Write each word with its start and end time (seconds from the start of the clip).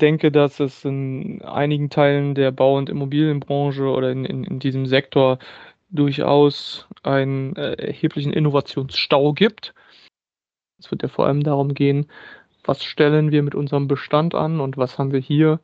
denke, 0.00 0.32
dass 0.32 0.60
es 0.60 0.84
in 0.84 1.42
einigen 1.42 1.90
Teilen 1.90 2.34
der 2.34 2.50
Bau- 2.50 2.76
und 2.76 2.88
Immobilienbranche 2.88 3.84
oder 3.84 4.10
in, 4.10 4.24
in, 4.24 4.44
in 4.44 4.58
diesem 4.58 4.86
Sektor 4.86 5.38
durchaus 5.90 6.86
einen 7.02 7.56
äh, 7.56 7.74
erheblichen 7.74 8.32
Innovationsstau 8.32 9.32
gibt. 9.32 9.74
Es 10.78 10.90
wird 10.90 11.02
ja 11.02 11.08
vor 11.08 11.26
allem 11.26 11.42
darum 11.42 11.74
gehen, 11.74 12.06
was 12.64 12.84
stellen 12.84 13.30
wir 13.30 13.42
mit 13.42 13.54
unserem 13.54 13.88
Bestand 13.88 14.34
an 14.34 14.60
und 14.60 14.76
was 14.76 14.98
haben 14.98 15.12
wir 15.12 15.20
hier 15.20 15.60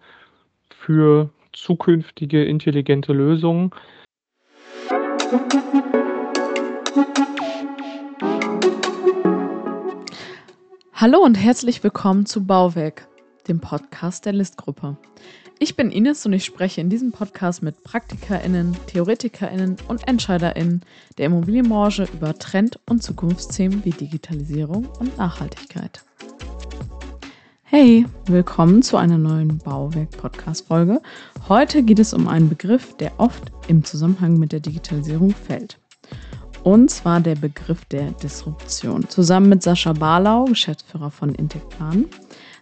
für 0.71 1.30
zukünftige 1.53 2.45
intelligente 2.45 3.12
Lösungen. 3.12 3.71
Hallo 10.93 11.18
und 11.18 11.34
herzlich 11.34 11.84
willkommen 11.84 12.27
zu 12.27 12.46
Bauwerk, 12.46 13.07
dem 13.48 13.60
Podcast 13.60 14.26
der 14.26 14.32
Listgruppe. 14.32 14.96
Ich 15.58 15.76
bin 15.76 15.90
Ines 15.90 16.27
und 16.27 16.32
ich 16.32 16.45
spreche 16.45 16.80
in 16.80 16.91
diesem 16.91 17.12
Podcast 17.12 17.62
mit 17.62 17.82
PraktikerInnen, 17.82 18.77
TheoretikerInnen 18.88 19.77
und 19.88 20.06
EntscheiderInnen 20.06 20.82
der 21.16 21.27
Immobilienbranche 21.27 22.09
über 22.12 22.38
Trend- 22.38 22.78
und 22.88 23.02
Zukunftsthemen 23.02 23.84
wie 23.84 23.90
Digitalisierung 23.90 24.87
und 24.98 25.16
Nachhaltigkeit. 25.16 26.04
Hey, 27.62 28.06
willkommen 28.27 28.82
zu 28.82 28.96
einer 28.96 29.18
neuen 29.18 29.59
Bauwerk-Podcast-Folge. 29.59 31.01
Heute 31.48 31.82
geht 31.82 31.98
es 31.98 32.15
um 32.15 32.28
einen 32.28 32.48
Begriff, 32.48 32.96
der 32.96 33.18
oft 33.18 33.51
im 33.68 33.82
Zusammenhang 33.82 34.38
mit 34.38 34.52
der 34.52 34.60
Digitalisierung 34.60 35.30
fällt. 35.30 35.78
Und 36.65 36.90
zwar 36.90 37.20
der 37.20 37.37
Begriff 37.37 37.84
der 37.87 38.10
Disruption. 38.12 39.09
Zusammen 39.09 39.48
mit 39.48 39.62
Sascha 39.62 39.92
Barlau, 39.92 40.45
Geschäftsführer 40.46 41.10
von 41.10 41.34
Intecplan, 41.34 42.06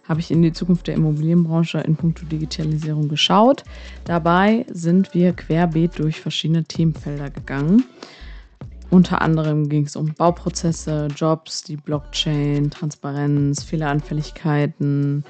habe 0.07 0.19
ich 0.19 0.31
in 0.31 0.41
die 0.41 0.53
Zukunft 0.53 0.87
der 0.87 0.95
Immobilienbranche 0.95 1.79
in 1.79 1.95
puncto 1.95 2.25
Digitalisierung 2.25 3.09
geschaut. 3.09 3.63
Dabei 4.05 4.65
sind 4.69 5.13
wir 5.13 5.33
querbeet 5.33 5.99
durch 5.99 6.21
verschiedene 6.21 6.63
Themenfelder 6.63 7.29
gegangen. 7.29 7.83
Unter 8.91 9.21
anderem 9.21 9.67
ging 9.67 9.85
es 9.85 9.95
um 9.95 10.13
Bauprozesse, 10.13 11.07
Jobs, 11.15 11.63
die 11.63 11.75
Blockchain, 11.75 12.69
Transparenz, 12.69 13.63
Fehleranfälligkeiten, 13.63 15.23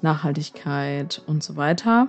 Nachhaltigkeit 0.00 1.22
und 1.26 1.42
so 1.42 1.56
weiter. 1.56 2.08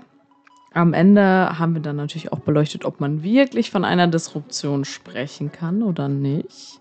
Am 0.74 0.94
Ende 0.94 1.60
haben 1.60 1.74
wir 1.74 1.82
dann 1.82 1.98
natürlich 1.98 2.32
auch 2.32 2.40
beleuchtet, 2.40 2.86
ob 2.86 3.02
man 3.02 3.24
wirklich 3.24 3.72
von 3.72 3.84
einer 3.84 4.08
Disruption 4.08 4.86
sprechen 4.86 5.52
kann 5.52 5.84
oder 5.84 6.08
nicht. 6.08 6.81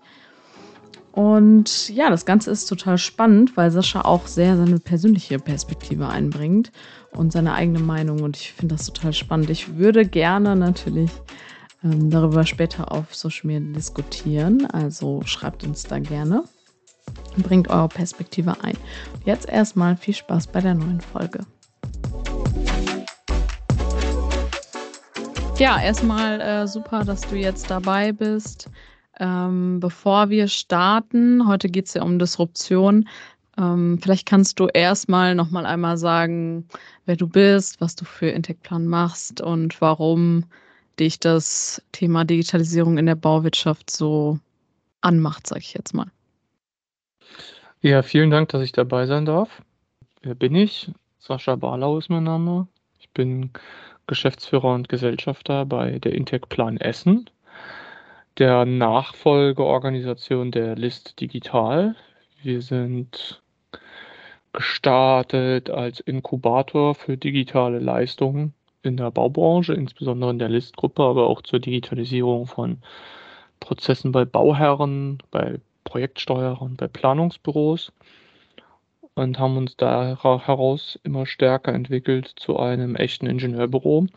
Und 1.11 1.89
ja, 1.89 2.09
das 2.09 2.25
Ganze 2.25 2.51
ist 2.51 2.67
total 2.67 2.97
spannend, 2.97 3.57
weil 3.57 3.69
Sascha 3.69 4.01
auch 4.01 4.27
sehr 4.27 4.55
seine 4.55 4.79
persönliche 4.79 5.39
Perspektive 5.39 6.07
einbringt 6.07 6.71
und 7.11 7.33
seine 7.33 7.53
eigene 7.53 7.79
Meinung. 7.79 8.21
Und 8.21 8.37
ich 8.37 8.53
finde 8.53 8.75
das 8.75 8.85
total 8.85 9.11
spannend. 9.11 9.49
Ich 9.49 9.75
würde 9.75 10.05
gerne 10.05 10.55
natürlich 10.55 11.11
ähm, 11.83 12.09
darüber 12.09 12.45
später 12.45 12.91
auf 12.91 13.13
Social 13.13 13.47
Media 13.47 13.73
diskutieren. 13.73 14.65
Also 14.67 15.21
schreibt 15.25 15.65
uns 15.65 15.83
da 15.83 15.99
gerne. 15.99 16.43
Bringt 17.37 17.69
eure 17.69 17.89
Perspektive 17.89 18.55
ein. 18.63 18.77
Jetzt 19.25 19.49
erstmal 19.49 19.97
viel 19.97 20.13
Spaß 20.13 20.47
bei 20.47 20.61
der 20.61 20.75
neuen 20.75 21.01
Folge. 21.01 21.45
Ja, 25.57 25.79
erstmal 25.79 26.41
äh, 26.41 26.67
super, 26.67 27.03
dass 27.03 27.21
du 27.21 27.35
jetzt 27.35 27.69
dabei 27.69 28.11
bist. 28.11 28.69
Ähm, 29.21 29.79
bevor 29.79 30.31
wir 30.31 30.47
starten, 30.47 31.47
heute 31.47 31.69
geht 31.69 31.85
es 31.85 31.93
ja 31.93 32.01
um 32.01 32.17
Disruption. 32.17 33.07
Ähm, 33.55 33.99
vielleicht 34.01 34.27
kannst 34.27 34.59
du 34.59 34.65
erstmal 34.65 35.35
nochmal 35.35 35.67
einmal 35.67 35.97
sagen, 35.97 36.67
wer 37.05 37.17
du 37.17 37.27
bist, 37.27 37.79
was 37.79 37.95
du 37.95 38.03
für 38.03 38.29
Intecplan 38.29 38.87
machst 38.87 39.39
und 39.39 39.79
warum 39.79 40.45
dich 40.99 41.19
das 41.19 41.83
Thema 41.91 42.25
Digitalisierung 42.25 42.97
in 42.97 43.05
der 43.05 43.13
Bauwirtschaft 43.13 43.91
so 43.91 44.39
anmacht, 45.01 45.45
sage 45.45 45.61
ich 45.61 45.75
jetzt 45.75 45.93
mal. 45.93 46.07
Ja, 47.81 48.01
vielen 48.01 48.31
Dank, 48.31 48.49
dass 48.49 48.63
ich 48.63 48.71
dabei 48.71 49.05
sein 49.05 49.25
darf. 49.25 49.61
Wer 50.23 50.33
bin 50.33 50.55
ich? 50.55 50.89
Sascha 51.19 51.55
Barlau 51.55 51.99
ist 51.99 52.09
mein 52.09 52.23
Name. 52.23 52.67
Ich 52.99 53.11
bin 53.11 53.51
Geschäftsführer 54.07 54.73
und 54.73 54.89
Gesellschafter 54.89 55.63
bei 55.67 55.99
der 55.99 56.13
Intecplan 56.13 56.77
Essen 56.77 57.29
der 58.37 58.65
Nachfolgeorganisation 58.65 60.51
der 60.51 60.75
List 60.75 61.19
Digital. 61.19 61.95
Wir 62.41 62.61
sind 62.61 63.41
gestartet 64.53 65.69
als 65.69 65.99
Inkubator 65.99 66.95
für 66.95 67.17
digitale 67.17 67.79
Leistungen 67.79 68.53
in 68.83 68.97
der 68.97 69.11
Baubranche, 69.11 69.73
insbesondere 69.73 70.31
in 70.31 70.39
der 70.39 70.49
Listgruppe, 70.49 71.03
aber 71.03 71.27
auch 71.27 71.41
zur 71.41 71.59
Digitalisierung 71.59 72.47
von 72.47 72.81
Prozessen 73.59 74.11
bei 74.11 74.25
Bauherren, 74.25 75.19
bei 75.29 75.59
Projektsteuerern, 75.83 76.75
bei 76.77 76.87
Planungsbüros 76.87 77.91
und 79.13 79.39
haben 79.39 79.57
uns 79.57 79.75
da 79.77 80.17
heraus 80.23 80.99
immer 81.03 81.25
stärker 81.25 81.73
entwickelt 81.73 82.31
zu 82.35 82.57
einem 82.57 82.95
echten 82.95 83.27
Ingenieurbüro, 83.27 84.07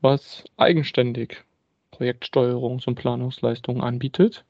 was 0.00 0.44
eigenständig 0.56 1.44
Projektsteuerungs- 1.98 2.86
und 2.86 2.94
Planungsleistungen 2.94 3.82
anbietet, 3.82 4.44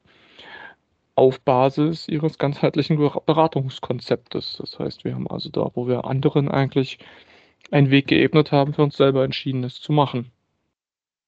auf 1.15 1.41
Basis 1.41 2.07
ihres 2.07 2.37
ganzheitlichen 2.37 2.97
Beratungskonzeptes. 2.97 4.57
Das 4.59 4.79
heißt, 4.79 5.03
wir 5.03 5.15
haben 5.15 5.27
also 5.29 5.49
da, 5.49 5.69
wo 5.73 5.87
wir 5.87 6.05
anderen 6.05 6.49
eigentlich 6.49 6.99
einen 7.71 7.91
Weg 7.91 8.07
geebnet 8.07 8.51
haben, 8.51 8.73
für 8.73 8.83
uns 8.83 8.95
selber 8.95 9.23
entschieden, 9.23 9.63
es 9.63 9.81
zu 9.81 9.91
machen. 9.91 10.31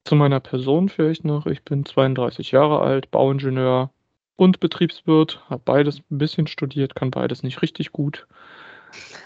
Zu 0.05 0.15
meiner 0.15 0.39
Person 0.39 0.89
vielleicht 0.89 1.25
noch, 1.25 1.45
ich 1.45 1.63
bin 1.63 1.85
32 1.85 2.51
Jahre 2.51 2.79
alt, 2.79 3.11
Bauingenieur 3.11 3.91
und 4.35 4.59
Betriebswirt, 4.59 5.43
habe 5.49 5.61
beides 5.63 5.99
ein 6.09 6.17
bisschen 6.17 6.47
studiert, 6.47 6.95
kann 6.95 7.11
beides 7.11 7.43
nicht 7.43 7.61
richtig 7.61 7.91
gut. 7.91 8.27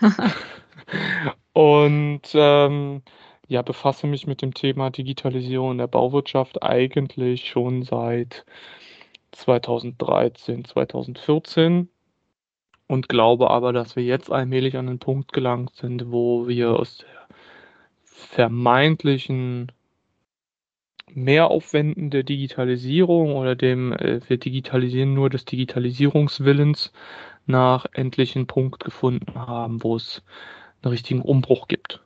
und 1.54 2.22
ähm, 2.34 3.02
ja, 3.48 3.62
befasse 3.62 4.08
mich 4.08 4.28
mit 4.28 4.42
dem 4.42 4.54
Thema 4.54 4.90
Digitalisierung 4.90 5.74
in 5.74 5.78
der 5.78 5.88
Bauwirtschaft 5.88 6.64
eigentlich 6.64 7.48
schon 7.50 7.84
seit 7.84 8.46
2013, 9.32 10.66
2014 10.66 11.90
und 12.88 13.10
glaube 13.10 13.50
aber, 13.50 13.74
dass 13.74 13.96
wir 13.96 14.04
jetzt 14.04 14.32
allmählich 14.32 14.78
an 14.78 14.88
den 14.88 15.00
Punkt 15.00 15.34
gelangt 15.34 15.76
sind, 15.76 16.12
wo 16.12 16.48
wir 16.48 16.72
aus 16.80 17.00
der 17.00 17.28
vermeintlichen 18.04 19.72
Mehraufwänden 21.14 22.10
der 22.10 22.24
Digitalisierung 22.24 23.36
oder 23.36 23.56
dem 23.56 23.94
äh, 23.94 24.20
wir 24.28 24.38
digitalisieren 24.38 25.14
nur 25.14 25.30
des 25.30 25.46
Digitalisierungswillens 25.46 26.92
nach 27.46 27.86
endlich 27.94 28.36
einen 28.36 28.48
Punkt 28.48 28.84
gefunden 28.84 29.36
haben, 29.36 29.84
wo 29.84 29.96
es 29.96 30.24
einen 30.82 30.92
richtigen 30.92 31.22
Umbruch 31.22 31.68
gibt. 31.68 32.05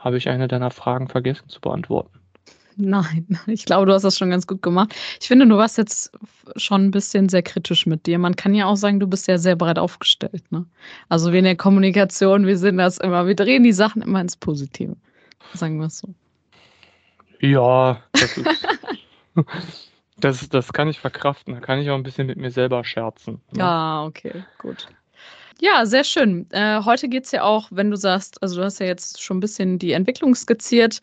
Habe 0.00 0.16
ich 0.16 0.28
eine 0.28 0.48
deiner 0.48 0.70
Fragen 0.70 1.08
vergessen 1.08 1.48
zu 1.48 1.60
beantworten? 1.60 2.18
Nein, 2.76 3.26
ich 3.46 3.66
glaube, 3.66 3.86
du 3.86 3.92
hast 3.92 4.02
das 4.02 4.16
schon 4.16 4.30
ganz 4.30 4.46
gut 4.46 4.62
gemacht. 4.62 4.94
Ich 5.20 5.28
finde, 5.28 5.46
du 5.46 5.56
warst 5.56 5.78
jetzt 5.78 6.10
schon 6.56 6.86
ein 6.86 6.90
bisschen 6.90 7.28
sehr 7.28 7.42
kritisch 7.42 7.86
mit 7.86 8.06
dir. 8.06 8.18
Man 8.18 8.34
kann 8.34 8.54
ja 8.54 8.66
auch 8.66 8.76
sagen, 8.76 8.98
du 8.98 9.06
bist 9.06 9.28
ja 9.28 9.36
sehr 9.38 9.56
breit 9.56 9.78
aufgestellt. 9.78 10.50
Ne? 10.50 10.64
Also 11.08 11.32
wie 11.32 11.38
in 11.38 11.44
der 11.44 11.56
Kommunikation, 11.56 12.46
wir 12.46 12.56
sind 12.56 12.78
das 12.78 12.98
immer, 12.98 13.26
wir 13.26 13.34
drehen 13.34 13.62
die 13.62 13.72
Sachen 13.72 14.02
immer 14.02 14.20
ins 14.20 14.36
Positive. 14.36 14.96
Sagen 15.52 15.78
wir 15.78 15.86
es 15.86 15.98
so. 15.98 16.14
Ja, 17.40 18.02
das 18.12 18.36
ist. 18.36 18.66
das, 20.18 20.48
das 20.48 20.72
kann 20.72 20.88
ich 20.88 21.00
verkraften. 21.00 21.54
Da 21.54 21.60
kann 21.60 21.78
ich 21.78 21.90
auch 21.90 21.94
ein 21.94 22.02
bisschen 22.02 22.26
mit 22.26 22.38
mir 22.38 22.50
selber 22.50 22.84
scherzen. 22.84 23.40
Ne? 23.52 23.60
Ja, 23.60 24.04
okay, 24.04 24.44
gut. 24.58 24.88
Ja, 25.62 25.84
sehr 25.84 26.04
schön. 26.04 26.46
Äh, 26.52 26.82
heute 26.84 27.06
geht 27.08 27.26
es 27.26 27.32
ja 27.32 27.42
auch, 27.42 27.68
wenn 27.70 27.90
du 27.90 27.96
sagst, 27.98 28.42
also 28.42 28.56
du 28.56 28.64
hast 28.64 28.80
ja 28.80 28.86
jetzt 28.86 29.22
schon 29.22 29.36
ein 29.36 29.40
bisschen 29.40 29.78
die 29.78 29.92
Entwicklung 29.92 30.34
skizziert. 30.34 31.00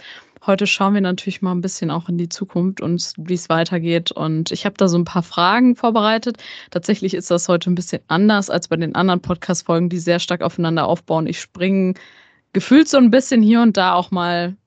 Heute 0.48 0.66
schauen 0.66 0.96
wir 0.96 1.02
natürlich 1.02 1.44
mal 1.44 1.52
ein 1.52 1.62
bisschen 1.62 1.92
auch 1.92 2.10
in 2.10 2.18
die 2.18 2.30
Zukunft 2.30 2.82
und 2.82 3.14
wie 3.18 3.36
es 3.36 3.50
weitergeht. 3.50 4.12
Und 4.12 4.52
ich 4.52 4.66
habe 4.66 4.76
da 4.76 4.88
so 4.88 4.98
ein 4.98 5.06
paar 5.06 5.22
Fragen 5.22 5.76
vorbereitet. 5.76 6.38
Tatsächlich 6.72 7.14
ist 7.14 7.30
das 7.30 7.48
heute 7.48 7.70
ein 7.70 7.76
bisschen 7.76 8.02
anders 8.08 8.50
als 8.50 8.68
bei 8.68 8.78
den 8.78 8.96
anderen 8.96 9.22
Podcast-Folgen, 9.22 9.90
die 9.90 10.00
sehr 10.00 10.18
stark 10.20 10.42
aufeinander 10.42 10.88
aufbauen. 10.88 11.28
Ich 11.28 11.40
springe 11.40 11.94
gefühlt 12.54 12.88
so 12.88 12.98
ein 12.98 13.12
bisschen 13.12 13.44
hier 13.44 13.62
und 13.62 13.78
da 13.78 13.94
auch 13.94 14.10
mal 14.10 14.58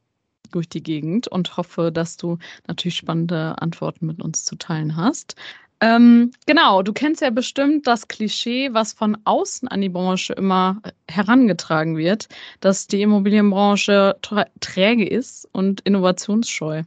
durch 0.53 0.69
die 0.69 0.85
Gegend 0.85 1.27
und 1.27 1.57
hoffe, 1.57 1.91
dass 1.91 2.17
du 2.17 2.39
natürlich 2.69 2.97
spannende 2.97 3.61
Antworten 3.61 4.07
mit 4.07 4.23
uns 4.23 4.45
zu 4.45 4.55
teilen 4.55 4.95
hast. 4.95 5.35
Ähm, 5.83 6.31
genau, 6.47 6.83
du 6.83 6.93
kennst 6.93 7.23
ja 7.23 7.31
bestimmt 7.31 7.87
das 7.87 8.07
Klischee, 8.07 8.73
was 8.73 8.93
von 8.93 9.17
außen 9.25 9.67
an 9.69 9.81
die 9.81 9.89
Branche 9.89 10.35
immer 10.35 10.83
herangetragen 11.09 11.97
wird, 11.97 12.29
dass 12.61 12.87
die 12.87 13.01
Immobilienbranche 13.01 14.17
träge 14.61 15.09
ist 15.09 15.49
und 15.53 15.81
innovationsscheu. 15.81 16.83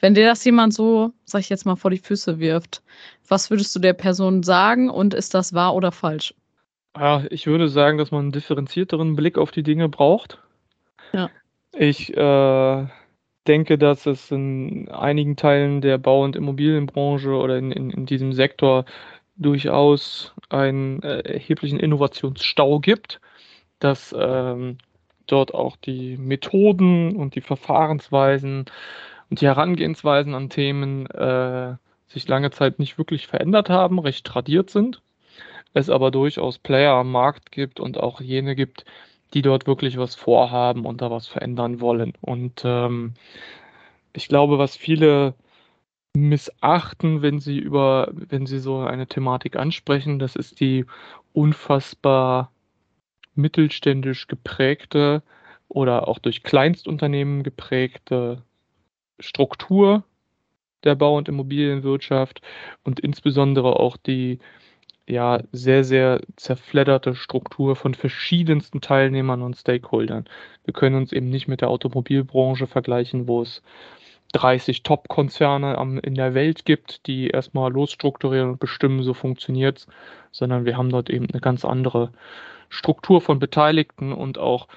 Wenn 0.00 0.14
dir 0.14 0.26
das 0.26 0.44
jemand 0.44 0.72
so, 0.72 1.12
sag 1.26 1.40
ich 1.40 1.50
jetzt 1.50 1.66
mal, 1.66 1.76
vor 1.76 1.90
die 1.90 1.98
Füße 1.98 2.38
wirft, 2.40 2.82
was 3.28 3.50
würdest 3.50 3.74
du 3.76 3.78
der 3.78 3.92
Person 3.92 4.42
sagen 4.42 4.88
und 4.88 5.14
ist 5.14 5.34
das 5.34 5.52
wahr 5.52 5.74
oder 5.74 5.92
falsch? 5.92 6.34
Ja, 6.96 7.24
ich 7.30 7.46
würde 7.46 7.68
sagen, 7.68 7.98
dass 7.98 8.10
man 8.10 8.22
einen 8.22 8.32
differenzierteren 8.32 9.14
Blick 9.14 9.38
auf 9.38 9.50
die 9.50 9.62
Dinge 9.62 9.88
braucht. 9.88 10.38
Ja. 11.12 11.30
Ich 11.72 12.14
äh, 12.16 12.86
denke, 13.46 13.78
dass 13.78 14.06
es 14.06 14.30
in 14.30 14.88
einigen 14.88 15.36
Teilen 15.36 15.80
der 15.80 15.98
Bau- 15.98 16.24
und 16.24 16.36
Immobilienbranche 16.36 17.30
oder 17.30 17.58
in, 17.58 17.72
in, 17.72 17.90
in 17.90 18.06
diesem 18.06 18.32
Sektor 18.32 18.84
durchaus 19.36 20.34
einen 20.48 21.02
äh, 21.02 21.20
erheblichen 21.20 21.80
Innovationsstau 21.80 22.80
gibt, 22.80 23.20
dass 23.78 24.14
ähm, 24.18 24.78
dort 25.26 25.54
auch 25.54 25.76
die 25.76 26.16
Methoden 26.16 27.16
und 27.16 27.34
die 27.34 27.40
Verfahrensweisen 27.40 28.66
und 29.30 29.40
die 29.40 29.46
Herangehensweisen 29.46 30.34
an 30.34 30.50
Themen 30.50 31.06
äh, 31.06 31.74
sich 32.06 32.28
lange 32.28 32.50
Zeit 32.50 32.78
nicht 32.78 32.98
wirklich 32.98 33.26
verändert 33.26 33.70
haben, 33.70 33.98
recht 33.98 34.26
tradiert 34.26 34.70
sind. 34.70 35.02
Es 35.74 35.88
aber 35.88 36.10
durchaus 36.10 36.58
Player 36.58 36.92
am 36.92 37.10
Markt 37.10 37.50
gibt 37.50 37.80
und 37.80 37.98
auch 37.98 38.20
jene 38.20 38.54
gibt, 38.54 38.84
die 39.34 39.42
dort 39.42 39.66
wirklich 39.66 39.96
was 39.98 40.14
vorhaben 40.14 40.84
und 40.84 41.00
da 41.00 41.10
was 41.10 41.26
verändern 41.26 41.80
wollen. 41.80 42.12
Und 42.20 42.62
ähm, 42.64 43.14
ich 44.12 44.28
glaube, 44.28 44.58
was 44.58 44.76
viele 44.76 45.34
missachten, 46.14 47.22
wenn 47.22 47.40
sie 47.40 47.58
über, 47.58 48.10
wenn 48.12 48.46
sie 48.46 48.58
so 48.58 48.80
eine 48.80 49.06
Thematik 49.06 49.56
ansprechen, 49.56 50.18
das 50.18 50.36
ist 50.36 50.60
die 50.60 50.84
unfassbar 51.32 52.52
mittelständisch 53.34 54.26
geprägte 54.26 55.22
oder 55.68 56.08
auch 56.08 56.18
durch 56.18 56.42
Kleinstunternehmen 56.42 57.42
geprägte 57.42 58.42
Struktur 59.18 60.04
der 60.84 60.94
Bau- 60.96 61.16
und 61.16 61.28
Immobilienwirtschaft 61.28 62.42
und 62.84 63.00
insbesondere 63.00 63.78
auch 63.78 63.96
die 63.96 64.38
ja 65.08 65.40
sehr, 65.52 65.84
sehr 65.84 66.20
zerfledderte 66.36 67.14
Struktur 67.14 67.76
von 67.76 67.94
verschiedensten 67.94 68.80
Teilnehmern 68.80 69.42
und 69.42 69.56
Stakeholdern. 69.56 70.24
Wir 70.64 70.74
können 70.74 70.96
uns 70.96 71.12
eben 71.12 71.28
nicht 71.28 71.48
mit 71.48 71.60
der 71.60 71.70
Automobilbranche 71.70 72.66
vergleichen, 72.66 73.26
wo 73.26 73.42
es 73.42 73.62
30 74.32 74.82
Top-Konzerne 74.82 76.00
in 76.02 76.14
der 76.14 76.34
Welt 76.34 76.64
gibt, 76.64 77.06
die 77.06 77.28
erstmal 77.28 77.70
losstrukturieren 77.70 78.50
und 78.50 78.60
bestimmen, 78.60 79.02
so 79.02 79.12
funktioniert 79.12 79.78
es, 79.78 79.86
sondern 80.30 80.64
wir 80.64 80.76
haben 80.76 80.90
dort 80.90 81.10
eben 81.10 81.26
eine 81.30 81.40
ganz 81.40 81.64
andere 81.64 82.12
Struktur 82.70 83.20
von 83.20 83.38
Beteiligten 83.38 84.12
und 84.12 84.38
auch 84.38 84.68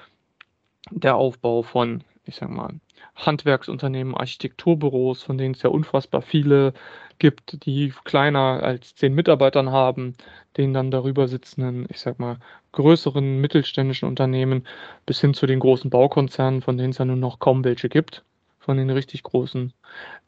der 0.90 1.16
Aufbau 1.16 1.62
von, 1.62 2.04
ich 2.26 2.36
sag 2.36 2.50
mal, 2.50 2.74
Handwerksunternehmen, 3.14 4.14
Architekturbüros, 4.14 5.22
von 5.22 5.38
denen 5.38 5.54
es 5.54 5.62
ja 5.62 5.70
unfassbar 5.70 6.22
viele 6.22 6.74
gibt, 7.18 7.64
die 7.64 7.92
kleiner 8.04 8.62
als 8.62 8.94
zehn 8.94 9.14
Mitarbeitern 9.14 9.70
haben, 9.70 10.14
denen 10.56 10.74
dann 10.74 10.90
darüber 10.90 11.28
sitzenden, 11.28 11.86
ich 11.88 12.00
sag 12.00 12.18
mal, 12.18 12.38
größeren 12.72 13.40
mittelständischen 13.40 14.08
Unternehmen 14.08 14.66
bis 15.06 15.20
hin 15.20 15.34
zu 15.34 15.46
den 15.46 15.60
großen 15.60 15.90
Baukonzernen, 15.90 16.62
von 16.62 16.76
denen 16.76 16.90
es 16.90 16.98
ja 16.98 17.04
nur 17.04 17.16
noch 17.16 17.38
kaum 17.38 17.64
welche 17.64 17.88
gibt, 17.88 18.24
von 18.58 18.76
den 18.76 18.90
richtig 18.90 19.22
großen, 19.22 19.72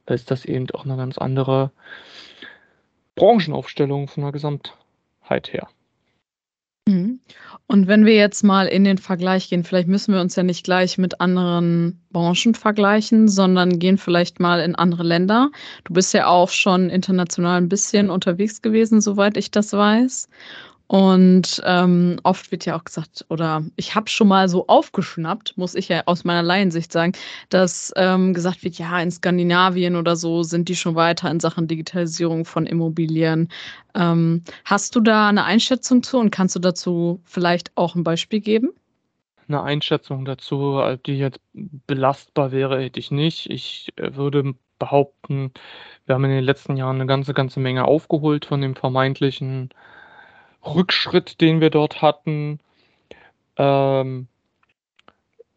ist 0.07 0.31
das 0.31 0.45
eben 0.45 0.71
auch 0.71 0.85
eine 0.85 0.97
ganz 0.97 1.19
andere 1.19 1.73
Branchenaufstellung 3.17 4.09
von 4.09 4.23
der 4.23 4.33
Gesamtheit 4.33 5.53
her. 5.53 5.69
Mhm. 6.89 7.21
Und 7.67 7.87
wenn 7.87 8.07
wir 8.07 8.15
jetzt 8.15 8.43
mal 8.45 8.67
in 8.67 8.85
den 8.85 8.97
Vergleich 8.97 9.51
gehen, 9.51 9.63
vielleicht 9.63 9.89
müssen 9.89 10.15
wir 10.15 10.23
uns 10.23 10.37
ja 10.37 10.43
nicht 10.43 10.65
gleich 10.65 10.97
mit 10.97 11.21
anderen 11.21 12.01
Branchen 12.11 12.55
vergleichen, 12.55 13.29
sondern 13.29 13.79
gehen 13.79 13.99
vielleicht 13.99 14.41
mal 14.41 14.61
in 14.61 14.75
andere 14.75 15.03
Länder. 15.03 15.51
Du 15.85 15.93
bist 15.93 16.15
ja 16.15 16.27
auch 16.29 16.49
schon 16.49 16.89
international 16.89 17.59
ein 17.59 17.69
bisschen 17.69 18.09
unterwegs 18.09 18.63
gewesen, 18.63 19.03
soweit 19.03 19.37
ich 19.37 19.51
das 19.51 19.75
weiß. 19.75 20.31
Und 20.89 21.63
ähm, 21.67 22.19
oft 22.23 22.51
wird 22.51 22.65
ja 22.65 22.75
auch 22.75 22.83
gesagt, 22.83 23.27
oder 23.29 23.63
ich 23.77 23.95
habe 23.95 24.09
schon 24.09 24.27
mal 24.27 24.49
so 24.49 24.67
aufgeschnappt, 24.69 25.59
muss 25.59 25.75
ich 25.75 25.89
ja 25.89 26.03
aus 26.07 26.25
meiner 26.25 26.43
Laiensicht 26.43 26.91
sagen, 26.91 27.13
dass 27.51 27.93
ähm, 27.97 28.33
gesagt 28.33 28.65
wird, 28.65 28.79
ja, 28.79 28.99
in 28.99 29.11
Skandinavien 29.11 29.97
oder 29.97 30.17
so 30.17 30.43
sind 30.43 30.71
die 30.71 30.77
schon 30.77 30.95
weiter 30.95 31.31
in 31.31 31.41
Sachen 31.41 31.69
Digitalisierung 31.69 32.47
von 32.47 32.65
Immobilien. 32.65 33.51
Ähm, 33.95 34.43
hast 34.65 34.97
du 34.97 35.01
da 35.01 35.29
eine 35.29 35.45
Einschätzung 35.45 36.03
zu 36.03 36.19
und 36.19 36.31
kannst 36.31 36.57
du 36.57 36.59
dazu 36.59 37.21
vielleicht 37.25 37.71
auch 37.77 37.95
ein 37.95 38.03
Beispiel 38.03 38.41
geben? 38.41 38.71
Eine 39.47 39.63
Einschätzung 39.63 40.25
dazu, 40.25 40.81
die 41.05 41.19
jetzt 41.19 41.41
belastbar 41.53 42.51
wäre, 42.51 42.81
hätte 42.81 42.99
ich 42.99 43.11
nicht. 43.11 43.51
Ich 43.51 43.91
äh, 43.97 44.15
würde 44.15 44.55
behaupten, 44.79 45.53
wir 46.07 46.15
haben 46.15 46.25
in 46.25 46.31
den 46.31 46.45
letzten 46.45 46.79
Jahren 46.79 46.97
eine 46.97 47.07
ganze, 47.07 47.35
ganze 47.35 47.61
Menge 47.61 47.85
aufgeholt 47.85 48.47
von 48.47 48.63
dem 48.63 48.75
vermeintlichen 48.75 49.69
Rückschritt, 50.75 51.41
den 51.41 51.61
wir 51.61 51.71
dort 51.71 52.03
hatten. 52.03 52.61
Ähm, 53.57 54.29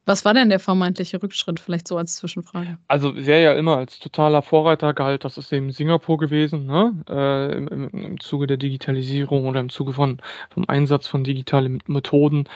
was 0.05 0.25
war 0.25 0.33
denn 0.33 0.49
der 0.49 0.59
vermeintliche 0.59 1.21
Rückschritt, 1.21 1.59
vielleicht 1.59 1.87
so 1.87 1.95
als 1.95 2.15
Zwischenfrage? 2.15 2.77
Also 2.87 3.13
wer 3.15 3.39
ja 3.39 3.53
immer 3.53 3.77
als 3.77 3.99
totaler 3.99 4.41
Vorreiter 4.41 4.93
galt, 4.93 5.23
das 5.23 5.37
ist 5.37 5.53
eben 5.53 5.71
Singapur 5.71 6.17
gewesen, 6.17 6.65
ne? 6.65 7.03
Äh, 7.07 7.55
im, 7.55 7.67
im, 7.67 7.89
im, 7.89 8.19
Zuge 8.19 8.47
der 8.47 8.57
Digitalisierung 8.57 9.45
oder 9.45 9.59
im 9.59 9.69
Zuge 9.69 9.93
von, 9.93 10.19
vom 10.49 10.65
Einsatz 10.67 11.07
von 11.07 11.23
digitalen 11.23 11.83
Methoden. 11.85 12.49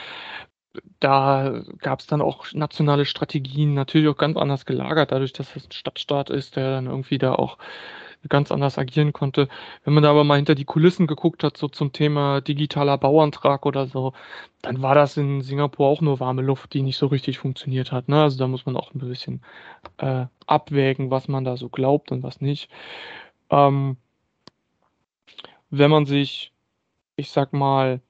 Da 0.98 1.62
gab 1.78 2.00
es 2.00 2.06
dann 2.06 2.20
auch 2.20 2.52
nationale 2.52 3.06
Strategien, 3.06 3.74
natürlich 3.74 4.08
auch 4.08 4.18
ganz 4.18 4.36
anders 4.36 4.66
gelagert, 4.66 5.12
dadurch, 5.12 5.32
dass 5.32 5.54
es 5.54 5.66
ein 5.66 5.72
Stadtstaat 5.72 6.30
ist, 6.30 6.56
der 6.56 6.72
dann 6.72 6.86
irgendwie 6.86 7.18
da 7.18 7.34
auch 7.34 7.58
ganz 8.28 8.50
anders 8.52 8.78
agieren 8.78 9.12
konnte. 9.12 9.48
Wenn 9.84 9.94
man 9.94 10.02
da 10.02 10.10
aber 10.10 10.24
mal 10.24 10.36
hinter 10.36 10.54
die 10.54 10.64
Kulissen 10.64 11.06
geguckt 11.06 11.44
hat, 11.44 11.56
so 11.56 11.68
zum 11.68 11.92
Thema 11.92 12.40
digitaler 12.40 12.98
Bauantrag 12.98 13.66
oder 13.66 13.86
so, 13.86 14.12
dann 14.62 14.82
war 14.82 14.94
das 14.94 15.16
in 15.16 15.42
Singapur 15.42 15.86
auch 15.86 16.00
nur 16.00 16.20
warme 16.20 16.42
Luft, 16.42 16.72
die 16.74 16.82
nicht 16.82 16.98
so 16.98 17.06
richtig 17.06 17.38
funktioniert 17.38 17.92
hat. 17.92 18.08
Ne? 18.08 18.22
Also 18.22 18.38
da 18.38 18.48
muss 18.48 18.66
man 18.66 18.76
auch 18.76 18.92
ein 18.94 18.98
bisschen 18.98 19.42
äh, 19.98 20.26
abwägen, 20.46 21.10
was 21.10 21.28
man 21.28 21.44
da 21.44 21.56
so 21.56 21.68
glaubt 21.68 22.12
und 22.12 22.22
was 22.22 22.40
nicht. 22.40 22.70
Ähm, 23.50 23.96
wenn 25.70 25.90
man 25.90 26.06
sich, 26.06 26.52
ich 27.16 27.30
sag 27.30 27.52
mal, 27.52 28.00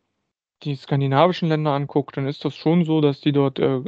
die 0.63 0.75
skandinavischen 0.75 1.49
Länder 1.49 1.73
anguckt, 1.73 2.17
dann 2.17 2.27
ist 2.27 2.45
das 2.45 2.55
schon 2.55 2.85
so, 2.85 3.01
dass 3.01 3.21
die 3.21 3.33
dort 3.33 3.59
äh, 3.59 3.83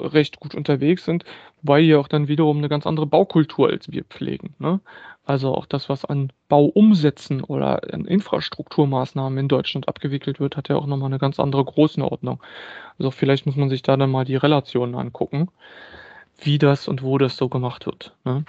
recht 0.00 0.40
gut 0.40 0.54
unterwegs 0.54 1.04
sind, 1.04 1.24
wobei 1.60 1.82
die 1.82 1.94
auch 1.94 2.08
dann 2.08 2.28
wiederum 2.28 2.58
eine 2.58 2.68
ganz 2.68 2.86
andere 2.86 3.06
Baukultur 3.06 3.68
als 3.68 3.90
wir 3.92 4.04
pflegen. 4.04 4.54
Ne? 4.58 4.80
Also 5.28 5.54
auch 5.54 5.66
das, 5.66 5.90
was 5.90 6.06
an 6.06 6.32
Bauumsätzen 6.48 7.44
oder 7.44 7.92
an 7.92 8.06
Infrastrukturmaßnahmen 8.06 9.38
in 9.38 9.48
Deutschland 9.48 9.86
abgewickelt 9.86 10.40
wird, 10.40 10.56
hat 10.56 10.70
ja 10.70 10.76
auch 10.76 10.86
nochmal 10.86 11.10
eine 11.10 11.18
ganz 11.18 11.38
andere 11.38 11.66
Größenordnung. 11.66 12.42
Also 12.98 13.10
vielleicht 13.10 13.44
muss 13.44 13.54
man 13.54 13.68
sich 13.68 13.82
da 13.82 13.98
dann 13.98 14.10
mal 14.10 14.24
die 14.24 14.36
Relationen 14.36 14.94
angucken, 14.94 15.50
wie 16.38 16.56
das 16.56 16.88
und 16.88 17.02
wo 17.02 17.18
das 17.18 17.36
so 17.36 17.50
gemacht 17.50 17.84
wird. 17.84 18.14
Ne? 18.24 18.46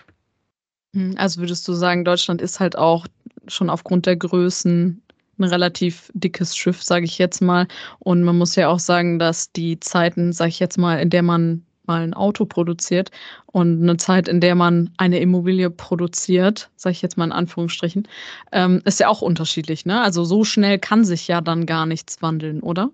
Hm, 0.95 1.15
also 1.17 1.41
würdest 1.41 1.67
du 1.67 1.73
sagen, 1.73 2.05
Deutschland 2.05 2.41
ist 2.41 2.61
halt 2.61 2.77
auch 2.77 3.07
schon 3.49 3.69
aufgrund 3.69 4.05
der 4.05 4.15
Größen 4.15 5.01
ein 5.37 5.43
relativ 5.43 6.09
dickes 6.13 6.55
Schiff, 6.55 6.81
sage 6.81 7.03
ich 7.03 7.17
jetzt 7.17 7.41
mal. 7.41 7.67
Und 7.99 8.23
man 8.23 8.37
muss 8.37 8.55
ja 8.55 8.69
auch 8.69 8.79
sagen, 8.79 9.19
dass 9.19 9.51
die 9.51 9.81
Zeiten, 9.81 10.31
sage 10.31 10.49
ich 10.49 10.59
jetzt 10.59 10.77
mal, 10.77 11.01
in 11.01 11.09
der 11.09 11.23
man 11.23 11.65
mal 11.89 12.01
ein 12.01 12.13
Auto 12.13 12.45
produziert 12.45 13.11
und 13.47 13.81
eine 13.81 13.97
Zeit, 13.97 14.29
in 14.29 14.39
der 14.39 14.55
man 14.55 14.93
eine 14.97 15.19
Immobilie 15.19 15.69
produziert, 15.69 16.69
sage 16.77 16.93
ich 16.93 17.01
jetzt 17.01 17.17
mal 17.17 17.25
in 17.25 17.33
Anführungsstrichen, 17.33 18.07
ähm, 18.53 18.81
ist 18.85 19.01
ja 19.01 19.09
auch 19.09 19.21
unterschiedlich. 19.21 19.85
Ne? 19.85 20.01
Also 20.01 20.23
so 20.23 20.45
schnell 20.45 20.79
kann 20.79 21.03
sich 21.03 21.27
ja 21.27 21.41
dann 21.41 21.65
gar 21.65 21.85
nichts 21.85 22.21
wandeln, 22.21 22.61
oder? 22.61 22.91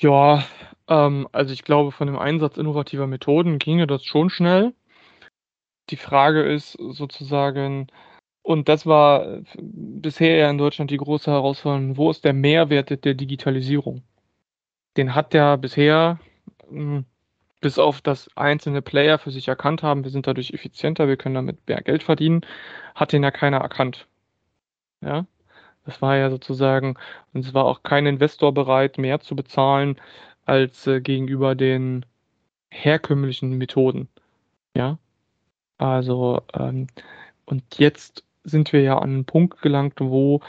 Ja, 0.00 0.44
ähm, 0.88 1.28
also 1.32 1.52
ich 1.52 1.64
glaube, 1.64 1.92
von 1.92 2.06
dem 2.06 2.18
Einsatz 2.18 2.56
innovativer 2.56 3.06
Methoden 3.06 3.58
ginge 3.58 3.86
das 3.86 4.04
schon 4.04 4.30
schnell. 4.30 4.72
Die 5.90 5.96
Frage 5.96 6.42
ist 6.42 6.72
sozusagen, 6.72 7.88
und 8.42 8.68
das 8.68 8.86
war 8.86 9.26
äh, 9.26 9.42
bisher 9.60 10.36
ja 10.36 10.50
in 10.50 10.58
Deutschland 10.58 10.90
die 10.90 10.96
große 10.96 11.30
Herausforderung. 11.30 11.96
Wo 11.96 12.10
ist 12.10 12.24
der 12.24 12.32
Mehrwert 12.32 13.04
der 13.04 13.14
Digitalisierung? 13.14 14.02
Den 14.96 15.14
hat 15.14 15.32
der 15.32 15.56
bisher, 15.56 16.20
hm, 16.68 17.04
bis 17.64 17.78
auf 17.78 18.02
das 18.02 18.28
einzelne 18.36 18.82
Player 18.82 19.18
für 19.18 19.30
sich 19.30 19.48
erkannt 19.48 19.82
haben, 19.82 20.04
wir 20.04 20.10
sind 20.10 20.26
dadurch 20.26 20.50
effizienter, 20.52 21.08
wir 21.08 21.16
können 21.16 21.34
damit 21.34 21.66
mehr 21.66 21.80
Geld 21.80 22.02
verdienen, 22.02 22.42
hat 22.94 23.12
den 23.14 23.22
ja 23.22 23.30
keiner 23.30 23.56
erkannt. 23.56 24.06
Ja, 25.00 25.24
das 25.86 26.02
war 26.02 26.14
ja 26.18 26.28
sozusagen, 26.28 26.96
und 27.32 27.46
es 27.46 27.54
war 27.54 27.64
auch 27.64 27.82
kein 27.82 28.04
Investor 28.04 28.52
bereit, 28.52 28.98
mehr 28.98 29.20
zu 29.20 29.34
bezahlen 29.34 29.98
als 30.44 30.86
äh, 30.86 31.00
gegenüber 31.00 31.54
den 31.54 32.04
herkömmlichen 32.70 33.56
Methoden. 33.56 34.08
Ja, 34.76 34.98
also 35.78 36.42
ähm, 36.52 36.88
und 37.46 37.78
jetzt 37.78 38.24
sind 38.44 38.74
wir 38.74 38.82
ja 38.82 38.98
an 38.98 39.10
einen 39.10 39.24
Punkt 39.24 39.62
gelangt, 39.62 40.00
wo 40.00 40.40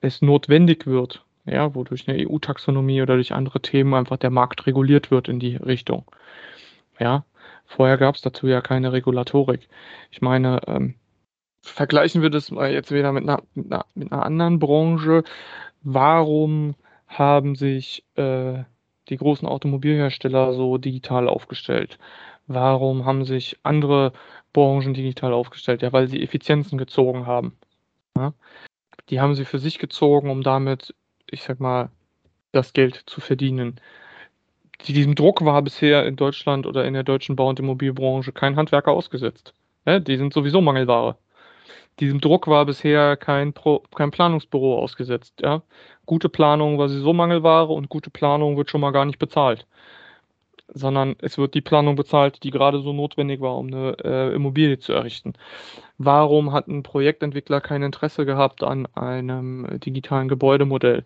es 0.00 0.22
notwendig 0.22 0.86
wird, 0.86 1.22
ja, 1.44 1.74
wo 1.74 1.84
durch 1.84 2.08
eine 2.08 2.26
EU-Taxonomie 2.26 3.02
oder 3.02 3.16
durch 3.16 3.34
andere 3.34 3.60
Themen 3.60 3.92
einfach 3.92 4.16
der 4.16 4.30
Markt 4.30 4.66
reguliert 4.66 5.10
wird 5.10 5.28
in 5.28 5.38
die 5.38 5.56
Richtung. 5.56 6.06
Ja, 7.02 7.24
vorher 7.66 7.98
gab 7.98 8.14
es 8.14 8.22
dazu 8.22 8.46
ja 8.46 8.60
keine 8.60 8.92
Regulatorik. 8.92 9.68
Ich 10.12 10.22
meine, 10.22 10.60
ähm, 10.68 10.94
vergleichen 11.62 12.22
wir 12.22 12.30
das 12.30 12.52
mal 12.52 12.72
jetzt 12.72 12.92
wieder 12.92 13.10
mit 13.10 13.24
einer, 13.24 13.42
mit 13.54 13.72
einer, 13.72 13.86
mit 13.94 14.12
einer 14.12 14.24
anderen 14.24 14.60
Branche. 14.60 15.24
Warum 15.82 16.76
haben 17.08 17.56
sich 17.56 18.04
äh, 18.14 18.62
die 19.08 19.16
großen 19.16 19.48
Automobilhersteller 19.48 20.54
so 20.54 20.78
digital 20.78 21.28
aufgestellt? 21.28 21.98
Warum 22.46 23.04
haben 23.04 23.24
sich 23.24 23.58
andere 23.64 24.12
Branchen 24.52 24.94
digital 24.94 25.32
aufgestellt? 25.32 25.82
Ja, 25.82 25.92
weil 25.92 26.06
sie 26.06 26.22
Effizienzen 26.22 26.78
gezogen 26.78 27.26
haben. 27.26 27.58
Ja? 28.16 28.32
Die 29.10 29.20
haben 29.20 29.34
sie 29.34 29.44
für 29.44 29.58
sich 29.58 29.80
gezogen, 29.80 30.30
um 30.30 30.44
damit, 30.44 30.94
ich 31.26 31.42
sag 31.42 31.58
mal, 31.58 31.90
das 32.52 32.74
Geld 32.74 33.02
zu 33.06 33.20
verdienen. 33.20 33.80
Diesem 34.88 35.14
Druck 35.14 35.44
war 35.44 35.62
bisher 35.62 36.06
in 36.06 36.16
Deutschland 36.16 36.66
oder 36.66 36.84
in 36.84 36.94
der 36.94 37.04
deutschen 37.04 37.36
Bau- 37.36 37.48
und 37.48 37.60
Immobilienbranche 37.60 38.32
kein 38.32 38.56
Handwerker 38.56 38.92
ausgesetzt. 38.92 39.54
Ja, 39.86 40.00
die 40.00 40.16
sind 40.16 40.32
sowieso 40.32 40.60
Mangelware. 40.60 41.16
Diesem 42.00 42.20
Druck 42.20 42.48
war 42.48 42.66
bisher 42.66 43.16
kein, 43.16 43.52
Pro, 43.52 43.82
kein 43.94 44.10
Planungsbüro 44.10 44.78
ausgesetzt. 44.78 45.34
Ja? 45.40 45.62
Gute 46.06 46.28
Planung 46.28 46.78
war 46.78 46.88
sowieso 46.88 47.12
Mangelware 47.12 47.68
und 47.68 47.90
gute 47.90 48.10
Planung 48.10 48.56
wird 48.56 48.70
schon 48.70 48.80
mal 48.80 48.92
gar 48.92 49.04
nicht 49.04 49.18
bezahlt. 49.18 49.66
Sondern 50.68 51.16
es 51.20 51.38
wird 51.38 51.54
die 51.54 51.60
Planung 51.60 51.96
bezahlt, 51.96 52.42
die 52.42 52.50
gerade 52.50 52.80
so 52.80 52.92
notwendig 52.92 53.40
war, 53.40 53.58
um 53.58 53.66
eine 53.68 53.96
äh, 54.02 54.34
Immobilie 54.34 54.78
zu 54.78 54.92
errichten. 54.94 55.34
Warum 55.98 56.52
hat 56.52 56.66
ein 56.66 56.82
Projektentwickler 56.82 57.60
kein 57.60 57.82
Interesse 57.82 58.24
gehabt 58.24 58.64
an 58.64 58.86
einem 58.94 59.78
digitalen 59.80 60.28
Gebäudemodell? 60.28 61.04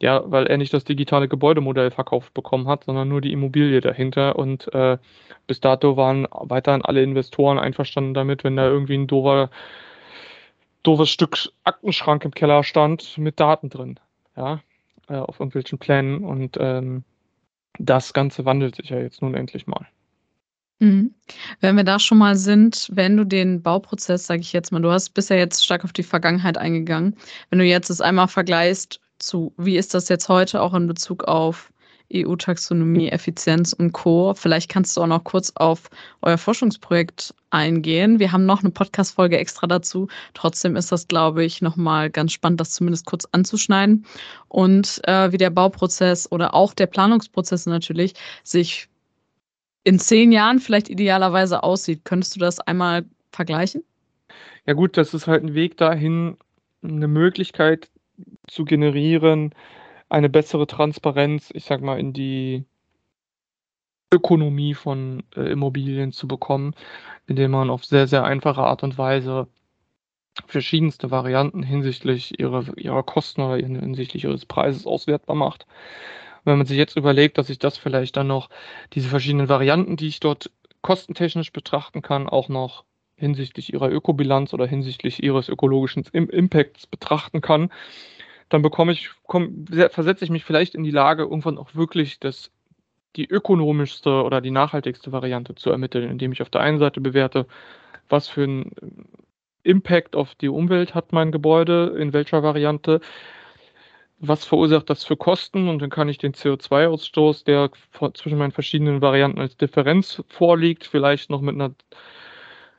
Ja, 0.00 0.22
weil 0.26 0.46
er 0.46 0.58
nicht 0.58 0.72
das 0.72 0.84
digitale 0.84 1.26
Gebäudemodell 1.26 1.90
verkauft 1.90 2.32
bekommen 2.32 2.68
hat, 2.68 2.84
sondern 2.84 3.08
nur 3.08 3.20
die 3.20 3.32
Immobilie 3.32 3.80
dahinter. 3.80 4.36
Und 4.36 4.72
äh, 4.72 4.96
bis 5.48 5.60
dato 5.60 5.96
waren 5.96 6.28
weiterhin 6.30 6.82
alle 6.82 7.02
Investoren 7.02 7.58
einverstanden 7.58 8.14
damit, 8.14 8.44
wenn 8.44 8.56
da 8.56 8.66
irgendwie 8.66 8.94
ein 8.94 9.08
dover, 9.08 9.50
doofes 10.84 11.10
Stück 11.10 11.36
Aktenschrank 11.64 12.24
im 12.24 12.30
Keller 12.30 12.62
stand 12.62 13.18
mit 13.18 13.40
Daten 13.40 13.70
drin. 13.70 13.98
Ja, 14.36 14.60
äh, 15.08 15.16
auf 15.16 15.40
irgendwelchen 15.40 15.78
Plänen. 15.78 16.24
Und 16.24 16.56
ähm, 16.60 17.02
das 17.80 18.12
Ganze 18.12 18.44
wandelt 18.44 18.76
sich 18.76 18.90
ja 18.90 19.00
jetzt 19.00 19.20
nun 19.20 19.34
endlich 19.34 19.66
mal. 19.66 19.86
Mhm. 20.80 21.12
Wenn 21.60 21.76
wir 21.76 21.82
da 21.82 21.98
schon 21.98 22.18
mal 22.18 22.36
sind, 22.36 22.88
wenn 22.92 23.16
du 23.16 23.24
den 23.24 23.62
Bauprozess, 23.62 24.26
sage 24.26 24.42
ich 24.42 24.52
jetzt 24.52 24.70
mal, 24.70 24.80
du 24.80 24.90
hast 24.90 25.10
bisher 25.10 25.38
jetzt 25.38 25.64
stark 25.64 25.84
auf 25.84 25.92
die 25.92 26.04
Vergangenheit 26.04 26.56
eingegangen, 26.56 27.16
wenn 27.50 27.58
du 27.58 27.64
jetzt 27.64 27.90
es 27.90 28.00
einmal 28.00 28.28
vergleichst 28.28 29.00
zu, 29.18 29.52
wie 29.56 29.76
ist 29.76 29.94
das 29.94 30.08
jetzt 30.08 30.28
heute 30.28 30.60
auch 30.62 30.74
in 30.74 30.86
Bezug 30.86 31.24
auf 31.24 31.72
EU-Taxonomie, 32.12 33.08
Effizienz 33.10 33.72
und 33.72 33.92
Co. 33.92 34.32
Vielleicht 34.34 34.70
kannst 34.70 34.96
du 34.96 35.02
auch 35.02 35.06
noch 35.06 35.24
kurz 35.24 35.52
auf 35.56 35.90
euer 36.22 36.38
Forschungsprojekt 36.38 37.34
eingehen. 37.50 38.18
Wir 38.18 38.32
haben 38.32 38.46
noch 38.46 38.62
eine 38.62 38.70
Podcast-Folge 38.70 39.38
extra 39.38 39.66
dazu. 39.66 40.08
Trotzdem 40.34 40.76
ist 40.76 40.90
das, 40.90 41.08
glaube 41.08 41.44
ich, 41.44 41.60
nochmal 41.60 42.10
ganz 42.10 42.32
spannend, 42.32 42.60
das 42.60 42.70
zumindest 42.70 43.06
kurz 43.06 43.26
anzuschneiden. 43.32 44.06
Und 44.48 45.00
äh, 45.04 45.32
wie 45.32 45.38
der 45.38 45.50
Bauprozess 45.50 46.30
oder 46.32 46.54
auch 46.54 46.72
der 46.72 46.86
Planungsprozess 46.86 47.66
natürlich 47.66 48.14
sich 48.42 48.88
in 49.84 49.98
zehn 49.98 50.32
Jahren 50.32 50.60
vielleicht 50.60 50.88
idealerweise 50.88 51.62
aussieht. 51.62 52.04
Könntest 52.04 52.36
du 52.36 52.40
das 52.40 52.60
einmal 52.60 53.04
vergleichen? 53.32 53.82
Ja 54.66 54.74
gut, 54.74 54.96
das 54.96 55.14
ist 55.14 55.26
halt 55.26 55.44
ein 55.44 55.54
Weg 55.54 55.76
dahin, 55.76 56.36
eine 56.82 57.08
Möglichkeit 57.08 57.88
zu 58.46 58.64
generieren, 58.64 59.54
eine 60.08 60.28
bessere 60.28 60.66
Transparenz, 60.66 61.50
ich 61.54 61.64
sag 61.64 61.80
mal, 61.82 61.98
in 61.98 62.12
die 62.12 62.64
Ökonomie 64.12 64.74
von 64.74 65.22
äh, 65.36 65.52
Immobilien 65.52 66.12
zu 66.12 66.28
bekommen, 66.28 66.74
indem 67.26 67.50
man 67.52 67.70
auf 67.70 67.84
sehr, 67.84 68.06
sehr 68.06 68.24
einfache 68.24 68.62
Art 68.62 68.82
und 68.82 68.96
Weise 68.98 69.48
verschiedenste 70.46 71.10
Varianten 71.10 71.62
hinsichtlich 71.62 72.38
ihrer, 72.38 72.76
ihrer 72.78 73.02
Kosten 73.02 73.42
oder 73.42 73.56
hinsichtlich 73.56 74.24
ihres 74.24 74.46
Preises 74.46 74.86
auswertbar 74.86 75.36
macht. 75.36 75.66
wenn 76.44 76.58
man 76.58 76.66
sich 76.66 76.78
jetzt 76.78 76.96
überlegt, 76.96 77.38
dass 77.38 77.50
ich 77.50 77.58
das 77.58 77.78
vielleicht 77.78 78.16
dann 78.16 78.28
noch, 78.28 78.48
diese 78.94 79.08
verschiedenen 79.08 79.48
Varianten, 79.48 79.96
die 79.96 80.08
ich 80.08 80.20
dort 80.20 80.50
kostentechnisch 80.82 81.52
betrachten 81.52 82.02
kann, 82.02 82.28
auch 82.28 82.48
noch 82.48 82.84
hinsichtlich 83.18 83.72
ihrer 83.72 83.90
Ökobilanz 83.90 84.54
oder 84.54 84.66
hinsichtlich 84.66 85.22
ihres 85.22 85.48
ökologischen 85.48 86.04
Impacts 86.12 86.86
betrachten 86.86 87.40
kann, 87.40 87.70
dann 88.48 88.62
bekomme 88.62 88.92
ich, 88.92 89.10
komm, 89.26 89.66
versetze 89.90 90.24
ich 90.24 90.30
mich 90.30 90.44
vielleicht 90.44 90.74
in 90.74 90.84
die 90.84 90.90
Lage, 90.90 91.24
irgendwann 91.24 91.58
auch 91.58 91.74
wirklich 91.74 92.20
das, 92.20 92.50
die 93.16 93.28
ökonomischste 93.28 94.22
oder 94.22 94.40
die 94.40 94.50
nachhaltigste 94.50 95.12
Variante 95.12 95.54
zu 95.54 95.70
ermitteln, 95.70 96.08
indem 96.08 96.32
ich 96.32 96.40
auf 96.40 96.50
der 96.50 96.62
einen 96.62 96.78
Seite 96.78 97.00
bewerte, 97.00 97.46
was 98.08 98.28
für 98.28 98.44
einen 98.44 98.72
Impact 99.64 100.16
auf 100.16 100.34
die 100.36 100.48
Umwelt 100.48 100.94
hat 100.94 101.12
mein 101.12 101.32
Gebäude, 101.32 101.94
in 101.98 102.12
welcher 102.12 102.42
Variante, 102.42 103.00
was 104.20 104.44
verursacht 104.44 104.88
das 104.88 105.04
für 105.04 105.16
Kosten 105.16 105.68
und 105.68 105.80
dann 105.80 105.90
kann 105.90 106.08
ich 106.08 106.18
den 106.18 106.32
CO2-Ausstoß, 106.32 107.44
der 107.44 107.70
zwischen 108.14 108.38
meinen 108.38 108.52
verschiedenen 108.52 109.02
Varianten 109.02 109.40
als 109.40 109.56
Differenz 109.56 110.22
vorliegt, 110.28 110.84
vielleicht 110.84 111.30
noch 111.30 111.40
mit 111.40 111.54
einer 111.54 111.74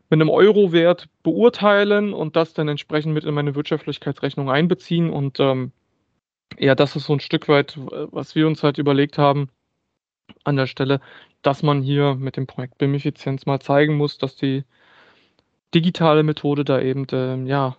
mit 0.09 0.19
einem 0.19 0.29
Euro-Wert 0.29 1.07
beurteilen 1.23 2.13
und 2.13 2.35
das 2.35 2.53
dann 2.53 2.67
entsprechend 2.67 3.13
mit 3.13 3.23
in 3.23 3.33
meine 3.33 3.55
Wirtschaftlichkeitsrechnung 3.55 4.49
einbeziehen. 4.49 5.11
Und 5.11 5.39
ähm, 5.39 5.71
ja, 6.57 6.75
das 6.75 6.95
ist 6.95 7.05
so 7.05 7.13
ein 7.13 7.19
Stück 7.19 7.47
weit, 7.47 7.77
was 7.77 8.35
wir 8.35 8.47
uns 8.47 8.63
halt 8.63 8.77
überlegt 8.79 9.17
haben 9.17 9.49
an 10.43 10.55
der 10.55 10.67
Stelle, 10.67 10.99
dass 11.41 11.63
man 11.63 11.81
hier 11.81 12.15
mit 12.15 12.37
dem 12.37 12.47
Projekt 12.47 12.77
BIM-Effizienz 12.77 13.45
mal 13.45 13.59
zeigen 13.59 13.95
muss, 13.97 14.17
dass 14.17 14.35
die 14.35 14.63
digitale 15.73 16.23
Methode 16.23 16.65
da 16.65 16.81
eben 16.81 17.05
äh, 17.11 17.35
ja 17.47 17.77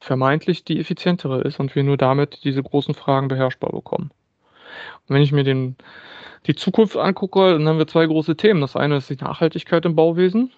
vermeintlich 0.00 0.64
die 0.64 0.78
effizientere 0.78 1.42
ist 1.42 1.58
und 1.58 1.74
wir 1.74 1.82
nur 1.82 1.96
damit 1.96 2.44
diese 2.44 2.62
großen 2.62 2.94
Fragen 2.94 3.28
beherrschbar 3.28 3.72
bekommen. 3.72 4.10
Und 5.08 5.14
wenn 5.14 5.22
ich 5.22 5.32
mir 5.32 5.44
den, 5.44 5.76
die 6.46 6.54
Zukunft 6.54 6.96
angucke, 6.96 7.52
dann 7.52 7.66
haben 7.68 7.78
wir 7.78 7.86
zwei 7.86 8.06
große 8.06 8.36
Themen. 8.36 8.60
Das 8.60 8.76
eine 8.76 8.96
ist 8.96 9.10
die 9.10 9.16
Nachhaltigkeit 9.16 9.84
im 9.84 9.96
Bauwesen. 9.96 10.52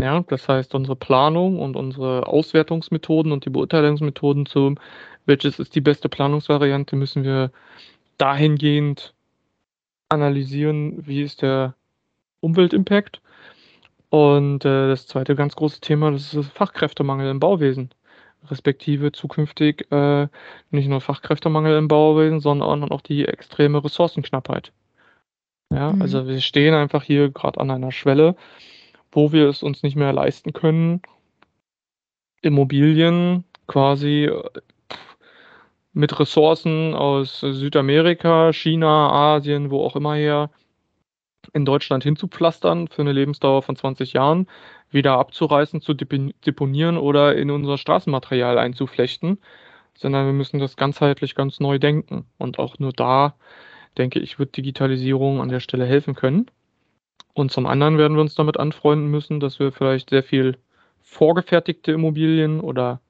Ja, 0.00 0.20
das 0.28 0.48
heißt, 0.48 0.74
unsere 0.74 0.94
Planung 0.94 1.58
und 1.58 1.74
unsere 1.74 2.26
Auswertungsmethoden 2.26 3.32
und 3.32 3.44
die 3.44 3.50
Beurteilungsmethoden 3.50 4.46
zu, 4.46 4.76
welches 5.26 5.58
ist 5.58 5.74
die 5.74 5.80
beste 5.80 6.08
Planungsvariante, 6.08 6.94
müssen 6.94 7.24
wir 7.24 7.50
dahingehend 8.16 9.14
analysieren, 10.08 11.06
wie 11.06 11.22
ist 11.22 11.42
der 11.42 11.74
Umweltimpact. 12.40 13.20
Und 14.10 14.64
äh, 14.64 14.88
das 14.88 15.06
zweite 15.06 15.34
ganz 15.34 15.56
große 15.56 15.80
Thema, 15.80 16.12
das 16.12 16.22
ist 16.22 16.36
das 16.36 16.48
Fachkräftemangel 16.48 17.30
im 17.30 17.40
Bauwesen. 17.40 17.90
Respektive 18.48 19.12
zukünftig 19.12 19.90
äh, 19.90 20.28
nicht 20.70 20.88
nur 20.88 21.00
Fachkräftemangel 21.00 21.76
im 21.76 21.88
Bauwesen, 21.88 22.40
sondern 22.40 22.84
auch 22.84 23.00
die 23.02 23.26
extreme 23.26 23.84
Ressourcenknappheit. 23.84 24.72
Ja, 25.70 25.92
mhm. 25.92 26.00
also 26.00 26.26
wir 26.26 26.40
stehen 26.40 26.72
einfach 26.72 27.02
hier 27.02 27.30
gerade 27.30 27.60
an 27.60 27.70
einer 27.70 27.92
Schwelle, 27.92 28.36
wo 29.12 29.32
wir 29.32 29.48
es 29.48 29.62
uns 29.62 29.82
nicht 29.82 29.96
mehr 29.96 30.12
leisten 30.12 30.52
können, 30.52 31.02
Immobilien 32.42 33.44
quasi 33.66 34.24
äh, 34.24 34.42
mit 35.92 36.18
Ressourcen 36.20 36.94
aus 36.94 37.40
Südamerika, 37.40 38.52
China, 38.52 39.10
Asien, 39.10 39.70
wo 39.70 39.84
auch 39.84 39.96
immer 39.96 40.14
her, 40.14 40.50
in 41.52 41.64
Deutschland 41.64 42.04
hinzupflastern 42.04 42.88
für 42.88 43.02
eine 43.02 43.12
Lebensdauer 43.12 43.62
von 43.62 43.76
20 43.76 44.12
Jahren, 44.12 44.46
wieder 44.90 45.18
abzureißen, 45.18 45.80
zu 45.80 45.94
deponieren 45.94 46.96
oder 46.96 47.36
in 47.36 47.50
unser 47.50 47.78
Straßenmaterial 47.78 48.58
einzuflechten, 48.58 49.38
sondern 49.94 50.26
wir 50.26 50.32
müssen 50.32 50.58
das 50.60 50.76
ganzheitlich 50.76 51.34
ganz 51.34 51.60
neu 51.60 51.78
denken. 51.78 52.26
Und 52.38 52.58
auch 52.58 52.78
nur 52.78 52.92
da, 52.92 53.34
denke 53.98 54.18
ich, 54.20 54.38
wird 54.38 54.56
Digitalisierung 54.56 55.40
an 55.40 55.48
der 55.48 55.60
Stelle 55.60 55.84
helfen 55.84 56.14
können. 56.14 56.50
Und 57.38 57.52
zum 57.52 57.66
anderen 57.66 57.98
werden 57.98 58.16
wir 58.16 58.20
uns 58.20 58.34
damit 58.34 58.58
anfreunden 58.58 59.12
müssen, 59.12 59.38
dass 59.38 59.60
wir 59.60 59.70
vielleicht 59.70 60.10
sehr 60.10 60.24
viel 60.24 60.58
vorgefertigte 61.02 61.92
Immobilien 61.92 62.58
oder 62.58 63.00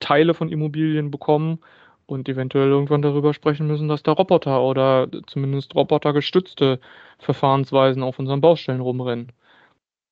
Teile 0.00 0.32
von 0.32 0.48
Immobilien 0.48 1.10
bekommen 1.10 1.58
und 2.06 2.26
eventuell 2.26 2.68
irgendwann 2.68 3.02
darüber 3.02 3.34
sprechen 3.34 3.66
müssen, 3.66 3.88
dass 3.88 4.02
da 4.02 4.12
Roboter 4.12 4.62
oder 4.62 5.08
zumindest 5.26 5.74
robotergestützte 5.74 6.80
Verfahrensweisen 7.18 8.02
auf 8.02 8.18
unseren 8.18 8.40
Baustellen 8.40 8.80
rumrennen. 8.80 9.32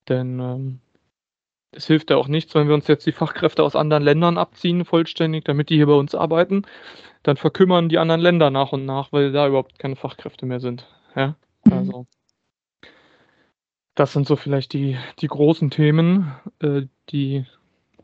Denn 0.07 0.39
ähm, 0.39 0.81
es 1.71 1.87
hilft 1.87 2.11
ja 2.11 2.19
auch 2.19 2.29
nichts, 2.29 2.55
wenn 2.55 2.69
wir 2.69 2.75
uns 2.75 2.87
jetzt 2.87 3.07
die 3.07 3.13
Fachkräfte 3.13 3.63
aus 3.63 3.75
anderen 3.75 4.03
Ländern 4.03 4.37
abziehen, 4.37 4.85
vollständig, 4.85 5.45
damit 5.45 5.71
die 5.71 5.77
hier 5.77 5.87
bei 5.87 5.95
uns 5.95 6.15
arbeiten. 6.15 6.67
Dann 7.23 7.39
verkümmern 7.39 7.89
die 7.89 7.97
anderen 7.97 8.21
Länder 8.21 8.51
nach 8.51 8.73
und 8.73 8.85
nach, 8.85 9.11
weil 9.11 9.33
da 9.33 9.49
überhaupt 9.49 9.79
keine 9.79 9.97
Fachkräfte 9.97 10.45
mehr 10.45 10.61
sind. 10.61 10.87
Ja, 11.15 11.35
mhm. 11.65 11.73
also 11.73 12.07
das 13.97 14.13
sind 14.13 14.29
so 14.29 14.37
vielleicht 14.37 14.73
die, 14.73 14.97
die 15.21 15.27
großen 15.27 15.71
Themen, 15.71 16.33
äh, 16.61 16.83
die, 17.11 17.45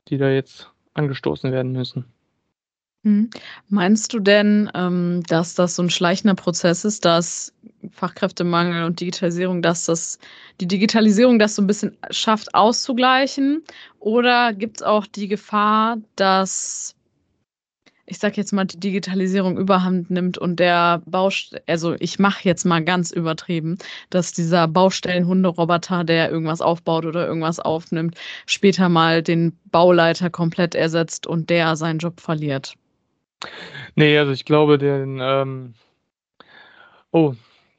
die 0.09 0.19
da 0.19 0.29
jetzt 0.29 0.71
angestoßen 0.95 1.53
werden 1.53 1.73
müssen. 1.73 2.07
Mhm. 3.05 3.31
Meinst 3.69 4.13
du 4.13 4.21
denn, 4.21 4.71
ähm, 4.75 5.23
dass 5.29 5.55
das 5.55 5.77
so 5.77 5.83
ein 5.83 5.91
schleichender 5.91 6.35
Prozess 6.35 6.85
ist, 6.85 7.05
dass 7.05 7.53
Fachkräftemangel 7.91 8.85
und 8.85 9.01
Digitalisierung, 9.01 9.61
dass 9.61 9.87
das 9.87 10.19
die 10.61 10.69
Digitalisierung 10.69 11.39
das 11.39 11.57
so 11.57 11.63
ein 11.63 11.67
bisschen 11.67 11.97
schafft 12.11 12.55
auszugleichen? 12.55 13.63
Oder 13.99 14.53
gibt 14.55 14.79
es 14.79 14.83
auch 14.83 15.07
die 15.07 15.29
Gefahr, 15.29 15.99
dass 16.17 16.95
ich 18.13 18.19
sag 18.19 18.37
jetzt 18.37 18.53
mal, 18.53 18.67
die 18.67 18.79
Digitalisierung 18.79 19.57
überhand 19.57 20.11
nimmt 20.11 20.37
und 20.37 20.61
der 20.61 21.01
Baustell, 21.07 21.63
also 21.67 21.95
ich 21.99 22.19
mache 22.19 22.47
jetzt 22.47 22.67
mal 22.67 22.85
ganz 22.85 23.11
übertrieben, 23.11 23.79
dass 24.11 24.35
dieser 24.35 24.69
Baustellenhunderoboter, 24.69 26.05
der 26.05 26.31
irgendwas 26.31 26.61
aufbaut 26.61 27.07
oder 27.07 27.27
irgendwas 27.27 27.59
aufnimmt, 27.59 28.19
später 28.45 28.91
mal 28.91 29.23
den 29.23 29.59
Bauleiter 29.71 30.29
komplett 30.29 30.75
ersetzt 30.75 31.27
und 31.27 31.49
der 31.49 31.75
seinen 31.75 32.01
Job 32.01 32.21
verliert. 32.21 32.75
Nee, 33.95 34.19
also 34.19 34.33
ich 34.33 34.45
glaube, 34.45 34.77
den, 34.77 35.19
ähm, 35.19 35.73
oh, 37.13 37.33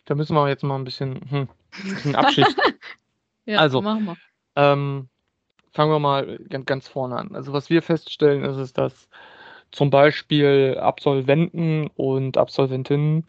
da 0.05 0.15
müssen 0.15 0.33
wir 0.35 0.49
jetzt 0.49 0.63
mal 0.63 0.77
ein 0.77 0.83
bisschen, 0.83 1.21
hm, 1.29 1.47
ein 1.83 1.89
bisschen 1.93 2.15
abschichten. 2.15 2.55
ja, 3.45 3.59
also, 3.59 3.83
machen 3.83 4.05
wir. 4.05 4.17
Ähm, 4.55 5.09
fangen 5.73 5.91
wir 5.91 5.99
mal 5.99 6.39
ganz, 6.65 6.87
vorne 6.87 7.17
an. 7.17 7.35
Also 7.35 7.53
was 7.53 7.69
wir 7.69 7.83
feststellen, 7.83 8.43
ist 8.43 8.57
es, 8.57 8.73
dass 8.73 9.07
zum 9.73 9.89
Beispiel 9.89 10.77
Absolventen 10.79 11.89
und 11.95 12.37
Absolventinnen, 12.37 13.25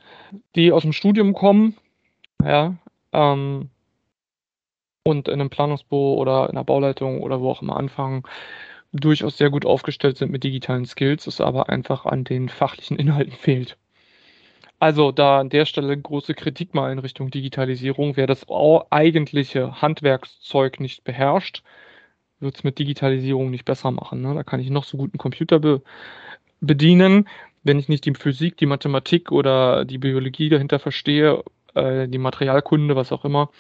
die 0.54 0.72
aus 0.72 0.82
dem 0.82 0.92
Studium 0.92 1.32
kommen, 1.32 1.76
ja, 2.44 2.76
ähm, 3.12 3.70
und 5.04 5.28
in 5.28 5.34
einem 5.40 5.50
Planungsbüro 5.50 6.14
oder 6.14 6.48
in 6.50 6.56
der 6.56 6.64
Bauleitung 6.64 7.22
oder 7.22 7.40
wo 7.40 7.50
auch 7.50 7.62
immer 7.62 7.76
anfangen, 7.76 8.22
durchaus 8.92 9.38
sehr 9.38 9.50
gut 9.50 9.66
aufgestellt 9.66 10.18
sind 10.18 10.30
mit 10.30 10.44
digitalen 10.44 10.86
Skills, 10.86 11.26
es 11.26 11.40
aber 11.40 11.70
einfach 11.70 12.04
an 12.04 12.24
den 12.24 12.48
fachlichen 12.48 12.98
Inhalten 12.98 13.32
fehlt. 13.32 13.78
Also 14.78 15.12
da 15.12 15.40
an 15.40 15.48
der 15.48 15.64
Stelle 15.64 15.96
große 15.96 16.34
Kritik 16.34 16.74
mal 16.74 16.92
in 16.92 16.98
Richtung 16.98 17.30
Digitalisierung. 17.30 18.16
Wer 18.16 18.26
das 18.26 18.46
eigentliche 18.90 19.80
Handwerkszeug 19.80 20.78
nicht 20.78 21.04
beherrscht, 21.04 21.62
wird 22.38 22.56
es 22.56 22.64
mit 22.64 22.78
Digitalisierung 22.78 23.50
nicht 23.50 23.64
besser 23.64 23.90
machen. 23.90 24.20
Ne? 24.20 24.34
Da 24.34 24.42
kann 24.42 24.60
ich 24.60 24.68
noch 24.68 24.84
so 24.84 24.98
gut 24.98 25.14
einen 25.14 25.18
Computer 25.18 25.58
be 25.58 25.80
bedienen. 26.66 27.28
Wenn 27.62 27.78
ich 27.78 27.88
nicht 27.88 28.04
die 28.04 28.14
Physik, 28.14 28.56
die 28.59 28.66
Mathematik 28.66 29.33
oder 29.33 29.85
die 29.85 29.99
Biologie 29.99 30.49
dahinter 30.49 30.78
verstehe, 30.78 31.42
äh, 31.75 32.09
die 32.09 32.18
Materialkunde, 32.18 32.97
was 32.97 33.12
auch 33.12 33.25
immer, 33.25 33.50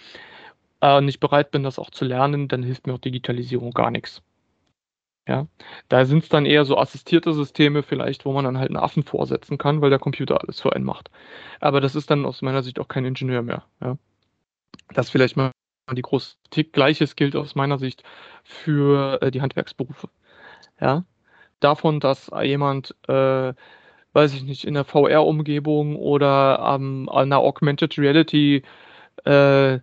äh, 0.82 1.00
nicht 1.00 1.20
bereit 1.20 1.50
bin, 1.50 1.62
das 1.62 1.78
auch 1.78 1.90
zu 1.90 2.04
lernen, 2.04 2.48
dann 2.48 2.62
hilft 2.62 2.86
mir 2.86 2.94
auch 2.94 2.98
Digitalisierung 2.98 3.72
gar 3.72 3.90
nichts. 3.90 4.22
Ja, 5.26 5.46
da 5.88 6.04
sind 6.04 6.24
es 6.24 6.28
dann 6.28 6.44
eher 6.44 6.66
so 6.66 6.76
assistierte 6.76 7.32
Systeme 7.32 7.82
vielleicht, 7.82 8.26
wo 8.26 8.32
man 8.32 8.44
dann 8.44 8.58
halt 8.58 8.68
einen 8.68 8.76
Affen 8.76 9.04
vorsetzen 9.04 9.56
kann, 9.56 9.80
weil 9.80 9.88
der 9.88 9.98
Computer 9.98 10.42
alles 10.42 10.60
für 10.60 10.74
einen 10.74 10.84
macht. 10.84 11.10
Aber 11.60 11.80
das 11.80 11.94
ist 11.94 12.10
dann 12.10 12.26
aus 12.26 12.42
meiner 12.42 12.62
Sicht 12.62 12.78
auch 12.78 12.88
kein 12.88 13.06
Ingenieur 13.06 13.42
mehr. 13.42 13.64
Ja. 13.80 13.96
Das 14.92 15.08
vielleicht 15.08 15.36
mal 15.36 15.52
die 15.92 16.02
große 16.02 16.36
Kritik. 16.44 16.74
Gleiches 16.74 17.16
gilt 17.16 17.36
aus 17.36 17.54
meiner 17.54 17.78
Sicht 17.78 18.02
für 18.42 19.22
äh, 19.22 19.30
die 19.30 19.40
Handwerksberufe. 19.40 20.10
Ja, 20.78 21.04
davon, 21.60 22.00
dass 22.00 22.30
jemand, 22.42 22.94
äh, 23.08 23.54
weiß 24.12 24.34
ich 24.34 24.44
nicht, 24.44 24.64
in 24.64 24.74
der 24.74 24.84
VR-Umgebung 24.84 25.96
oder 25.96 26.76
ähm, 26.76 27.08
einer 27.08 27.38
Augmented 27.38 27.98
Reality 27.98 28.62
äh, 29.24 29.80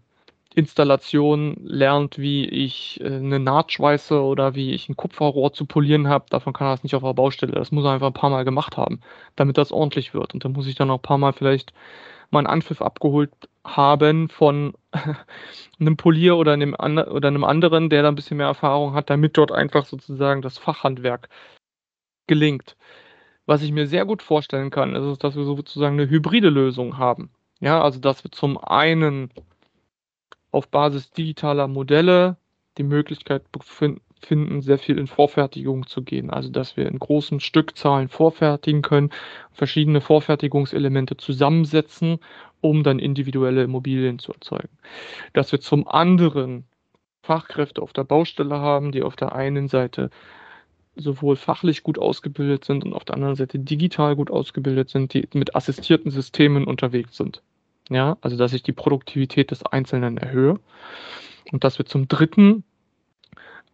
Installation 0.54 1.56
lernt, 1.64 2.18
wie 2.18 2.46
ich 2.46 3.00
äh, 3.02 3.06
eine 3.06 3.40
Naht 3.40 3.72
schweiße 3.72 4.22
oder 4.22 4.56
wie 4.56 4.74
ich 4.74 4.90
ein 4.90 4.98
Kupferrohr 4.98 5.54
zu 5.54 5.66
polieren 5.66 6.08
habe, 6.08 6.26
davon 6.30 6.54
kann 6.54 6.68
er 6.68 6.72
das 6.72 6.84
nicht 6.84 6.96
auf 6.96 7.04
der 7.04 7.14
Baustelle. 7.14 7.54
Das 7.54 7.72
muss 7.72 7.86
er 7.86 7.92
einfach 7.92 8.08
ein 8.08 8.14
paar 8.14 8.30
Mal 8.30 8.44
gemacht 8.44 8.78
haben, 8.78 9.02
damit 9.36 9.58
das 9.58 9.72
ordentlich 9.72 10.14
wird. 10.14 10.34
Und 10.34 10.44
dann 10.44 10.52
muss 10.52 10.68
ich 10.68 10.76
dann 10.76 10.90
auch 10.92 11.00
ein 11.00 11.02
paar 11.02 11.18
Mal 11.18 11.34
vielleicht 11.34 11.74
mal 12.32 12.40
einen 12.40 12.48
Anpfiff 12.48 12.82
abgeholt 12.82 13.32
haben 13.66 14.30
von 14.30 14.74
einem 15.80 15.98
Polier 15.98 16.38
oder 16.38 16.54
einem, 16.54 16.74
oder 16.74 17.28
einem 17.28 17.44
anderen, 17.44 17.90
der 17.90 18.04
da 18.04 18.10
ein 18.10 18.16
bisschen 18.16 18.38
mehr 18.38 18.48
Erfahrung 18.48 18.94
hat, 18.94 19.10
damit 19.10 19.38
dort 19.38 19.52
einfach 19.52 19.86
sozusagen 19.86 20.42
das 20.42 20.58
Fachhandwerk 20.58 21.30
gelingt. 22.28 22.76
Was 23.46 23.64
ich 23.64 23.72
mir 23.72 23.88
sehr 23.88 24.06
gut 24.06 24.22
vorstellen 24.22 24.70
kann, 24.70 24.96
ist, 24.96 25.24
dass 25.24 25.36
wir 25.36 25.44
sozusagen 25.44 26.00
eine 26.00 26.10
hybride 26.10 26.50
Lösung 26.50 26.98
haben. 26.98 27.32
Ja, 27.60 27.82
also 27.82 28.00
dass 28.00 28.24
wir 28.24 28.32
zum 28.32 28.58
einen 28.58 29.30
auf 30.52 30.68
Basis 30.68 31.12
digitaler 31.12 31.68
Modelle 31.68 32.38
die 32.78 32.84
Möglichkeit 32.84 33.44
finden, 34.22 34.62
sehr 34.62 34.78
viel 34.78 34.98
in 34.98 35.08
Vorfertigung 35.08 35.88
zu 35.88 36.04
gehen. 36.04 36.30
Also 36.30 36.50
dass 36.50 36.78
wir 36.78 36.88
in 36.88 37.00
großen 37.00 37.40
Stückzahlen 37.40 38.10
vorfertigen 38.10 38.82
können, 38.82 39.12
verschiedene 39.52 40.02
Vorfertigungselemente 40.02 41.18
zusammensetzen, 41.18 42.20
um 42.62 42.84
dann 42.84 43.00
individuelle 43.00 43.64
Immobilien 43.64 44.20
zu 44.20 44.32
erzeugen. 44.34 44.78
Dass 45.34 45.52
wir 45.52 45.60
zum 45.60 45.88
anderen 45.88 46.66
Fachkräfte 47.24 47.82
auf 47.82 47.94
der 47.94 48.04
Baustelle 48.04 48.60
haben, 48.60 48.92
die 48.92 49.04
auf 49.04 49.16
der 49.16 49.34
einen 49.34 49.68
Seite 49.68 50.10
sowohl 50.96 51.36
fachlich 51.36 51.84
gut 51.84 51.98
ausgebildet 51.98 52.66
sind 52.66 52.84
und 52.84 52.94
auf 52.94 53.06
der 53.06 53.16
anderen 53.16 53.36
Seite 53.36 53.60
digital 53.60 54.16
gut 54.16 54.30
ausgebildet 54.30 54.90
sind, 54.90 55.14
die 55.14 55.28
mit 55.34 55.56
assistierten 55.56 56.12
Systemen 56.12 56.66
unterwegs 56.66 57.18
sind. 57.18 57.42
Ja, 57.90 58.18
also 58.22 58.38
dass 58.38 58.54
ich 58.54 58.64
die 58.64 58.72
Produktivität 58.72 59.52
des 59.52 59.66
Einzelnen 59.66 60.18
erhöhe. 60.18 60.60
Und 61.52 61.64
dass 61.64 61.78
wir 61.78 61.86
zum 61.86 62.08
dritten 62.08 62.64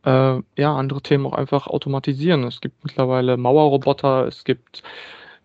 äh, 0.06 0.42
ja, 0.58 0.76
andere 0.76 1.02
Themen 1.02 1.26
auch 1.26 1.34
einfach 1.34 1.68
automatisieren. 1.68 2.44
Es 2.44 2.62
gibt 2.62 2.84
mittlerweile 2.84 3.38
Mauerroboter, 3.38 4.26
es 4.26 4.44
gibt, 4.44 4.84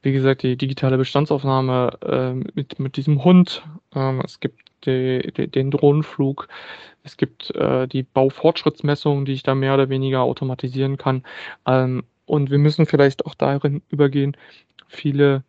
wie 0.03 0.13
gesagt, 0.13 0.43
die 0.43 0.57
digitale 0.57 0.99
Bestandsaufnahme 0.99 1.99
äh, 2.03 2.33
mit, 2.55 2.79
mit 2.79 2.97
diesem 2.97 3.25
Hund, 3.25 3.63
ähm, 3.95 4.23
es 4.25 4.41
gibt 4.41 4.71
die, 4.85 5.33
die, 5.37 5.49
den 5.49 5.71
Drohnenflug, 5.71 6.49
es 7.05 7.17
gibt 7.17 7.55
äh, 7.57 7.89
die 7.89 8.03
Baufortschrittsmessungen, 8.03 9.25
die 9.25 9.33
ich 9.33 9.43
da 9.43 9.55
mehr 9.55 9.75
oder 9.75 9.89
weniger 9.89 10.23
automatisieren 10.23 10.99
kann. 10.99 11.25
Ähm, 11.67 12.05
und 12.27 12.51
wir 12.51 12.59
müssen 12.59 12.87
vielleicht 12.87 13.27
auch 13.27 13.35
darin 13.35 13.83
übergehen, 13.91 14.37
viele 14.87 15.45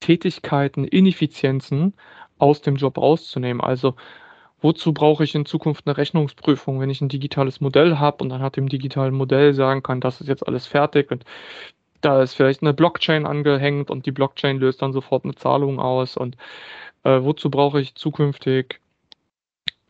Tätigkeiten, 0.00 0.84
Ineffizienzen 0.84 1.94
aus 2.38 2.60
dem 2.60 2.76
Job 2.76 2.98
rauszunehmen. 2.98 3.62
Also 3.62 3.94
wozu 4.60 4.92
brauche 4.92 5.24
ich 5.24 5.34
in 5.34 5.46
Zukunft 5.46 5.86
eine 5.86 5.96
Rechnungsprüfung, 5.96 6.80
wenn 6.80 6.90
ich 6.90 7.00
ein 7.00 7.08
digitales 7.08 7.60
Modell 7.60 7.98
habe 7.98 8.22
und 8.22 8.30
dann 8.30 8.42
hat 8.42 8.56
dem 8.56 8.68
digitalen 8.68 9.14
Modell 9.14 9.54
sagen 9.54 9.82
kann, 9.82 10.00
das 10.00 10.20
ist 10.20 10.28
jetzt 10.28 10.46
alles 10.46 10.66
fertig 10.66 11.10
und 11.10 11.24
da 12.00 12.22
ist 12.22 12.34
vielleicht 12.34 12.62
eine 12.62 12.74
Blockchain 12.74 13.26
angehängt 13.26 13.90
und 13.90 14.06
die 14.06 14.12
Blockchain 14.12 14.58
löst 14.58 14.82
dann 14.82 14.92
sofort 14.92 15.24
eine 15.24 15.34
Zahlung 15.34 15.80
aus 15.80 16.16
und 16.16 16.36
äh, 17.04 17.22
wozu 17.22 17.50
brauche 17.50 17.80
ich 17.80 17.94
zukünftig 17.94 18.80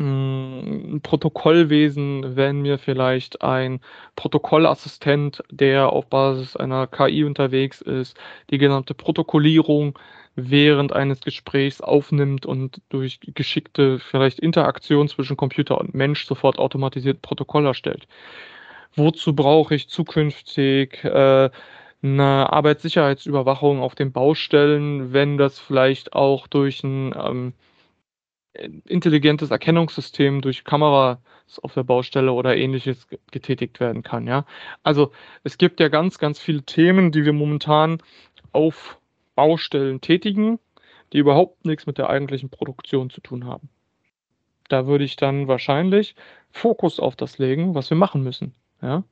ein 0.00 1.00
Protokollwesen, 1.02 2.36
wenn 2.36 2.62
mir 2.62 2.78
vielleicht 2.78 3.42
ein 3.42 3.80
Protokollassistent, 4.16 5.42
der 5.50 5.90
auf 5.90 6.06
Basis 6.08 6.56
einer 6.56 6.86
KI 6.86 7.24
unterwegs 7.24 7.80
ist, 7.80 8.16
die 8.50 8.58
genannte 8.58 8.94
Protokollierung 8.94 9.98
während 10.36 10.92
eines 10.92 11.20
Gesprächs 11.20 11.80
aufnimmt 11.80 12.44
und 12.44 12.80
durch 12.88 13.20
geschickte 13.20 14.00
vielleicht 14.00 14.40
Interaktion 14.40 15.08
zwischen 15.08 15.36
Computer 15.36 15.78
und 15.78 15.94
Mensch 15.94 16.26
sofort 16.26 16.58
automatisiert 16.58 17.22
Protokoll 17.22 17.66
erstellt. 17.66 18.08
Wozu 18.96 19.34
brauche 19.34 19.74
ich 19.74 19.88
zukünftig 19.88 21.04
äh, 21.04 21.50
eine 22.02 22.52
Arbeitssicherheitsüberwachung 22.52 23.80
auf 23.80 23.94
den 23.94 24.12
Baustellen, 24.12 25.12
wenn 25.12 25.38
das 25.38 25.58
vielleicht 25.58 26.12
auch 26.12 26.46
durch 26.48 26.82
ein 26.84 27.14
ähm, 27.16 27.52
intelligentes 28.86 29.50
Erkennungssystem 29.50 30.40
durch 30.40 30.64
Kameras 30.64 31.18
auf 31.62 31.74
der 31.74 31.82
Baustelle 31.82 32.32
oder 32.32 32.56
ähnliches 32.56 33.06
getätigt 33.30 33.80
werden 33.80 34.02
kann, 34.02 34.26
ja. 34.26 34.46
Also 34.82 35.12
es 35.42 35.58
gibt 35.58 35.80
ja 35.80 35.88
ganz, 35.88 36.18
ganz 36.18 36.38
viele 36.38 36.62
Themen, 36.62 37.12
die 37.12 37.24
wir 37.24 37.32
momentan 37.32 37.98
auf 38.52 38.98
Baustellen 39.34 40.00
tätigen, 40.00 40.58
die 41.12 41.18
überhaupt 41.18 41.64
nichts 41.66 41.86
mit 41.86 41.98
der 41.98 42.08
eigentlichen 42.10 42.50
Produktion 42.50 43.10
zu 43.10 43.20
tun 43.20 43.46
haben. 43.46 43.68
Da 44.68 44.86
würde 44.86 45.04
ich 45.04 45.16
dann 45.16 45.48
wahrscheinlich 45.48 46.14
Fokus 46.50 47.00
auf 47.00 47.16
das 47.16 47.38
legen, 47.38 47.74
was 47.74 47.90
wir 47.90 47.96
machen 47.96 48.22
müssen, 48.22 48.54
ja. 48.80 49.04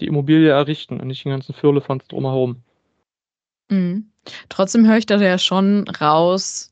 Die 0.00 0.06
Immobilie 0.06 0.50
errichten 0.50 1.00
und 1.00 1.06
nicht 1.06 1.24
den 1.24 1.30
ganzen 1.30 1.54
Firlefanz 1.54 2.08
drumherum. 2.08 2.62
Mhm. 3.68 4.10
Trotzdem 4.48 4.86
höre 4.86 4.96
ich 4.96 5.06
da 5.06 5.20
ja 5.20 5.38
schon 5.38 5.86
raus, 5.88 6.71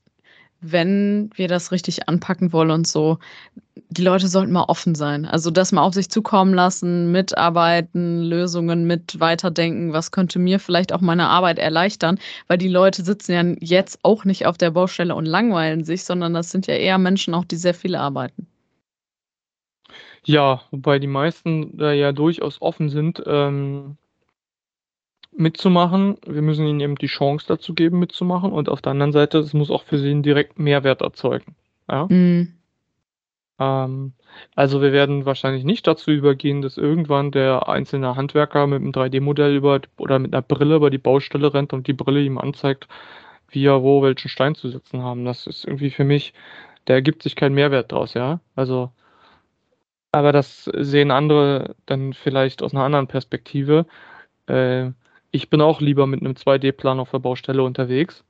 wenn 0.61 1.31
wir 1.35 1.49
das 1.49 1.73
richtig 1.73 2.09
anpacken 2.09 2.53
wollen 2.53 2.71
und 2.71 2.87
so, 2.87 3.19
die 3.89 4.03
Leute 4.03 4.29
sollten 4.29 4.53
mal 4.53 4.65
offen 4.65 4.95
sein. 4.95 5.25
Also 5.25 5.51
das 5.51 5.73
mal 5.73 5.83
auf 5.83 5.95
sich 5.95 6.11
zukommen 6.11 6.55
lassen, 6.55 7.11
mitarbeiten, 7.13 8.23
Lösungen 8.23 8.87
mit 8.87 9.19
weiterdenken, 9.19 9.93
was 9.93 10.13
könnte 10.13 10.39
mir 10.39 10.61
vielleicht 10.61 10.93
auch 10.93 11.01
meine 11.01 11.29
Arbeit 11.29 11.59
erleichtern, 11.59 12.19
weil 12.47 12.59
die 12.59 12.69
Leute 12.69 13.03
sitzen 13.03 13.33
ja 13.33 13.43
jetzt 13.61 13.99
auch 14.03 14.25
nicht 14.25 14.47
auf 14.47 14.59
der 14.59 14.71
Baustelle 14.71 15.15
und 15.15 15.27
langweilen 15.27 15.85
sich, 15.85 16.05
sondern 16.05 16.35
das 16.35 16.51
sind 16.51 16.67
ja 16.67 16.75
eher 16.75 16.99
Menschen 16.99 17.35
auch, 17.35 17.45
die 17.45 17.57
sehr 17.57 17.75
viel 17.75 17.97
arbeiten. 17.97 18.47
Ja, 20.25 20.63
wobei 20.71 20.99
die 20.99 21.07
meisten 21.07 21.77
da 21.79 21.93
ja 21.93 22.13
durchaus 22.13 22.61
offen 22.61 22.91
sind, 22.91 23.23
ähm, 23.27 23.97
mitzumachen. 25.41 26.19
Wir 26.27 26.43
müssen 26.43 26.67
ihnen 26.67 26.81
eben 26.81 26.97
die 26.97 27.07
Chance 27.07 27.47
dazu 27.49 27.75
geben, 27.75 27.99
mitzumachen. 27.99 28.53
Und 28.53 28.69
auf 28.69 28.83
der 28.83 28.93
anderen 28.93 29.13
Seite, 29.13 29.39
es 29.39 29.55
muss 29.55 29.71
auch 29.71 29.85
für 29.85 29.99
sie 29.99 30.11
einen 30.11 30.23
direkten 30.23 30.63
Mehrwert 30.63 31.01
erzeugen. 31.01 31.57
Ja? 31.91 32.07
Mhm. 32.09 32.55
Ähm, 33.59 34.13
also 34.55 34.83
wir 34.83 34.93
werden 34.93 35.27
wahrscheinlich 35.27 35.65
nicht 35.65 35.87
dazu 35.87 36.11
übergehen, 36.11 36.63
dass 36.63 36.77
irgendwann 36.77 37.31
der 37.31 37.69
einzelne 37.69 38.17
Handwerker 38.17 38.67
mit 38.67 38.81
einem 38.81 38.93
3D-Modell 38.93 39.55
über 39.55 39.81
oder 39.99 40.19
mit 40.19 40.33
einer 40.33 40.43
Brille 40.43 40.77
über 40.77 40.91
die 40.91 40.99
Baustelle 40.99 41.53
rennt 41.53 41.73
und 41.73 41.87
die 41.87 41.93
Brille 41.93 42.23
ihm 42.23 42.39
anzeigt, 42.39 42.89
wie 43.51 43.67
er 43.67 43.83
wo 43.83 44.03
welchen 44.03 44.29
Stein 44.29 44.55
zu 44.55 44.69
setzen 44.69 45.03
haben. 45.03 45.25
Das 45.25 45.47
ist 45.47 45.65
irgendwie 45.65 45.91
für 45.91 46.05
mich, 46.05 46.33
da 46.87 46.95
ergibt 46.95 47.23
sich 47.23 47.37
kein 47.37 47.55
Mehrwert 47.55 47.93
draus, 47.93 48.15
ja. 48.15 48.41
Also, 48.57 48.93
aber 50.13 50.33
das 50.33 50.65
sehen 50.65 51.11
andere 51.11 51.77
dann 51.87 52.15
vielleicht 52.15 52.63
aus 52.63 52.73
einer 52.75 52.85
anderen 52.85 53.09
Perspektive. 53.09 53.87
Äh, 54.47 54.93
ich 55.31 55.51
bin 55.51 55.61
auch 55.61 55.81
lieber 55.81 56.07
mit 56.07 56.21
einem 56.21 56.35
2D-Plan 56.35 57.01
auf 57.01 57.11
der 57.11 57.19
Baustelle 57.21 57.63
unterwegs, 57.63 58.25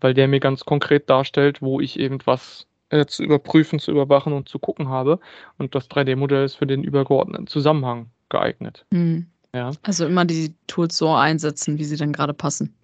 weil 0.00 0.14
der 0.14 0.28
mir 0.28 0.40
ganz 0.40 0.64
konkret 0.64 1.08
darstellt, 1.08 1.62
wo 1.62 1.80
ich 1.80 1.98
eben 1.98 2.18
was 2.24 2.66
äh, 2.90 3.06
zu 3.06 3.22
überprüfen, 3.22 3.78
zu 3.78 3.90
überwachen 3.90 4.32
und 4.32 4.48
zu 4.48 4.58
gucken 4.58 4.88
habe. 4.88 5.20
Und 5.58 5.74
das 5.74 5.90
3D-Modell 5.90 6.44
ist 6.44 6.54
für 6.54 6.66
den 6.66 6.84
übergeordneten 6.84 7.46
Zusammenhang 7.46 8.10
geeignet. 8.28 8.84
Hm. 8.92 9.26
Ja. 9.54 9.70
Also 9.82 10.06
immer 10.06 10.24
die 10.24 10.54
Tools 10.66 10.96
so 10.96 11.10
einsetzen, 11.14 11.78
wie 11.78 11.84
sie 11.84 11.96
dann 11.96 12.12
gerade 12.12 12.34
passen. 12.34 12.74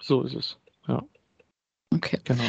So 0.00 0.22
ist 0.22 0.34
es, 0.34 0.58
ja. 0.88 1.02
Okay. 1.92 2.18
Genau. 2.24 2.44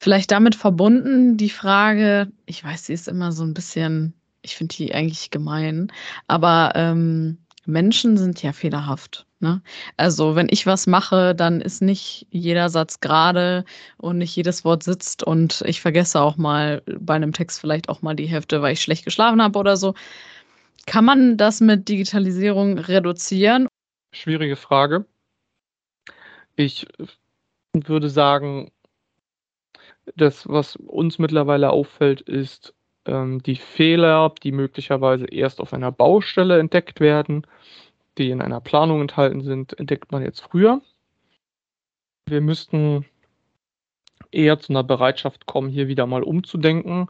Vielleicht 0.00 0.30
damit 0.30 0.54
verbunden 0.54 1.36
die 1.36 1.50
Frage, 1.50 2.30
ich 2.46 2.64
weiß, 2.64 2.86
sie 2.86 2.94
ist 2.94 3.06
immer 3.06 3.32
so 3.32 3.44
ein 3.44 3.54
bisschen, 3.54 4.14
ich 4.42 4.56
finde 4.56 4.74
die 4.76 4.94
eigentlich 4.94 5.30
gemein, 5.30 5.92
aber 6.26 6.72
ähm, 6.74 7.38
Menschen 7.66 8.16
sind 8.16 8.42
ja 8.42 8.52
fehlerhaft. 8.52 9.26
Ne? 9.40 9.62
Also 9.96 10.36
wenn 10.36 10.48
ich 10.50 10.66
was 10.66 10.86
mache, 10.86 11.34
dann 11.34 11.62
ist 11.62 11.80
nicht 11.80 12.26
jeder 12.30 12.68
Satz 12.68 13.00
gerade 13.00 13.64
und 13.96 14.18
nicht 14.18 14.36
jedes 14.36 14.66
Wort 14.66 14.82
sitzt 14.82 15.22
und 15.22 15.62
ich 15.66 15.80
vergesse 15.80 16.20
auch 16.20 16.36
mal 16.36 16.82
bei 17.00 17.14
einem 17.14 17.32
Text 17.32 17.58
vielleicht 17.58 17.88
auch 17.88 18.02
mal 18.02 18.14
die 18.14 18.26
Hälfte, 18.26 18.60
weil 18.60 18.74
ich 18.74 18.82
schlecht 18.82 19.06
geschlafen 19.06 19.42
habe 19.42 19.58
oder 19.58 19.78
so. 19.78 19.94
Kann 20.86 21.06
man 21.06 21.38
das 21.38 21.60
mit 21.62 21.88
Digitalisierung 21.88 22.78
reduzieren? 22.78 23.66
Schwierige 24.12 24.56
Frage. 24.56 25.06
Ich 26.56 26.86
würde 27.72 28.10
sagen, 28.10 28.70
das, 30.16 30.46
was 30.48 30.76
uns 30.76 31.18
mittlerweile 31.18 31.70
auffällt, 31.70 32.20
ist 32.20 32.74
ähm, 33.06 33.42
die 33.42 33.56
Fehler, 33.56 34.34
die 34.42 34.52
möglicherweise 34.52 35.26
erst 35.26 35.60
auf 35.60 35.72
einer 35.72 35.92
Baustelle 35.92 36.58
entdeckt 36.58 37.00
werden, 37.00 37.46
die 38.18 38.30
in 38.30 38.42
einer 38.42 38.60
Planung 38.60 39.00
enthalten 39.00 39.42
sind, 39.42 39.78
entdeckt 39.78 40.12
man 40.12 40.22
jetzt 40.22 40.40
früher. 40.40 40.80
Wir 42.26 42.40
müssten 42.40 43.04
eher 44.30 44.58
zu 44.58 44.72
einer 44.72 44.84
Bereitschaft 44.84 45.46
kommen, 45.46 45.68
hier 45.68 45.88
wieder 45.88 46.06
mal 46.06 46.22
umzudenken. 46.22 47.08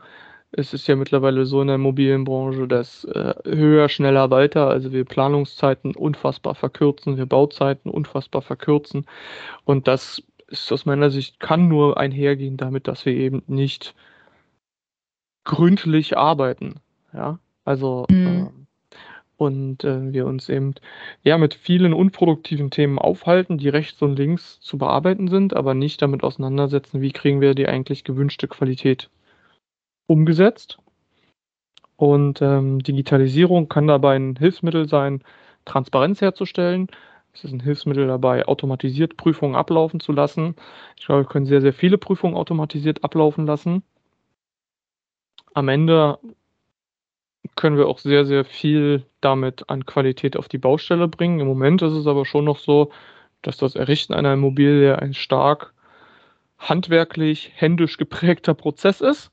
Es 0.53 0.75
ist 0.75 0.87
ja 0.89 0.97
mittlerweile 0.97 1.47
so 1.47 1.61
in 1.61 1.69
der 1.69 1.77
Immobilienbranche, 1.77 2.67
dass 2.67 3.05
äh, 3.05 3.35
höher, 3.45 3.89
schneller, 3.89 4.31
weiter, 4.31 4.69
also 4.69 4.93
wir 4.93 5.05
Planungszeiten 5.05 5.95
unfassbar 5.95 6.55
verkürzen, 6.55 7.17
wir 7.17 7.27
Bauzeiten 7.27 7.89
unfassbar 7.91 8.43
verkürzen. 8.43 9.07
Und 9.65 9.87
das 9.87 10.23
ist 10.49 10.73
aus 10.73 10.87
meiner 10.87 11.11
Sicht, 11.11 11.39
kann 11.39 11.69
nur 11.69 11.99
einhergehen 11.99 12.57
damit, 12.57 12.89
dass 12.89 13.07
wir 13.07 13.15
eben 13.15 13.43
nicht 13.47 13.95
gründlich 15.45 16.17
arbeiten. 16.17 16.81
Ja, 17.13 17.39
also 17.65 18.07
mhm. 18.11 18.27
äh, 18.27 18.61
und 19.41 19.85
äh, 19.85 20.13
wir 20.13 20.27
uns 20.27 20.51
eben 20.51 20.75
ja 21.23 21.39
mit 21.39 21.55
vielen 21.55 21.95
unproduktiven 21.95 22.71
Themen 22.71 22.99
aufhalten, 22.99 23.57
die 23.57 23.71
rechts 23.71 24.03
und 24.03 24.19
links 24.19 24.61
zu 24.61 24.77
bearbeiten 24.77 25.29
sind, 25.29 25.57
aber 25.57 25.73
nicht 25.73 26.03
damit 26.03 26.23
auseinandersetzen, 26.23 27.01
wie 27.01 27.11
kriegen 27.11 27.41
wir 27.41 27.55
die 27.55 27.67
eigentlich 27.67 28.05
gewünschte 28.05 28.49
Qualität 28.49 29.09
umgesetzt. 30.07 30.79
Und 31.97 32.43
ähm, 32.43 32.81
Digitalisierung 32.81 33.71
kann 33.71 33.87
dabei 33.87 34.17
ein 34.17 34.37
Hilfsmittel 34.37 34.87
sein, 34.89 35.25
Transparenz 35.65 36.21
herzustellen. 36.21 36.89
Es 37.33 37.45
ist 37.45 37.53
ein 37.53 37.61
Hilfsmittel 37.61 38.07
dabei, 38.09 38.47
automatisiert 38.47 39.17
Prüfungen 39.17 39.55
ablaufen 39.55 40.01
zu 40.01 40.13
lassen. 40.13 40.55
Ich 40.99 41.07
glaube, 41.07 41.23
wir 41.23 41.29
können 41.29 41.47
sehr, 41.47 41.63
sehr 41.63 41.73
viele 41.73 41.97
Prüfungen 41.97 42.37
automatisiert 42.37 43.05
ablaufen 43.05 43.47
lassen. 43.47 43.85
Am 45.55 45.69
Ende 45.69 46.19
können 47.57 47.77
wir 47.77 47.89
auch 47.89 47.99
sehr, 47.99 48.25
sehr 48.25 48.45
viel 48.45 49.05
damit 49.21 49.69
an 49.69 49.87
Qualität 49.87 50.37
auf 50.37 50.49
die 50.49 50.59
Baustelle 50.59 51.09
bringen. 51.09 51.41
Im 51.41 51.47
Moment 51.47 51.83
ist 51.83 51.93
es 51.93 52.07
aber 52.07 52.25
schon 52.25 52.45
noch 52.45 52.59
so, 52.59 52.91
dass 53.43 53.57
das 53.57 53.75
Errichten 53.75 54.13
einer 54.13 54.35
Immobilie 54.35 54.99
ein 54.99 55.15
stark 55.15 55.73
handwerklich, 56.59 57.53
händisch 57.55 57.97
geprägter 57.97 58.55
Prozess 58.55 59.01
ist, 59.01 59.31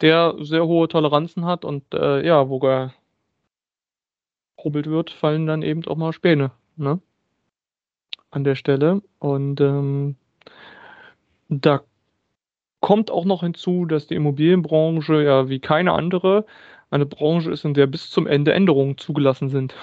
der 0.00 0.34
sehr 0.40 0.66
hohe 0.66 0.88
Toleranzen 0.88 1.46
hat 1.46 1.64
und 1.64 1.84
äh, 1.94 2.26
ja, 2.26 2.48
wo 2.48 2.58
gerubbelt 2.58 2.92
wird, 4.86 5.10
fallen 5.10 5.46
dann 5.46 5.62
eben 5.62 5.86
auch 5.86 5.96
mal 5.96 6.12
Späne 6.12 6.50
ne? 6.76 7.00
an 8.30 8.44
der 8.44 8.56
Stelle. 8.56 9.02
Und 9.20 9.60
ähm, 9.60 10.16
da 11.48 11.82
kommt 12.80 13.10
auch 13.10 13.24
noch 13.24 13.42
hinzu, 13.42 13.86
dass 13.86 14.08
die 14.08 14.16
Immobilienbranche 14.16 15.22
ja 15.22 15.48
wie 15.48 15.60
keine 15.60 15.92
andere 15.92 16.44
eine 16.94 17.06
Branche 17.06 17.50
ist, 17.50 17.64
in 17.64 17.74
der 17.74 17.86
bis 17.86 18.08
zum 18.10 18.26
Ende 18.26 18.52
Änderungen 18.52 18.96
zugelassen 18.96 19.50
sind. 19.50 19.74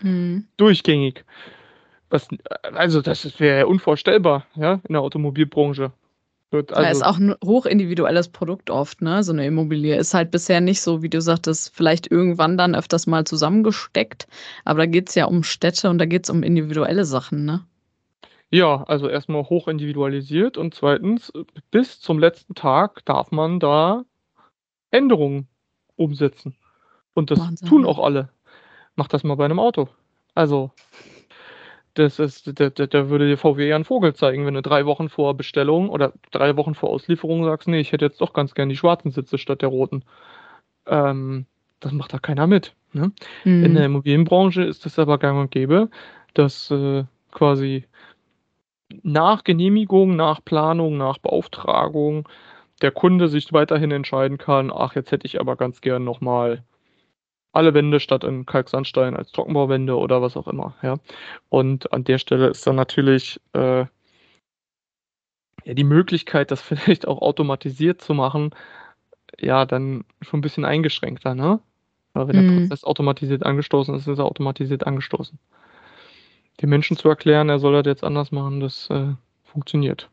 Mhm. 0.00 0.46
Durchgängig. 0.56 1.24
Was, 2.10 2.28
also 2.74 3.00
das 3.00 3.40
wäre 3.40 3.66
unvorstellbar, 3.66 4.46
ja, 4.54 4.80
in 4.88 4.92
der 4.92 5.02
Automobilbranche. 5.02 5.92
also 6.52 6.72
ja, 6.72 6.90
ist 6.90 7.04
auch 7.04 7.18
ein 7.18 7.34
hochindividuelles 7.44 8.28
Produkt 8.28 8.70
oft, 8.70 9.02
ne? 9.02 9.22
So 9.22 9.32
eine 9.32 9.46
Immobilie 9.46 9.96
ist 9.96 10.14
halt 10.14 10.30
bisher 10.30 10.60
nicht 10.60 10.80
so, 10.80 11.02
wie 11.02 11.08
du 11.08 11.20
sagtest, 11.20 11.74
vielleicht 11.74 12.10
irgendwann 12.10 12.58
dann 12.58 12.74
öfters 12.74 13.06
mal 13.06 13.24
zusammengesteckt. 13.24 14.26
Aber 14.64 14.80
da 14.80 14.86
geht 14.86 15.08
es 15.08 15.14
ja 15.14 15.24
um 15.26 15.42
Städte 15.42 15.90
und 15.90 15.98
da 15.98 16.06
geht 16.06 16.24
es 16.24 16.30
um 16.30 16.42
individuelle 16.42 17.04
Sachen, 17.04 17.44
ne? 17.44 17.64
Ja, 18.50 18.84
also 18.84 19.08
erstmal 19.08 19.42
hoch 19.44 19.66
individualisiert 19.66 20.56
und 20.56 20.74
zweitens, 20.74 21.32
bis 21.72 22.00
zum 22.00 22.20
letzten 22.20 22.54
Tag 22.54 23.04
darf 23.04 23.32
man 23.32 23.58
da 23.58 24.04
Änderungen 24.92 25.48
umsetzen. 25.96 26.56
Und 27.14 27.30
das 27.30 27.40
Wahnsinn. 27.40 27.68
tun 27.68 27.86
auch 27.86 27.98
alle. 27.98 28.28
Mach 28.94 29.08
das 29.08 29.24
mal 29.24 29.36
bei 29.36 29.44
einem 29.44 29.58
Auto. 29.58 29.88
Also, 30.34 30.70
das 31.94 32.18
ist, 32.18 32.60
da, 32.60 32.68
da, 32.68 33.08
würde 33.08 33.26
dir 33.26 33.38
VW 33.38 33.68
ja 33.68 33.74
einen 33.74 33.84
Vogel 33.84 34.14
zeigen, 34.14 34.44
wenn 34.44 34.54
du 34.54 34.62
drei 34.62 34.84
Wochen 34.84 35.08
vor 35.08 35.34
Bestellung 35.34 35.88
oder 35.88 36.12
drei 36.30 36.56
Wochen 36.56 36.74
vor 36.74 36.90
Auslieferung 36.90 37.44
sagst, 37.44 37.68
nee, 37.68 37.80
ich 37.80 37.92
hätte 37.92 38.04
jetzt 38.04 38.20
doch 38.20 38.34
ganz 38.34 38.54
gern 38.54 38.68
die 38.68 38.76
schwarzen 38.76 39.10
Sitze 39.10 39.38
statt 39.38 39.62
der 39.62 39.70
roten. 39.70 40.04
Ähm, 40.86 41.46
das 41.80 41.92
macht 41.92 42.12
da 42.12 42.18
keiner 42.18 42.46
mit. 42.46 42.74
Ne? 42.92 43.12
Mhm. 43.44 43.64
In 43.64 43.74
der 43.74 43.86
Immobilienbranche 43.86 44.62
ist 44.62 44.84
es 44.84 44.98
aber 44.98 45.18
gang 45.18 45.38
und 45.38 45.50
gäbe, 45.50 45.88
dass 46.34 46.70
äh, 46.70 47.04
quasi 47.32 47.84
nach 49.02 49.44
Genehmigung, 49.44 50.16
nach 50.16 50.44
Planung, 50.44 50.96
nach 50.96 51.18
Beauftragung 51.18 52.28
der 52.82 52.90
Kunde 52.90 53.28
sich 53.28 53.52
weiterhin 53.52 53.90
entscheiden 53.90 54.38
kann, 54.38 54.70
ach, 54.72 54.94
jetzt 54.94 55.10
hätte 55.10 55.26
ich 55.26 55.40
aber 55.40 55.56
ganz 55.56 55.80
gern 55.80 56.04
nochmal 56.04 56.64
alle 57.52 57.72
Wände 57.72 58.00
statt 58.00 58.22
in 58.22 58.44
Kalksandstein 58.44 59.16
als 59.16 59.32
Trockenbauwände 59.32 59.96
oder 59.96 60.20
was 60.20 60.36
auch 60.36 60.46
immer. 60.46 60.74
Ja. 60.82 60.96
Und 61.48 61.92
an 61.92 62.04
der 62.04 62.18
Stelle 62.18 62.48
ist 62.48 62.66
dann 62.66 62.76
natürlich 62.76 63.40
äh, 63.54 63.86
ja, 65.64 65.74
die 65.74 65.84
Möglichkeit, 65.84 66.50
das 66.50 66.60
vielleicht 66.62 67.08
auch 67.08 67.22
automatisiert 67.22 68.02
zu 68.02 68.14
machen, 68.14 68.50
ja, 69.38 69.64
dann 69.64 70.04
schon 70.20 70.38
ein 70.38 70.42
bisschen 70.42 70.64
eingeschränkter, 70.64 71.34
ne? 71.34 71.60
Weil 72.12 72.28
wenn 72.28 72.46
mhm. 72.46 72.50
der 72.50 72.60
Prozess 72.60 72.84
automatisiert 72.84 73.44
angestoßen 73.44 73.94
ist, 73.94 74.06
ist 74.06 74.18
er 74.18 74.24
automatisiert 74.24 74.86
angestoßen. 74.86 75.38
Den 76.62 76.70
Menschen 76.70 76.96
zu 76.96 77.08
erklären, 77.08 77.50
er 77.50 77.58
soll 77.58 77.74
das 77.74 77.86
jetzt 77.86 78.04
anders 78.04 78.32
machen, 78.32 78.60
das 78.60 78.88
äh, 78.88 79.14
funktioniert. 79.44 80.08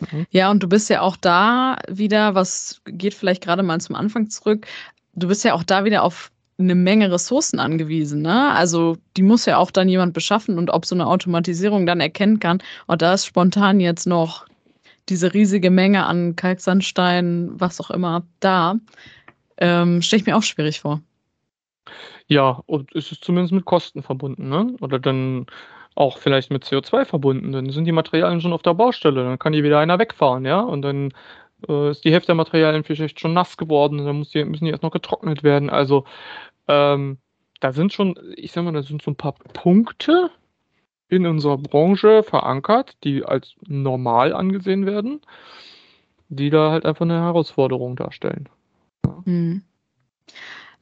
Mhm. 0.00 0.26
Ja, 0.30 0.50
und 0.50 0.62
du 0.62 0.68
bist 0.68 0.90
ja 0.90 1.00
auch 1.02 1.16
da 1.16 1.78
wieder, 1.88 2.34
was 2.34 2.80
geht 2.86 3.14
vielleicht 3.14 3.42
gerade 3.42 3.62
mal 3.62 3.80
zum 3.80 3.96
Anfang 3.96 4.30
zurück, 4.30 4.66
du 5.14 5.28
bist 5.28 5.44
ja 5.44 5.54
auch 5.54 5.64
da 5.64 5.84
wieder 5.84 6.02
auf 6.02 6.30
eine 6.58 6.74
Menge 6.74 7.10
Ressourcen 7.10 7.58
angewiesen. 7.58 8.22
Ne? 8.22 8.52
Also 8.52 8.98
die 9.16 9.22
muss 9.22 9.46
ja 9.46 9.56
auch 9.56 9.70
dann 9.70 9.88
jemand 9.88 10.12
beschaffen 10.12 10.58
und 10.58 10.70
ob 10.70 10.84
so 10.84 10.94
eine 10.94 11.06
Automatisierung 11.06 11.86
dann 11.86 12.00
erkennen 12.00 12.38
kann, 12.38 12.58
und 12.58 12.94
oh, 12.94 12.96
da 12.96 13.14
ist 13.14 13.26
spontan 13.26 13.80
jetzt 13.80 14.06
noch 14.06 14.46
diese 15.08 15.32
riesige 15.34 15.70
Menge 15.70 16.04
an 16.04 16.36
Kalksandstein, 16.36 17.50
was 17.54 17.80
auch 17.80 17.90
immer, 17.90 18.22
da, 18.38 18.76
ähm, 19.56 20.02
stelle 20.02 20.20
ich 20.20 20.26
mir 20.26 20.36
auch 20.36 20.42
schwierig 20.42 20.80
vor. 20.80 21.00
Ja, 22.26 22.62
und 22.66 22.94
es 22.94 23.10
ist 23.10 23.24
zumindest 23.24 23.52
mit 23.52 23.64
Kosten 23.64 24.02
verbunden, 24.02 24.48
ne? 24.48 24.76
Oder 24.80 25.00
dann 25.00 25.46
auch 25.94 26.18
vielleicht 26.18 26.50
mit 26.50 26.64
CO2 26.64 27.04
verbunden. 27.04 27.52
Dann 27.52 27.70
sind 27.70 27.84
die 27.84 27.92
Materialien 27.92 28.40
schon 28.40 28.52
auf 28.52 28.62
der 28.62 28.74
Baustelle, 28.74 29.24
dann 29.24 29.38
kann 29.38 29.52
die 29.52 29.64
wieder 29.64 29.78
einer 29.78 29.98
wegfahren, 29.98 30.44
ja, 30.44 30.60
und 30.60 30.82
dann 30.82 31.12
äh, 31.68 31.90
ist 31.90 32.04
die 32.04 32.12
Hälfte 32.12 32.28
der 32.28 32.36
Materialien 32.36 32.84
vielleicht 32.84 33.20
schon 33.20 33.34
nass 33.34 33.56
geworden, 33.56 33.98
dann 33.98 34.22
die, 34.22 34.44
müssen 34.44 34.64
die 34.64 34.70
erst 34.70 34.82
noch 34.82 34.92
getrocknet 34.92 35.42
werden. 35.42 35.70
Also 35.70 36.04
ähm, 36.68 37.18
da 37.60 37.72
sind 37.72 37.92
schon, 37.92 38.14
ich 38.36 38.52
sag 38.52 38.64
mal, 38.64 38.72
da 38.72 38.82
sind 38.82 39.02
so 39.02 39.10
ein 39.10 39.16
paar 39.16 39.34
Punkte 39.34 40.30
in 41.08 41.26
unserer 41.26 41.58
Branche 41.58 42.22
verankert, 42.22 42.96
die 43.04 43.24
als 43.24 43.54
normal 43.66 44.32
angesehen 44.32 44.86
werden, 44.86 45.20
die 46.28 46.50
da 46.50 46.70
halt 46.70 46.86
einfach 46.86 47.04
eine 47.04 47.20
Herausforderung 47.20 47.96
darstellen. 47.96 48.48
Hm. 49.24 49.62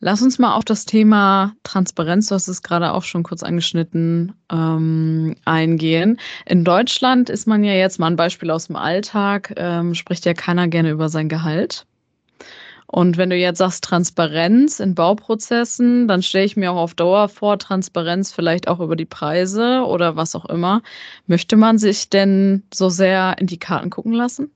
Lass 0.01 0.23
uns 0.23 0.39
mal 0.39 0.55
auf 0.55 0.65
das 0.65 0.85
Thema 0.85 1.55
Transparenz, 1.65 2.29
du 2.29 2.37
hast 2.37 2.47
es 2.47 2.63
gerade 2.63 2.93
auch 2.93 3.03
schon 3.03 3.25
kurz 3.25 3.43
angeschnitten, 3.43 4.33
ähm, 4.51 5.35
eingehen. 5.45 6.21
In 6.47 6.65
Deutschland 6.65 7.29
ist 7.31 7.49
man 7.49 7.65
ja 7.65 7.73
jetzt 7.73 7.99
mal 7.99 8.07
ein 8.07 8.17
Beispiel 8.17 8.53
aus 8.53 8.69
dem 8.69 8.77
Alltag, 8.77 9.53
ähm, 9.57 9.95
spricht 9.95 10.25
ja 10.25 10.35
keiner 10.35 10.69
gerne 10.69 10.91
über 10.91 11.09
sein 11.09 11.29
Gehalt. 11.29 11.85
Und 12.87 13.17
wenn 13.19 13.29
du 13.29 13.37
jetzt 13.37 13.59
sagst 13.59 13.85
Transparenz 13.85 14.81
in 14.81 14.95
Bauprozessen, 14.95 16.07
dann 16.07 16.23
stelle 16.23 16.47
ich 16.47 16.57
mir 16.57 16.73
auch 16.73 16.77
auf 16.77 16.95
Dauer 16.95 17.29
vor, 17.29 17.59
Transparenz 17.59 18.33
vielleicht 18.33 18.69
auch 18.69 18.81
über 18.81 18.97
die 18.97 19.05
Preise 19.05 19.83
oder 19.85 20.17
was 20.17 20.35
auch 20.35 20.47
immer. 20.47 20.81
Möchte 21.27 21.57
man 21.57 21.77
sich 21.77 22.09
denn 22.09 22.63
so 22.73 22.89
sehr 22.89 23.37
in 23.39 23.47
die 23.49 23.59
Karten 23.59 23.91
gucken 23.91 24.13
lassen? 24.13 24.51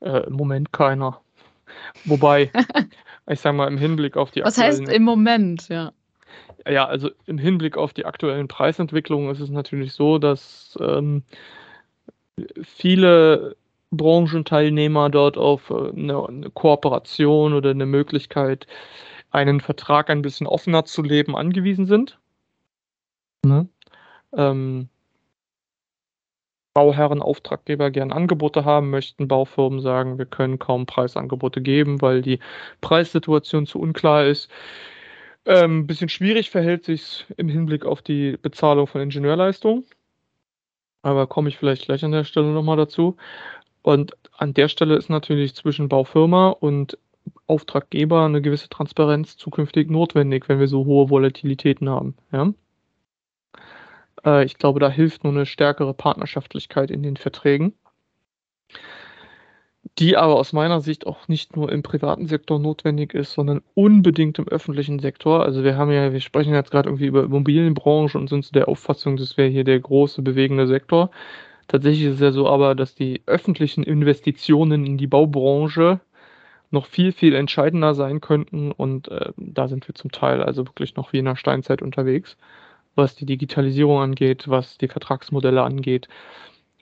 Äh, 0.00 0.26
Im 0.26 0.34
Moment 0.34 0.72
keiner. 0.72 1.20
Wobei, 2.04 2.50
ich 3.28 3.40
sage 3.40 3.56
mal, 3.56 3.68
im 3.68 3.78
Hinblick 3.78 4.16
auf 4.16 4.30
die 4.30 4.42
Was 4.42 4.58
heißt 4.58 4.88
im 4.88 5.02
Moment, 5.02 5.68
ja? 5.68 5.92
Ja, 6.68 6.86
also 6.86 7.10
im 7.26 7.38
Hinblick 7.38 7.76
auf 7.76 7.92
die 7.92 8.04
aktuellen 8.04 8.48
Preisentwicklungen 8.48 9.30
ist 9.30 9.40
es 9.40 9.50
natürlich 9.50 9.92
so, 9.92 10.18
dass 10.18 10.76
ähm, 10.80 11.22
viele 12.62 13.56
Branchenteilnehmer 13.90 15.10
dort 15.10 15.38
auf 15.38 15.70
äh, 15.70 15.90
eine, 15.90 16.26
eine, 16.26 16.50
Kooperation 16.50 17.52
oder 17.54 17.70
eine 17.70 17.86
Möglichkeit, 17.86 18.66
einen 19.30 19.60
Vertrag 19.60 20.10
ein 20.10 20.22
bisschen 20.22 20.46
offener 20.46 20.84
zu 20.84 21.02
leben, 21.02 21.36
angewiesen 21.36 21.86
sind. 21.86 22.18
Ne? 23.44 23.68
Ähm, 24.32 24.88
Bauherren, 26.76 27.22
Auftraggeber 27.22 27.90
gern 27.90 28.12
Angebote 28.12 28.66
haben 28.66 28.90
möchten. 28.90 29.28
Baufirmen 29.28 29.80
sagen, 29.80 30.18
wir 30.18 30.26
können 30.26 30.58
kaum 30.58 30.84
Preisangebote 30.84 31.62
geben, 31.62 32.02
weil 32.02 32.20
die 32.20 32.38
Preissituation 32.82 33.64
zu 33.64 33.78
unklar 33.78 34.26
ist. 34.26 34.50
Ein 35.46 35.64
ähm, 35.64 35.86
bisschen 35.86 36.10
schwierig 36.10 36.50
verhält 36.50 36.84
sich 36.84 37.24
im 37.38 37.48
Hinblick 37.48 37.86
auf 37.86 38.02
die 38.02 38.36
Bezahlung 38.36 38.86
von 38.86 39.00
Ingenieurleistungen. 39.00 39.84
Aber 41.00 41.26
komme 41.26 41.48
ich 41.48 41.56
vielleicht 41.56 41.86
gleich 41.86 42.04
an 42.04 42.12
der 42.12 42.24
Stelle 42.24 42.48
nochmal 42.48 42.76
dazu. 42.76 43.16
Und 43.80 44.14
an 44.36 44.52
der 44.52 44.68
Stelle 44.68 44.96
ist 44.96 45.08
natürlich 45.08 45.54
zwischen 45.54 45.88
Baufirma 45.88 46.50
und 46.50 46.98
Auftraggeber 47.46 48.26
eine 48.26 48.42
gewisse 48.42 48.68
Transparenz 48.68 49.38
zukünftig 49.38 49.88
notwendig, 49.88 50.50
wenn 50.50 50.60
wir 50.60 50.68
so 50.68 50.84
hohe 50.84 51.08
Volatilitäten 51.08 51.88
haben. 51.88 52.16
Ja? 52.32 52.52
Äh, 54.24 54.44
ich 54.44 54.58
glaube, 54.58 54.80
da 54.80 54.88
hilft 54.88 55.24
nur 55.24 55.32
eine 55.32 55.46
stärkere 55.46 55.94
Partnerschaftlichkeit 55.94 56.90
in 56.90 57.02
den 57.02 57.16
Verträgen, 57.16 57.74
die 59.98 60.16
aber 60.16 60.36
aus 60.36 60.52
meiner 60.52 60.80
Sicht 60.80 61.06
auch 61.06 61.28
nicht 61.28 61.56
nur 61.56 61.72
im 61.72 61.82
privaten 61.82 62.26
Sektor 62.26 62.58
notwendig 62.58 63.14
ist, 63.14 63.32
sondern 63.32 63.62
unbedingt 63.74 64.38
im 64.38 64.48
öffentlichen 64.48 64.98
Sektor. 64.98 65.42
Also 65.42 65.64
wir 65.64 65.76
haben 65.76 65.90
ja, 65.90 66.12
wir 66.12 66.20
sprechen 66.20 66.54
jetzt 66.54 66.70
gerade 66.70 66.88
irgendwie 66.88 67.06
über 67.06 67.24
Immobilienbranche 67.24 68.18
und 68.18 68.28
sind 68.28 68.44
zu 68.44 68.52
der 68.52 68.68
Auffassung, 68.68 69.16
das 69.16 69.36
wäre 69.36 69.48
hier 69.48 69.64
der 69.64 69.80
große 69.80 70.22
bewegende 70.22 70.66
Sektor. 70.66 71.10
Tatsächlich 71.68 72.04
ist 72.06 72.14
es 72.14 72.20
ja 72.20 72.32
so 72.32 72.48
aber, 72.48 72.74
dass 72.74 72.94
die 72.94 73.22
öffentlichen 73.26 73.82
Investitionen 73.82 74.86
in 74.86 74.98
die 74.98 75.06
Baubranche 75.06 76.00
noch 76.70 76.86
viel, 76.86 77.12
viel 77.12 77.34
entscheidender 77.34 77.94
sein 77.94 78.20
könnten 78.20 78.72
und 78.72 79.08
äh, 79.08 79.32
da 79.36 79.68
sind 79.68 79.88
wir 79.88 79.94
zum 79.94 80.10
Teil 80.12 80.42
also 80.42 80.66
wirklich 80.66 80.96
noch 80.96 81.12
wie 81.12 81.18
in 81.18 81.24
der 81.24 81.36
Steinzeit 81.36 81.80
unterwegs 81.82 82.36
was 82.96 83.14
die 83.14 83.26
Digitalisierung 83.26 84.00
angeht, 84.00 84.48
was 84.48 84.78
die 84.78 84.88
Vertragsmodelle 84.88 85.62
angeht, 85.62 86.08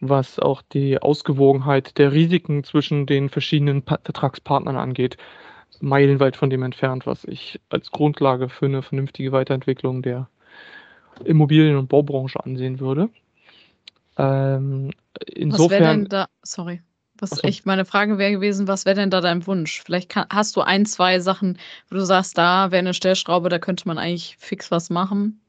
was 0.00 0.38
auch 0.38 0.62
die 0.62 1.00
Ausgewogenheit 1.00 1.98
der 1.98 2.12
Risiken 2.12 2.64
zwischen 2.64 3.06
den 3.06 3.28
verschiedenen 3.28 3.82
pa 3.82 3.98
Vertragspartnern 4.02 4.76
angeht. 4.76 5.16
Meilenweit 5.80 6.36
von 6.36 6.50
dem 6.50 6.62
entfernt, 6.62 7.06
was 7.06 7.24
ich 7.24 7.60
als 7.68 7.90
Grundlage 7.90 8.48
für 8.48 8.66
eine 8.66 8.82
vernünftige 8.82 9.32
Weiterentwicklung 9.32 10.02
der 10.02 10.28
Immobilien- 11.24 11.76
und 11.76 11.88
Baubranche 11.88 12.42
ansehen 12.44 12.80
würde. 12.80 13.10
Ähm, 14.16 14.92
insofern. 15.26 15.70
Was 15.70 15.80
wäre 15.80 15.96
denn 15.96 16.08
da, 16.08 16.26
sorry, 16.42 16.80
was 17.18 17.30
so. 17.30 17.46
ich 17.46 17.64
meine 17.64 17.84
Frage 17.84 18.18
wäre 18.18 18.32
gewesen, 18.32 18.68
was 18.68 18.86
wäre 18.86 18.96
denn 18.96 19.10
da 19.10 19.20
dein 19.20 19.46
Wunsch? 19.46 19.82
Vielleicht 19.82 20.08
kann, 20.08 20.26
hast 20.30 20.56
du 20.56 20.60
ein, 20.60 20.86
zwei 20.86 21.20
Sachen, 21.20 21.58
wo 21.88 21.96
du 21.96 22.04
sagst, 22.04 22.38
da 22.38 22.70
wäre 22.70 22.80
eine 22.80 22.94
Stellschraube, 22.94 23.48
da 23.48 23.58
könnte 23.58 23.86
man 23.86 23.98
eigentlich 23.98 24.36
fix 24.38 24.70
was 24.70 24.90
machen. 24.90 25.40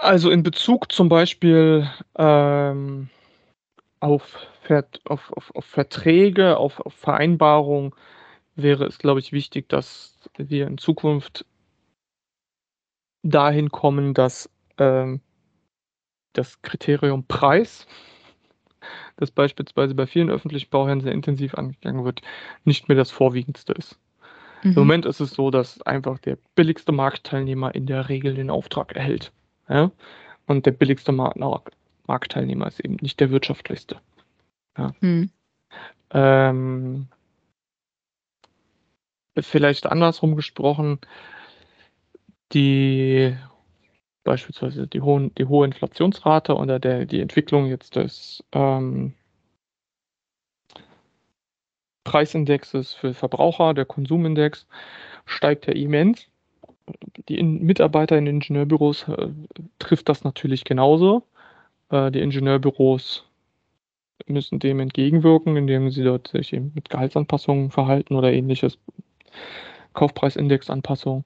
Also 0.00 0.30
in 0.30 0.42
Bezug 0.42 0.92
zum 0.92 1.10
Beispiel 1.10 1.86
ähm, 2.16 3.10
auf, 4.00 4.46
auf, 5.04 5.32
auf, 5.32 5.54
auf, 5.54 5.64
Verträge, 5.66 6.56
auf, 6.56 6.80
auf 6.80 6.94
Vereinbarungen 6.94 7.92
wäre 8.56 8.86
es, 8.86 8.98
glaube 8.98 9.20
ich, 9.20 9.32
wichtig, 9.32 9.68
dass 9.68 10.18
wir 10.38 10.66
in 10.68 10.78
Zukunft 10.78 11.44
dahin 13.22 13.70
kommen, 13.70 14.14
dass 14.14 14.48
ähm, 14.78 15.20
das 16.32 16.62
Kriterium 16.62 17.26
Preis, 17.26 17.86
das 19.16 19.30
beispielsweise 19.30 19.94
bei 19.94 20.06
vielen 20.06 20.30
öffentlichen 20.30 20.70
Bauherren 20.70 21.02
sehr 21.02 21.12
intensiv 21.12 21.54
angegangen 21.56 22.06
wird, 22.06 22.22
nicht 22.64 22.88
mehr 22.88 22.96
das 22.96 23.10
vorwiegendste 23.10 23.74
ist. 23.74 23.98
Mhm. 24.62 24.70
Im 24.70 24.78
Moment 24.78 25.04
ist 25.04 25.20
es 25.20 25.32
so, 25.32 25.50
dass 25.50 25.82
einfach 25.82 26.18
der 26.20 26.38
billigste 26.54 26.92
Marktteilnehmer 26.92 27.74
in 27.74 27.84
der 27.84 28.08
Regel 28.08 28.32
den 28.32 28.48
Auftrag 28.48 28.96
erhält. 28.96 29.30
Ja? 29.70 29.90
Und 30.46 30.66
der 30.66 30.72
billigste 30.72 31.12
Marktteilnehmer 31.12 32.66
ist 32.66 32.80
eben 32.80 32.96
nicht 33.00 33.20
der 33.20 33.30
wirtschaftlichste. 33.30 34.00
Ja. 34.76 34.92
Hm. 35.00 35.30
Ähm, 36.12 37.06
vielleicht 39.38 39.86
andersrum 39.86 40.34
gesprochen, 40.34 40.98
die 42.52 43.36
beispielsweise 44.24 44.86
die, 44.86 45.00
hohen, 45.00 45.34
die 45.36 45.46
hohe 45.46 45.64
Inflationsrate 45.64 46.56
oder 46.56 46.78
der, 46.78 47.06
die 47.06 47.20
Entwicklung 47.20 47.66
jetzt 47.66 47.96
des 47.96 48.44
ähm, 48.52 49.14
Preisindexes 52.04 52.92
für 52.92 53.14
Verbraucher, 53.14 53.72
der 53.72 53.84
Konsumindex, 53.84 54.66
steigt 55.26 55.66
ja 55.66 55.74
immens 55.74 56.29
die 57.28 57.42
Mitarbeiter 57.42 58.16
in 58.18 58.26
Ingenieurbüros 58.26 59.06
äh, 59.08 59.28
trifft 59.78 60.08
das 60.08 60.24
natürlich 60.24 60.64
genauso. 60.64 61.22
Äh, 61.90 62.10
die 62.10 62.20
Ingenieurbüros 62.20 63.24
müssen 64.26 64.58
dem 64.58 64.80
entgegenwirken, 64.80 65.56
indem 65.56 65.90
sie 65.90 66.04
dort 66.04 66.28
sich 66.28 66.52
eben 66.52 66.72
mit 66.74 66.90
Gehaltsanpassungen 66.90 67.70
verhalten 67.70 68.14
oder 68.14 68.32
ähnliches. 68.32 68.78
Kaufpreisindexanpassung. 69.92 71.24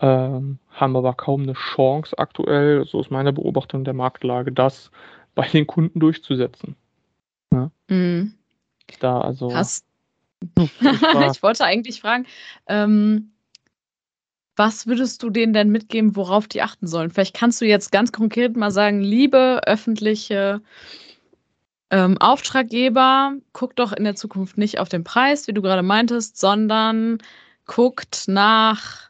Ähm, 0.00 0.58
haben 0.70 0.96
aber 0.96 1.12
kaum 1.12 1.42
eine 1.42 1.52
Chance 1.52 2.16
aktuell, 2.18 2.86
so 2.86 3.00
ist 3.00 3.10
meine 3.10 3.34
Beobachtung 3.34 3.84
der 3.84 3.92
Marktlage, 3.92 4.50
das 4.50 4.90
bei 5.34 5.46
den 5.46 5.66
Kunden 5.66 6.00
durchzusetzen. 6.00 6.74
Ja? 7.52 7.70
Mm. 7.88 8.32
Da 8.98 9.20
also. 9.20 9.54
Hast 9.54 9.84
ich 10.56 11.42
wollte 11.42 11.64
eigentlich 11.64 12.00
fragen, 12.00 12.26
ähm, 12.66 13.32
was 14.60 14.86
würdest 14.86 15.22
du 15.22 15.30
denen 15.30 15.54
denn 15.54 15.70
mitgeben, 15.70 16.16
worauf 16.16 16.46
die 16.46 16.60
achten 16.60 16.86
sollen? 16.86 17.10
Vielleicht 17.10 17.34
kannst 17.34 17.62
du 17.62 17.64
jetzt 17.64 17.92
ganz 17.92 18.12
konkret 18.12 18.58
mal 18.58 18.70
sagen, 18.70 19.00
liebe 19.00 19.62
öffentliche 19.66 20.60
ähm, 21.90 22.18
Auftraggeber, 22.18 23.32
guckt 23.54 23.78
doch 23.78 23.94
in 23.94 24.04
der 24.04 24.16
Zukunft 24.16 24.58
nicht 24.58 24.78
auf 24.78 24.90
den 24.90 25.02
Preis, 25.02 25.48
wie 25.48 25.54
du 25.54 25.62
gerade 25.62 25.82
meintest, 25.82 26.38
sondern 26.38 27.16
guckt 27.64 28.24
nach 28.26 29.08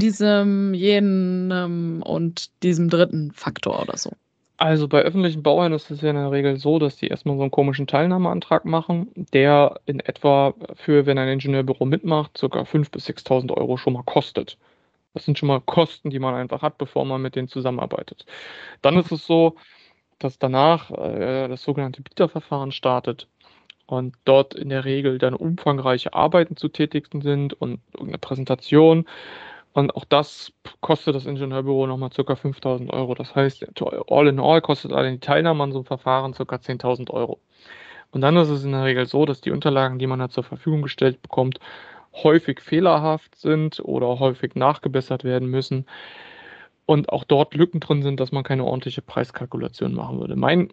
diesem, 0.00 0.72
jenem 0.72 2.02
und 2.02 2.48
diesem 2.62 2.88
dritten 2.88 3.32
Faktor 3.32 3.82
oder 3.82 3.98
so. 3.98 4.12
Also 4.56 4.88
bei 4.88 5.02
öffentlichen 5.02 5.42
Bauherren 5.42 5.74
ist 5.74 5.90
es 5.90 6.00
ja 6.00 6.08
in 6.08 6.16
der 6.16 6.30
Regel 6.30 6.56
so, 6.56 6.78
dass 6.78 6.96
die 6.96 7.08
erstmal 7.08 7.36
so 7.36 7.42
einen 7.42 7.50
komischen 7.50 7.86
Teilnahmeantrag 7.86 8.64
machen, 8.64 9.08
der 9.34 9.78
in 9.84 10.00
etwa 10.00 10.54
für, 10.74 11.04
wenn 11.04 11.18
ein 11.18 11.28
Ingenieurbüro 11.28 11.84
mitmacht, 11.84 12.38
ca. 12.40 12.46
5.000 12.46 12.90
bis 12.90 13.06
6.000 13.10 13.52
Euro 13.52 13.76
schon 13.76 13.92
mal 13.92 14.04
kostet. 14.04 14.56
Das 15.14 15.24
sind 15.24 15.38
schon 15.38 15.48
mal 15.48 15.60
Kosten, 15.60 16.10
die 16.10 16.18
man 16.18 16.34
einfach 16.34 16.62
hat, 16.62 16.78
bevor 16.78 17.04
man 17.04 17.22
mit 17.22 17.36
denen 17.36 17.48
zusammenarbeitet. 17.48 18.26
Dann 18.82 18.96
ist 18.98 19.12
es 19.12 19.26
so, 19.26 19.56
dass 20.18 20.38
danach 20.38 20.90
äh, 20.90 21.48
das 21.48 21.62
sogenannte 21.62 22.02
Bieterverfahren 22.02 22.72
startet 22.72 23.28
und 23.86 24.14
dort 24.24 24.54
in 24.54 24.68
der 24.68 24.84
Regel 24.84 25.18
dann 25.18 25.34
umfangreiche 25.34 26.14
Arbeiten 26.14 26.56
zu 26.56 26.68
tätigen 26.68 27.22
sind 27.22 27.54
und 27.54 27.80
eine 27.98 28.18
Präsentation 28.18 29.06
und 29.72 29.94
auch 29.94 30.04
das 30.04 30.52
kostet 30.80 31.14
das 31.14 31.26
Ingenieurbüro 31.26 31.86
nochmal 31.86 32.10
ca. 32.10 32.34
5000 32.34 32.92
Euro. 32.92 33.14
Das 33.14 33.34
heißt, 33.34 33.66
all 34.08 34.26
in 34.26 34.40
all 34.40 34.60
kostet 34.60 34.92
alle 34.92 35.12
die 35.12 35.20
Teilnahme 35.20 35.62
an 35.62 35.72
so 35.72 35.78
einem 35.78 35.86
Verfahren 35.86 36.32
ca. 36.32 36.42
10.000 36.42 37.10
Euro. 37.10 37.40
Und 38.10 38.22
dann 38.22 38.36
ist 38.36 38.48
es 38.48 38.64
in 38.64 38.72
der 38.72 38.84
Regel 38.84 39.06
so, 39.06 39.24
dass 39.26 39.40
die 39.40 39.52
Unterlagen, 39.52 39.98
die 40.00 40.08
man 40.08 40.18
da 40.18 40.28
zur 40.28 40.42
Verfügung 40.42 40.82
gestellt 40.82 41.22
bekommt, 41.22 41.60
häufig 42.12 42.60
fehlerhaft 42.60 43.36
sind 43.36 43.80
oder 43.80 44.18
häufig 44.18 44.54
nachgebessert 44.54 45.24
werden 45.24 45.48
müssen. 45.48 45.86
Und 46.86 47.10
auch 47.10 47.24
dort 47.24 47.54
Lücken 47.54 47.80
drin 47.80 48.02
sind, 48.02 48.18
dass 48.18 48.32
man 48.32 48.42
keine 48.42 48.64
ordentliche 48.64 49.02
Preiskalkulation 49.02 49.94
machen 49.94 50.18
würde. 50.18 50.34
Mein 50.34 50.72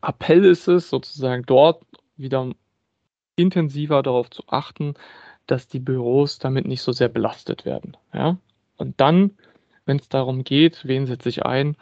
Appell 0.00 0.44
ist 0.44 0.68
es, 0.68 0.88
sozusagen 0.88 1.44
dort 1.44 1.84
wieder 2.16 2.50
intensiver 3.36 4.02
darauf 4.02 4.30
zu 4.30 4.42
achten, 4.48 4.94
dass 5.46 5.68
die 5.68 5.80
Büros 5.80 6.38
damit 6.38 6.66
nicht 6.66 6.82
so 6.82 6.92
sehr 6.92 7.08
belastet 7.08 7.64
werden. 7.64 7.96
Ja? 8.12 8.38
Und 8.76 9.00
dann, 9.00 9.32
wenn 9.84 9.98
es 9.98 10.08
darum 10.08 10.44
geht, 10.44 10.86
wen 10.86 11.06
setze 11.06 11.28
ich 11.28 11.44
ein, 11.44 11.76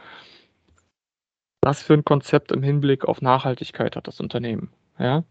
was 1.63 1.83
für 1.83 1.95
ein 1.95 2.05
Konzept 2.05 2.53
im 2.53 2.63
Hinblick 2.63 3.05
auf 3.05 3.23
Nachhaltigkeit 3.23 3.97
hat 3.97 4.09
das 4.09 4.21
Unternehmen? 4.21 4.71
Ja? 4.99 5.25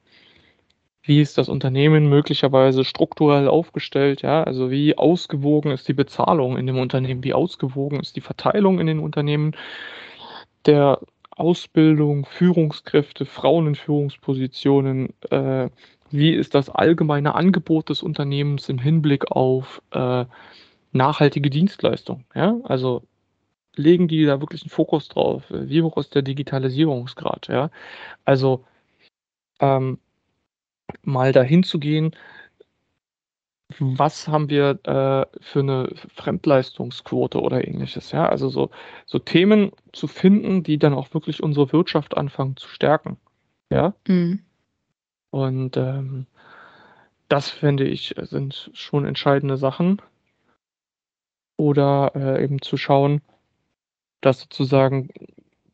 Wie 1.02 1.22
ist 1.22 1.38
das 1.38 1.48
Unternehmen 1.48 2.10
möglicherweise 2.10 2.84
strukturell 2.84 3.48
aufgestellt? 3.48 4.22
Ja? 4.22 4.44
Also 4.44 4.70
wie 4.70 4.98
ausgewogen 4.98 5.72
ist 5.72 5.88
die 5.88 5.94
Bezahlung 5.94 6.58
in 6.58 6.68
dem 6.68 6.78
Unternehmen? 6.78 7.24
Wie 7.24 7.34
ausgewogen 7.34 8.00
ist 8.00 8.16
die 8.16 8.22
Verteilung 8.22 8.80
in 8.80 8.88
den 8.88 9.00
Unternehmen 9.00 9.56
der 10.66 11.00
Ausbildung, 11.32 12.26
Führungskräfte, 12.26 13.26
Frauen 13.26 13.68
in 13.68 13.76
Führungspositionen? 13.76 15.14
Äh, 15.30 15.70
wie 16.12 16.34
ist 16.34 16.54
das 16.54 16.70
allgemeine 16.70 17.36
Angebot 17.36 17.90
des 17.90 18.04
Unternehmens 18.04 18.68
im 18.68 18.80
Hinblick 18.80 19.32
auf 19.32 19.82
äh, 19.92 20.26
nachhaltige 20.92 21.50
Dienstleistung? 21.50 22.26
Ja? 22.36 22.58
Also 22.64 23.04
legen 23.76 24.10
die 24.10 24.26
da 24.26 24.42
wirklich 24.42 24.64
einen 24.64 24.70
Fokus 24.70 25.08
drauf? 25.08 25.44
Wie 25.50 25.82
hoch 25.82 25.98
ist 25.98 26.14
der 26.14 26.24
Digitalisierungsgrad? 26.24 27.48
Ja? 27.48 27.72
Also 28.26 28.66
ähm, 29.62 30.00
mal 31.04 31.32
dahin 31.32 31.64
zu 31.64 31.80
gehen, 31.80 32.16
was 33.80 34.28
haben 34.28 34.50
wir 34.50 34.80
äh, 34.84 35.26
für 35.42 35.60
eine 35.60 35.94
Fremdleistungsquote 36.16 37.40
oder 37.40 37.68
ähnliches, 37.68 38.12
ja? 38.12 38.28
Also 38.28 38.50
so, 38.50 38.72
so 39.06 39.20
Themen 39.20 39.72
zu 39.94 40.08
finden, 40.08 40.64
die 40.64 40.80
dann 40.80 40.94
auch 40.94 41.14
wirklich 41.14 41.44
unsere 41.44 41.72
Wirtschaft 41.72 42.18
anfangen 42.18 42.58
zu 42.58 42.68
stärken. 42.68 43.18
Ja. 43.70 43.94
Mhm. 44.08 44.40
Und 45.30 45.78
ähm, 45.78 46.26
das 47.28 47.50
finde 47.50 47.86
ich, 47.86 48.16
sind 48.18 48.72
schon 48.74 49.06
entscheidende 49.06 49.58
Sachen. 49.58 50.02
Oder 51.58 52.12
äh, 52.16 52.44
eben 52.44 52.62
zu 52.62 52.78
schauen, 52.78 53.22
dass 54.22 54.42
sozusagen 54.42 55.10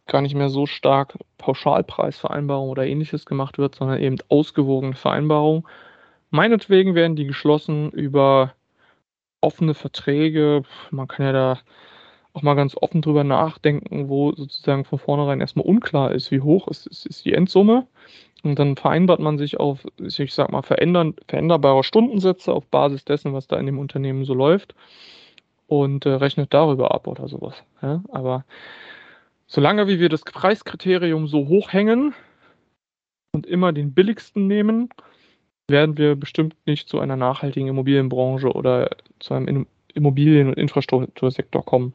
gar 0.07 0.21
nicht 0.21 0.35
mehr 0.35 0.49
so 0.49 0.65
stark 0.65 1.17
Pauschalpreisvereinbarung 1.37 2.69
oder 2.69 2.85
ähnliches 2.85 3.25
gemacht 3.25 3.57
wird, 3.57 3.75
sondern 3.75 3.99
eben 4.01 4.17
ausgewogene 4.29 4.95
Vereinbarungen. 4.95 5.65
Meinetwegen 6.29 6.95
werden 6.95 7.15
die 7.15 7.25
geschlossen 7.25 7.91
über 7.91 8.53
offene 9.41 9.73
Verträge. 9.73 10.63
Man 10.91 11.07
kann 11.07 11.25
ja 11.25 11.31
da 11.31 11.59
auch 12.33 12.41
mal 12.41 12.55
ganz 12.55 12.75
offen 12.75 13.01
drüber 13.01 13.23
nachdenken, 13.23 14.09
wo 14.09 14.33
sozusagen 14.33 14.83
von 14.83 14.99
vornherein 14.99 15.39
erstmal 15.39 15.65
unklar 15.65 16.11
ist, 16.11 16.31
wie 16.31 16.41
hoch 16.41 16.67
ist, 16.67 16.85
ist, 16.87 17.05
ist 17.05 17.25
die 17.25 17.33
Endsumme. 17.33 17.87
Und 18.43 18.59
dann 18.59 18.75
vereinbart 18.75 19.19
man 19.19 19.37
sich 19.37 19.59
auf, 19.59 19.85
ich 19.97 20.33
sag 20.33 20.51
mal, 20.51 20.61
verändern, 20.61 21.15
veränderbare 21.27 21.83
Stundensätze 21.83 22.53
auf 22.53 22.67
Basis 22.67 23.05
dessen, 23.05 23.33
was 23.33 23.47
da 23.47 23.57
in 23.57 23.65
dem 23.65 23.79
Unternehmen 23.79 24.25
so 24.25 24.33
läuft 24.33 24.75
und 25.67 26.05
äh, 26.05 26.09
rechnet 26.09 26.53
darüber 26.53 26.93
ab 26.93 27.07
oder 27.07 27.27
sowas. 27.27 27.63
Ja? 27.81 28.03
Aber 28.11 28.45
solange 29.47 29.87
wie 29.87 29.99
wir 29.99 30.09
das 30.09 30.21
Preiskriterium 30.21 31.27
so 31.27 31.47
hoch 31.47 31.73
hängen 31.73 32.13
und 33.33 33.45
immer 33.45 33.73
den 33.73 33.93
billigsten 33.93 34.47
nehmen, 34.47 34.89
werden 35.67 35.97
wir 35.97 36.15
bestimmt 36.15 36.55
nicht 36.65 36.89
zu 36.89 36.99
einer 36.99 37.15
nachhaltigen 37.15 37.67
Immobilienbranche 37.67 38.51
oder 38.51 38.89
zu 39.19 39.33
einem 39.33 39.67
Immobilien- 39.93 40.49
und 40.49 40.57
Infrastruktursektor 40.57 41.65
kommen. 41.65 41.93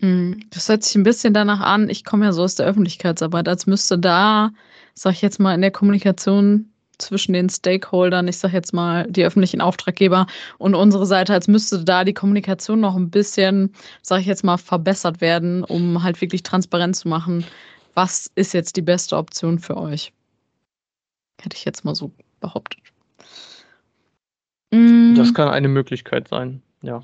Hm, 0.00 0.40
das 0.50 0.68
hört 0.68 0.82
sich 0.82 0.94
ein 0.96 1.02
bisschen 1.02 1.34
danach 1.34 1.60
an, 1.60 1.88
ich 1.88 2.04
komme 2.04 2.26
ja 2.26 2.32
so 2.32 2.42
aus 2.42 2.56
der 2.56 2.66
Öffentlichkeitsarbeit, 2.66 3.48
als 3.48 3.66
müsste 3.66 3.98
da, 3.98 4.50
sag 4.94 5.12
ich 5.12 5.22
jetzt 5.22 5.40
mal, 5.40 5.54
in 5.54 5.60
der 5.60 5.70
Kommunikation 5.70 6.70
zwischen 6.98 7.32
den 7.32 7.48
Stakeholdern, 7.48 8.28
ich 8.28 8.38
sage 8.38 8.54
jetzt 8.54 8.72
mal 8.72 9.06
die 9.08 9.24
öffentlichen 9.24 9.60
Auftraggeber 9.60 10.26
und 10.58 10.74
unsere 10.74 11.06
Seite, 11.06 11.32
als 11.32 11.48
müsste 11.48 11.84
da 11.84 12.04
die 12.04 12.14
Kommunikation 12.14 12.80
noch 12.80 12.96
ein 12.96 13.10
bisschen, 13.10 13.72
sage 14.02 14.22
ich 14.22 14.26
jetzt 14.26 14.44
mal, 14.44 14.56
verbessert 14.56 15.20
werden, 15.20 15.64
um 15.64 16.02
halt 16.02 16.20
wirklich 16.20 16.42
transparent 16.42 16.96
zu 16.96 17.08
machen, 17.08 17.44
was 17.94 18.30
ist 18.34 18.54
jetzt 18.54 18.76
die 18.76 18.82
beste 18.82 19.16
Option 19.16 19.58
für 19.58 19.76
euch. 19.76 20.12
Hätte 21.40 21.56
ich 21.56 21.64
jetzt 21.64 21.84
mal 21.84 21.94
so 21.94 22.12
behauptet. 22.40 22.80
Das 24.70 25.30
mm. 25.30 25.34
kann 25.34 25.48
eine 25.48 25.68
Möglichkeit 25.68 26.28
sein, 26.28 26.62
ja. 26.82 27.02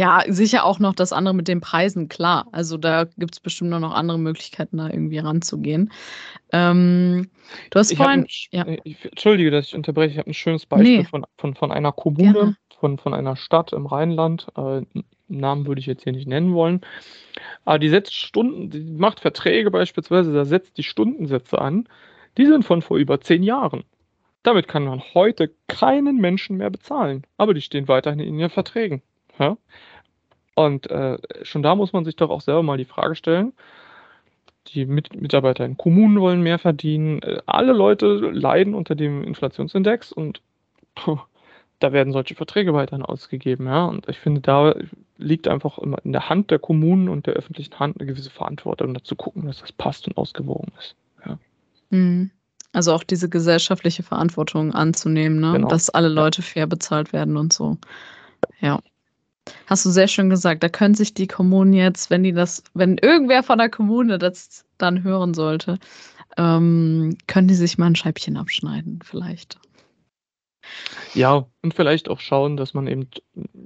Ja, 0.00 0.24
sicher 0.28 0.64
auch 0.64 0.78
noch 0.78 0.94
das 0.94 1.12
andere 1.12 1.34
mit 1.34 1.46
den 1.46 1.60
Preisen, 1.60 2.08
klar. 2.08 2.46
Also 2.52 2.78
da 2.78 3.04
gibt 3.18 3.34
es 3.34 3.40
bestimmt 3.40 3.68
noch 3.68 3.92
andere 3.92 4.18
Möglichkeiten, 4.18 4.78
da 4.78 4.88
irgendwie 4.88 5.18
ranzugehen. 5.18 5.92
Ähm, 6.52 7.28
du 7.68 7.78
hast 7.78 7.90
ich 7.90 7.98
vorhin. 7.98 8.20
Ein, 8.20 8.26
ja. 8.50 8.62
Äh, 8.62 8.78
ich, 8.84 9.04
Entschuldige, 9.04 9.50
dass 9.50 9.66
ich 9.66 9.74
unterbreche. 9.74 10.12
Ich 10.12 10.18
habe 10.18 10.30
ein 10.30 10.34
schönes 10.34 10.64
Beispiel 10.64 11.00
nee. 11.00 11.04
von, 11.04 11.26
von, 11.36 11.54
von 11.54 11.70
einer 11.70 11.92
Kommune, 11.92 12.56
von, 12.78 12.96
von 12.96 13.12
einer 13.12 13.36
Stadt 13.36 13.74
im 13.74 13.84
Rheinland. 13.84 14.46
Äh, 14.56 14.86
Namen 15.28 15.66
würde 15.66 15.80
ich 15.80 15.86
jetzt 15.86 16.04
hier 16.04 16.14
nicht 16.14 16.26
nennen 16.26 16.54
wollen. 16.54 16.80
Aber 17.66 17.78
die 17.78 17.90
setzt 17.90 18.14
Stunden, 18.14 18.70
die 18.70 18.80
macht 18.80 19.20
Verträge 19.20 19.70
beispielsweise, 19.70 20.32
da 20.32 20.46
setzt 20.46 20.78
die 20.78 20.82
Stundensätze 20.82 21.60
an. 21.60 21.86
Die 22.38 22.46
sind 22.46 22.64
von 22.64 22.80
vor 22.80 22.96
über 22.96 23.20
zehn 23.20 23.42
Jahren. 23.42 23.84
Damit 24.44 24.66
kann 24.66 24.86
man 24.86 25.02
heute 25.12 25.50
keinen 25.68 26.16
Menschen 26.16 26.56
mehr 26.56 26.70
bezahlen. 26.70 27.26
Aber 27.36 27.52
die 27.52 27.60
stehen 27.60 27.86
weiterhin 27.86 28.20
in 28.20 28.38
ihren 28.38 28.48
Verträgen. 28.48 29.02
Ja? 29.40 29.56
Und 30.54 30.90
äh, 30.90 31.18
schon 31.42 31.62
da 31.62 31.74
muss 31.74 31.92
man 31.92 32.04
sich 32.04 32.16
doch 32.16 32.30
auch 32.30 32.40
selber 32.40 32.62
mal 32.62 32.76
die 32.76 32.84
Frage 32.84 33.16
stellen, 33.16 33.52
die 34.68 34.84
Mit 34.86 35.20
Mitarbeiter 35.20 35.64
in 35.64 35.76
Kommunen 35.76 36.20
wollen 36.20 36.42
mehr 36.42 36.58
verdienen, 36.58 37.22
äh, 37.22 37.40
alle 37.46 37.72
Leute 37.72 38.06
leiden 38.06 38.74
unter 38.74 38.94
dem 38.94 39.24
Inflationsindex 39.24 40.12
und 40.12 40.42
puh, 40.94 41.18
da 41.78 41.92
werden 41.92 42.12
solche 42.12 42.34
Verträge 42.34 42.74
weiterhin 42.74 43.04
ausgegeben. 43.04 43.66
Ja? 43.66 43.86
Und 43.86 44.08
ich 44.08 44.18
finde, 44.18 44.42
da 44.42 44.74
liegt 45.16 45.48
einfach 45.48 45.78
immer 45.78 45.98
in 46.04 46.12
der 46.12 46.28
Hand 46.28 46.50
der 46.50 46.58
Kommunen 46.58 47.08
und 47.08 47.26
der 47.26 47.34
öffentlichen 47.34 47.78
Hand 47.78 47.98
eine 47.98 48.06
gewisse 48.06 48.30
Verantwortung, 48.30 48.94
dazu 48.94 49.16
gucken, 49.16 49.46
dass 49.46 49.60
das 49.60 49.72
passt 49.72 50.06
und 50.06 50.16
ausgewogen 50.16 50.72
ist. 50.78 50.94
Ja. 51.24 51.38
Mhm. 51.90 52.30
Also 52.72 52.92
auch 52.92 53.02
diese 53.02 53.28
gesellschaftliche 53.28 54.02
Verantwortung 54.02 54.72
anzunehmen, 54.72 55.40
ne? 55.40 55.52
Genau. 55.52 55.68
dass 55.68 55.90
alle 55.90 56.08
Leute 56.08 56.40
fair 56.42 56.68
bezahlt 56.68 57.12
werden 57.12 57.36
und 57.36 57.52
so. 57.52 57.78
Ja. 58.60 58.78
Hast 59.66 59.84
du 59.84 59.90
sehr 59.90 60.08
schön 60.08 60.30
gesagt. 60.30 60.62
Da 60.62 60.68
können 60.68 60.94
sich 60.94 61.14
die 61.14 61.26
Kommunen 61.26 61.72
jetzt, 61.72 62.10
wenn 62.10 62.22
die 62.22 62.32
das, 62.32 62.62
wenn 62.74 62.98
irgendwer 62.98 63.42
von 63.42 63.58
der 63.58 63.70
Kommune 63.70 64.18
das 64.18 64.64
dann 64.78 65.02
hören 65.02 65.34
sollte, 65.34 65.78
ähm, 66.36 67.16
können 67.26 67.48
die 67.48 67.54
sich 67.54 67.78
mal 67.78 67.86
ein 67.86 67.96
Scheibchen 67.96 68.36
abschneiden, 68.36 69.00
vielleicht. 69.04 69.58
Ja, 71.14 71.46
und 71.62 71.74
vielleicht 71.74 72.08
auch 72.08 72.20
schauen, 72.20 72.56
dass 72.56 72.74
man 72.74 72.86
eben 72.86 73.08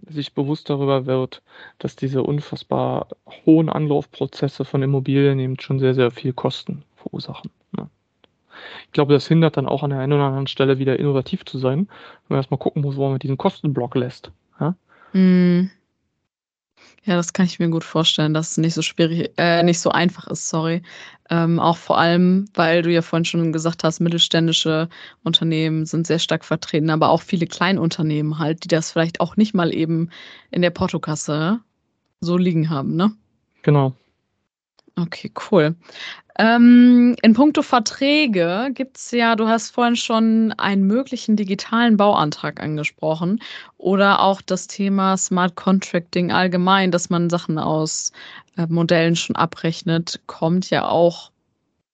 sich 0.09 0.33
bewusst 0.33 0.71
darüber 0.71 1.07
wird, 1.07 1.43
dass 1.79 1.97
diese 1.97 2.23
unfassbar 2.23 3.09
hohen 3.45 3.69
Anlaufprozesse 3.69 4.65
von 4.65 4.83
Immobilien 4.83 5.39
eben 5.39 5.61
schon 5.61 5.79
sehr, 5.79 5.95
sehr 5.95 6.11
viel 6.11 6.33
Kosten 6.33 6.85
verursachen. 6.97 7.51
Ne? 7.77 7.89
Ich 8.87 8.93
glaube, 8.93 9.13
das 9.13 9.27
hindert 9.27 9.57
dann 9.57 9.67
auch 9.67 9.83
an 9.83 9.91
der 9.91 9.99
einen 9.99 10.13
oder 10.13 10.25
anderen 10.25 10.47
Stelle 10.47 10.79
wieder 10.79 10.99
innovativ 10.99 11.45
zu 11.45 11.59
sein, 11.59 11.81
wenn 11.81 11.89
man 12.29 12.39
erstmal 12.39 12.59
gucken 12.59 12.83
muss, 12.83 12.97
wo 12.97 13.09
man 13.09 13.19
diesen 13.19 13.37
Kostenblock 13.37 13.95
lässt. 13.97 14.31
Ja? 15.15 15.21
Mm. 15.21 15.71
Ja, 17.07 17.17
das 17.17 17.35
kann 17.35 17.45
ich 17.45 17.59
mir 17.59 17.69
gut 17.69 17.85
vorstellen, 17.85 18.33
dass 18.33 18.53
es 18.53 18.57
nicht 18.57 18.73
so 18.73 18.81
schwierig, 18.81 19.31
äh, 19.37 19.63
nicht 19.63 19.79
so 19.79 19.91
einfach 19.91 20.27
ist, 20.27 20.49
sorry. 20.49 20.83
Ähm, 21.29 21.61
auch 21.61 21.77
vor 21.77 21.99
allem, 21.99 22.47
weil 22.55 22.81
du 22.81 22.91
ja 22.91 23.03
vorhin 23.03 23.27
schon 23.27 23.53
gesagt 23.53 23.85
hast, 23.85 24.01
mittelständische 24.01 24.89
Unternehmen 25.23 25.85
sind 25.85 26.07
sehr 26.07 26.19
stark 26.19 26.45
vertreten, 26.47 26.89
aber 26.89 27.11
auch 27.11 27.21
viele 27.21 27.47
Kleinunternehmen 27.47 28.39
halt, 28.39 28.65
die 28.65 28.69
das 28.69 28.91
vielleicht 28.91 29.21
auch 29.21 29.37
nicht 29.37 29.55
mal 29.55 29.75
eben 29.75 30.09
in 30.51 30.63
der 30.63 30.71
Portokasse 30.71 31.61
so 32.21 32.39
liegen 32.39 32.71
haben, 32.71 32.97
ne? 32.97 33.13
Genau. 33.63 33.93
Okay, 34.97 35.33
cool. 35.51 35.75
Ähm, 36.39 37.17
in 37.23 37.35
puncto 37.35 37.63
Verträge 37.63 38.71
gibt 38.75 38.97
es 38.97 39.11
ja, 39.13 39.37
du 39.37 39.49
hast 39.49 39.71
vorhin 39.71 39.97
schon 39.97 40.53
einen 40.57 40.87
möglichen 40.87 41.37
digitalen 41.37 41.97
Bauantrag 41.97 42.61
angesprochen 42.61 43.41
oder 43.77 44.21
auch 44.21 44.41
das 44.43 44.67
Thema 44.67 45.17
Smart 45.17 45.57
Contracting 45.57 46.33
allgemein, 46.33 46.91
dass 46.91 47.11
man 47.11 47.31
Sachen 47.31 47.59
aus 47.59 48.13
äh, 48.57 48.67
Modellen 48.69 49.17
schon 49.17 49.37
abrechnet, 49.37 50.21
kommt 50.27 50.71
ja 50.71 50.89
auch 50.89 51.31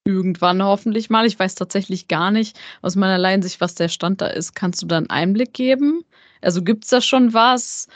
irgendwann 0.04 0.62
hoffentlich 0.62 1.10
mal. 1.10 1.26
Ich 1.26 1.38
weiß 1.38 1.54
tatsächlich 1.54 2.08
gar 2.08 2.30
nicht 2.30 2.58
aus 2.82 2.96
meiner 2.96 3.18
Laiensicht, 3.18 3.60
was 3.60 3.74
der 3.74 3.88
Stand 3.88 4.20
da 4.20 4.26
ist. 4.28 4.54
Kannst 4.54 4.82
du 4.82 4.86
da 4.86 4.98
einen 4.98 5.10
Einblick 5.10 5.54
geben? 5.54 6.04
Also 6.42 6.62
gibt 6.62 6.84
es 6.84 6.90
da 6.90 7.00
schon 7.00 7.34
was? 7.34 7.88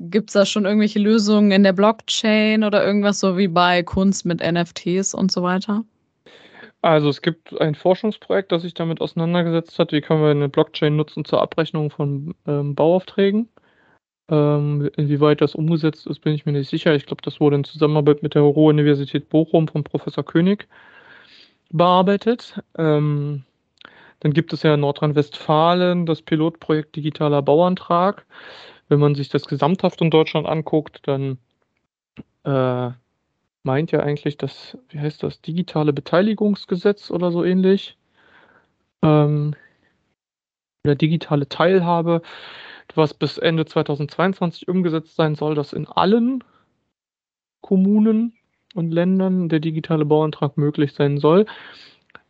Gibt 0.00 0.30
es 0.30 0.34
da 0.34 0.46
schon 0.46 0.64
irgendwelche 0.64 0.98
Lösungen 0.98 1.50
in 1.50 1.62
der 1.62 1.74
Blockchain 1.74 2.64
oder 2.64 2.84
irgendwas 2.84 3.20
so 3.20 3.36
wie 3.36 3.48
bei 3.48 3.82
Kunst 3.82 4.24
mit 4.24 4.40
NFTs 4.40 5.14
und 5.14 5.30
so 5.30 5.42
weiter? 5.42 5.84
Also 6.82 7.10
es 7.10 7.20
gibt 7.20 7.60
ein 7.60 7.74
Forschungsprojekt, 7.74 8.50
das 8.52 8.62
sich 8.62 8.72
damit 8.72 9.02
auseinandergesetzt 9.02 9.78
hat, 9.78 9.92
wie 9.92 10.00
können 10.00 10.22
wir 10.22 10.30
eine 10.30 10.48
Blockchain 10.48 10.96
nutzen 10.96 11.26
zur 11.26 11.42
Abrechnung 11.42 11.90
von 11.90 12.34
ähm, 12.46 12.74
Bauaufträgen. 12.74 13.50
Ähm, 14.30 14.90
inwieweit 14.96 15.42
das 15.42 15.54
umgesetzt 15.54 16.06
ist, 16.06 16.20
bin 16.20 16.34
ich 16.34 16.46
mir 16.46 16.52
nicht 16.52 16.70
sicher. 16.70 16.94
Ich 16.94 17.04
glaube, 17.04 17.22
das 17.22 17.40
wurde 17.40 17.56
in 17.56 17.64
Zusammenarbeit 17.64 18.22
mit 18.22 18.34
der 18.34 18.42
Ruhr-Universität 18.42 19.28
Bochum 19.28 19.68
von 19.68 19.84
Professor 19.84 20.24
König 20.24 20.68
bearbeitet. 21.70 22.60
Ähm, 22.78 23.44
Dann 24.20 24.32
gibt 24.32 24.52
es 24.52 24.62
ja 24.62 24.74
in 24.74 24.80
Nordrhein-Westfalen 24.80 26.06
das 26.06 26.22
Pilotprojekt 26.22 26.96
Digitaler 26.96 27.42
Bauantrag. 27.42 28.24
Wenn 28.90 28.98
man 28.98 29.14
sich 29.14 29.28
das 29.28 29.46
gesamthaft 29.46 30.02
in 30.02 30.10
Deutschland 30.10 30.48
anguckt, 30.48 31.06
dann 31.06 31.38
äh, 32.42 32.90
meint 33.62 33.92
ja 33.92 34.00
eigentlich 34.00 34.36
das, 34.36 34.76
wie 34.88 34.98
heißt 34.98 35.22
das, 35.22 35.40
digitale 35.40 35.92
Beteiligungsgesetz 35.92 37.12
oder 37.12 37.30
so 37.30 37.44
ähnlich. 37.44 37.96
Ähm, 39.02 39.54
oder 40.84 40.96
digitale 40.96 41.48
Teilhabe, 41.48 42.22
was 42.96 43.14
bis 43.14 43.38
Ende 43.38 43.64
2022 43.64 44.66
umgesetzt 44.66 45.14
sein 45.14 45.36
soll, 45.36 45.54
dass 45.54 45.72
in 45.72 45.86
allen 45.86 46.42
Kommunen 47.60 48.32
und 48.74 48.90
Ländern 48.90 49.48
der 49.48 49.60
digitale 49.60 50.04
Bauantrag 50.04 50.56
möglich 50.56 50.94
sein 50.94 51.18
soll. 51.18 51.46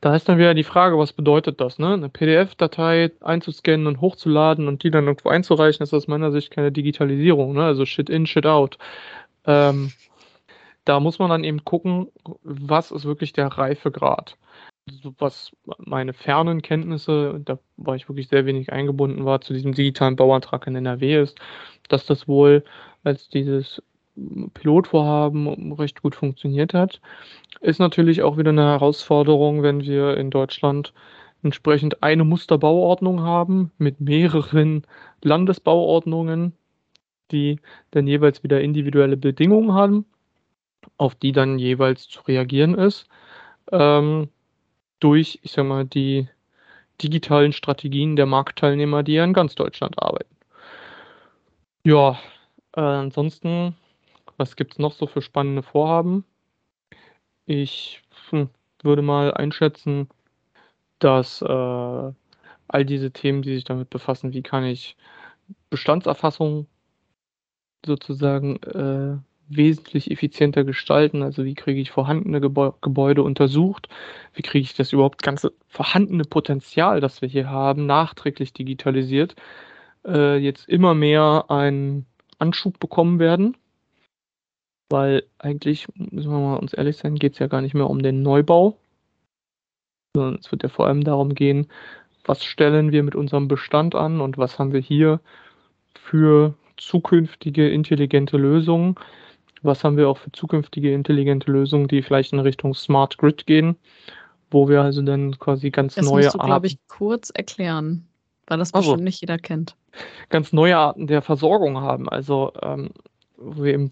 Da 0.01 0.17
ist 0.17 0.29
dann 0.29 0.39
wieder 0.39 0.55
die 0.55 0.65
Frage, 0.65 0.99
was 0.99 1.13
bedeutet 1.13 1.61
das? 1.61 1.79
Ne? 1.79 1.93
Eine 1.93 2.09
PDF-Datei 2.09 3.13
einzuscannen 3.21 3.87
und 3.87 4.01
hochzuladen 4.01 4.67
und 4.67 4.83
die 4.83 4.91
dann 4.91 5.07
irgendwo 5.07 5.29
einzureichen, 5.29 5.83
ist 5.85 5.93
aus 5.93 6.09
meiner 6.09 6.33
Sicht 6.33 6.51
keine 6.51 6.73
Digitalisierung. 6.73 7.53
Ne? 7.53 7.65
Also 7.65 7.85
Shit 7.85 8.09
in, 8.09 8.27
Shit 8.27 8.47
out. 8.47 8.79
Ähm, 9.45 9.93
da 10.87 11.01
muss 11.01 11.19
man 11.19 11.29
dann 11.29 11.45
eben 11.45 11.65
gucken, 11.65 12.09
was 12.43 12.91
ist 12.91 13.05
wirklich 13.05 13.35
der 13.35 13.49
Reifegrad. 13.49 14.37
Also 14.89 15.15
was 15.19 15.53
meine 15.79 16.15
fernen 16.15 16.63
Kenntnisse, 16.63 17.41
da 17.45 17.59
war 17.77 17.95
ich 17.95 18.09
wirklich 18.09 18.29
sehr 18.29 18.47
wenig 18.47 18.73
eingebunden 18.73 19.27
war, 19.27 19.43
zu 19.43 19.53
diesem 19.53 19.75
digitalen 19.75 20.17
Bauantrag 20.17 20.67
in 20.67 20.77
NRW 20.77 21.21
ist, 21.21 21.39
dass 21.89 22.07
das 22.07 22.27
wohl 22.27 22.65
als 23.05 23.29
dieses 23.29 23.83
Pilotvorhaben 24.55 25.73
recht 25.73 26.03
gut 26.03 26.15
funktioniert 26.15 26.75
hat. 26.75 27.01
Ist 27.61 27.81
natürlich 27.81 28.23
auch 28.23 28.37
wieder 28.37 28.51
eine 28.51 28.65
Herausforderung, 28.65 29.63
wenn 29.63 29.83
wir 29.83 30.17
in 30.17 30.31
Deutschland 30.31 30.93
entsprechend 31.43 32.03
eine 32.03 32.25
Musterbauordnung 32.25 33.23
haben 33.23 33.73
mit 33.79 34.01
mehreren 34.01 34.83
Landesbauordnungen, 35.23 36.53
die 37.31 37.61
dann 37.91 38.07
jeweils 38.07 38.43
wieder 38.43 38.61
individuelle 38.61 39.17
Bedingungen 39.17 39.73
haben, 39.73 40.05
auf 40.97 41.15
die 41.15 41.33
dann 41.33 41.59
jeweils 41.59 42.09
zu 42.09 42.21
reagieren 42.23 42.75
ist, 42.75 43.07
ähm, 43.73 44.29
durch, 45.01 45.39
ich 45.43 45.53
sag 45.53 45.67
mal, 45.67 45.85
die 45.85 46.29
digitalen 47.03 47.53
Strategien 47.53 48.17
der 48.17 48.27
Marktteilnehmer, 48.27 49.03
die 49.03 49.15
ja 49.15 49.25
in 49.25 49.33
ganz 49.33 49.55
Deutschland 49.55 50.03
arbeiten. 50.03 50.37
Ja, 51.85 52.19
äh, 52.77 52.81
ansonsten 52.81 53.75
was 54.41 54.57
gibt 54.57 54.73
es 54.73 54.79
noch 54.79 54.93
so 54.93 55.07
für 55.07 55.23
spannende 55.23 55.63
Vorhaben? 55.63 56.25
Ich 57.45 58.03
hm, 58.31 58.49
würde 58.83 59.03
mal 59.03 59.35
einschätzen, 59.35 60.09
dass 60.99 61.43
äh, 61.43 61.47
all 61.47 62.85
diese 62.85 63.11
Themen, 63.13 63.43
die 63.43 63.55
sich 63.55 63.65
damit 63.65 63.91
befassen, 63.91 64.33
wie 64.33 64.43
kann 64.43 64.65
ich 64.65 64.97
Bestandserfassung 65.69 66.67
sozusagen 67.85 68.57
äh, 68.63 69.19
wesentlich 69.49 70.11
effizienter 70.11 70.65
gestalten. 70.65 71.23
Also 71.23 71.45
wie 71.45 71.55
kriege 71.55 71.81
ich 71.81 71.91
vorhandene 71.91 72.41
Gebäu 72.41 72.71
Gebäude 72.81 73.23
untersucht? 73.23 73.89
Wie 74.35 74.43
kriege 74.43 74.63
ich 74.63 74.75
das 74.75 74.93
überhaupt 74.93 75.23
ganze 75.23 75.53
vorhandene 75.69 76.25
Potenzial, 76.25 77.01
das 77.01 77.21
wir 77.21 77.29
hier 77.29 77.51
haben, 77.51 77.87
nachträglich 77.87 78.53
digitalisiert, 78.55 79.35
äh, 80.07 80.37
jetzt 80.39 80.69
immer 80.69 80.95
mehr 80.95 81.47
einen 81.49 82.07
Anschub 82.39 82.79
bekommen 82.79 83.19
werden? 83.19 83.57
Weil 84.91 85.25
eigentlich, 85.39 85.87
müssen 85.95 86.31
wir 86.31 86.39
mal 86.39 86.57
uns 86.57 86.75
ehrlich 86.75 86.97
sein, 86.97 87.15
geht 87.15 87.35
es 87.35 87.39
ja 87.39 87.47
gar 87.47 87.63
nicht 87.63 87.75
mehr 87.75 87.89
um 87.89 88.03
den 88.03 88.23
Neubau, 88.23 88.77
sondern 90.15 90.41
es 90.41 90.51
wird 90.51 90.65
ja 90.65 90.69
vor 90.69 90.87
allem 90.87 91.05
darum 91.05 91.35
gehen, 91.35 91.69
was 92.25 92.45
stellen 92.45 92.93
wir 92.93 93.03
mit 93.03 93.15
unserem 93.15 93.49
Bestand 93.49 93.95
an 93.95 94.21
und 94.21 94.37
was 94.37 94.59
haben 94.59 94.73
wir 94.73 94.81
hier 94.81 95.21
für 95.95 96.55
zukünftige 96.77 97.71
intelligente 97.71 98.37
Lösungen. 98.37 98.97
Was 99.63 99.85
haben 99.85 99.97
wir 99.97 100.09
auch 100.09 100.19
für 100.19 100.33
zukünftige 100.33 100.93
intelligente 100.93 101.51
Lösungen, 101.51 101.87
die 101.87 102.03
vielleicht 102.03 102.33
in 102.33 102.39
Richtung 102.41 102.75
Smart 102.75 103.19
Grid 103.19 103.47
gehen, 103.47 103.77
wo 104.51 104.69
wir 104.69 104.83
also 104.83 105.03
dann 105.03 105.39
quasi 105.39 105.71
ganz 105.71 105.95
das 105.95 106.07
neue 106.07 106.25
musst 106.25 106.35
du, 106.35 106.39
glaube 106.39 106.67
ich, 106.67 106.79
kurz 106.89 107.31
erklären, 107.31 108.07
weil 108.47 108.59
das 108.59 108.73
bestimmt 108.73 108.93
also, 108.93 109.05
nicht 109.05 109.21
jeder 109.21 109.39
kennt. 109.39 109.77
Ganz 110.31 110.53
neue 110.53 110.79
Arten 110.79 111.07
der 111.07 111.21
Versorgung 111.21 111.79
haben. 111.79 112.09
Also 112.09 112.53
ähm, 112.63 112.91
wo 113.37 113.65
wir 113.65 113.75
eben 113.75 113.91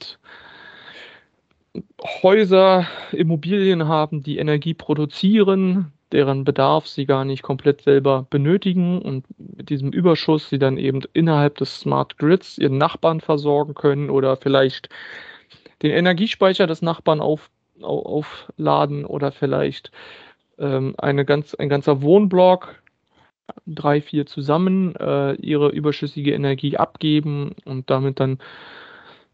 Häuser, 2.22 2.86
Immobilien 3.12 3.88
haben, 3.88 4.22
die 4.22 4.38
Energie 4.38 4.74
produzieren, 4.74 5.92
deren 6.12 6.44
Bedarf 6.44 6.86
sie 6.86 7.06
gar 7.06 7.24
nicht 7.24 7.42
komplett 7.42 7.82
selber 7.82 8.26
benötigen 8.30 9.02
und 9.02 9.26
mit 9.38 9.68
diesem 9.68 9.90
Überschuss 9.90 10.48
sie 10.48 10.58
dann 10.58 10.78
eben 10.78 11.02
innerhalb 11.12 11.56
des 11.58 11.80
Smart 11.80 12.16
Grids 12.18 12.58
ihren 12.58 12.78
Nachbarn 12.78 13.20
versorgen 13.20 13.74
können 13.74 14.08
oder 14.10 14.36
vielleicht 14.36 14.88
den 15.82 15.90
Energiespeicher 15.90 16.66
des 16.66 16.82
Nachbarn 16.82 17.20
auf, 17.20 17.50
aufladen 17.82 19.04
oder 19.04 19.32
vielleicht 19.32 19.92
ähm, 20.58 20.94
eine 20.98 21.24
ganz, 21.24 21.54
ein 21.54 21.68
ganzer 21.68 22.02
Wohnblock, 22.02 22.82
drei, 23.66 24.00
vier 24.00 24.26
zusammen, 24.26 24.96
äh, 24.96 25.34
ihre 25.34 25.68
überschüssige 25.68 26.32
Energie 26.32 26.76
abgeben 26.76 27.52
und 27.64 27.90
damit 27.90 28.20
dann 28.20 28.38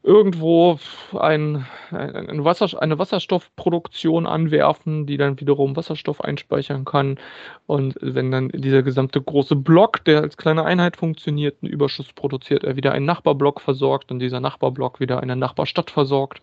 irgendwo 0.05 0.79
ein, 1.19 1.67
ein 1.91 2.45
Wasser, 2.45 2.81
eine 2.81 2.99
Wasserstoffproduktion 2.99 4.27
anwerfen, 4.27 5.07
die 5.07 5.17
dann 5.17 5.41
wiederum 5.41 5.77
Wasserstoff 5.77 6.21
einspeichern 6.21 6.85
kann. 6.85 7.19
Und 7.67 7.97
wenn 8.03 8.31
dann 8.31 8.51
dieser 8.51 8.83
gesamte 8.83 9.23
große 9.23 9.57
Block, 9.57 10.05
der 10.05 10.21
als 10.21 10.37
kleine 10.37 10.65
Einheit 10.67 10.99
funktioniert, 10.99 11.57
einen 11.63 11.73
Überschuss 11.73 12.13
produziert, 12.13 12.65
er 12.65 12.77
wieder 12.77 12.93
einen 12.93 13.07
Nachbarblock 13.07 13.63
versorgt 13.63 14.13
und 14.13 14.19
dieser 14.19 14.41
Nachbarblock 14.41 15.01
wieder 15.01 15.21
eine 15.21 15.37
Nachbarstadt 15.37 15.91
versorgt. 15.91 16.43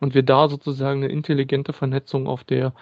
Und 0.00 0.14
wir 0.14 0.24
da 0.24 0.48
sozusagen 0.48 1.04
eine 1.04 1.12
intelligente 1.12 1.72
Vernetzung 1.72 2.26
auf 2.26 2.42
der 2.42 2.72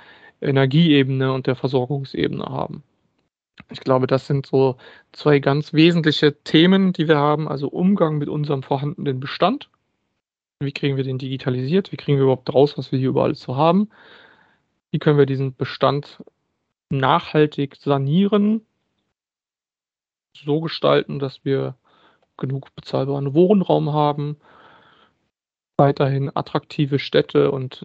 Energieebene 0.41 1.33
und 1.33 1.47
der 1.47 1.57
Versorgungsebene 1.57 2.45
haben. 2.45 2.83
Ich 3.71 3.81
glaube, 3.81 4.07
das 4.07 4.27
sind 4.27 4.47
so 4.47 4.77
zwei 5.13 5.41
ganz 5.41 5.75
wesentliche 5.75 6.43
Themen, 6.43 6.93
die 6.95 7.09
wir 7.09 7.19
haben. 7.19 7.49
Also 7.49 7.69
Umgang 7.69 8.17
mit 8.17 8.29
unserem 8.29 8.63
vorhandenen 8.63 9.21
Bestand 9.21 9.69
wie 10.61 10.73
kriegen 10.73 10.97
wir 10.97 11.05
den 11.05 11.19
digitalisiert? 11.19 11.93
Wie 11.93 11.97
kriegen 11.97 12.19
wir 12.19 12.25
überhaupt 12.25 12.53
raus, 12.53 12.79
was 12.79 12.93
wir 12.93 12.99
hier 12.99 13.11
überall 13.11 13.35
so 13.35 13.57
haben? 13.57 13.91
Wie 14.91 14.99
können 14.99 15.19
wir 15.19 15.27
diesen 15.27 15.55
Bestand 15.55 16.23
nachhaltig 16.89 17.77
sanieren, 17.77 18.65
so 20.33 20.61
gestalten, 20.61 21.19
dass 21.19 21.45
wir 21.45 21.75
genug 22.37 22.75
bezahlbaren 22.75 23.35
Wohnraum 23.35 23.93
haben, 23.93 24.37
weiterhin 25.77 26.31
attraktive 26.35 26.99
Städte 26.99 27.51
und 27.51 27.85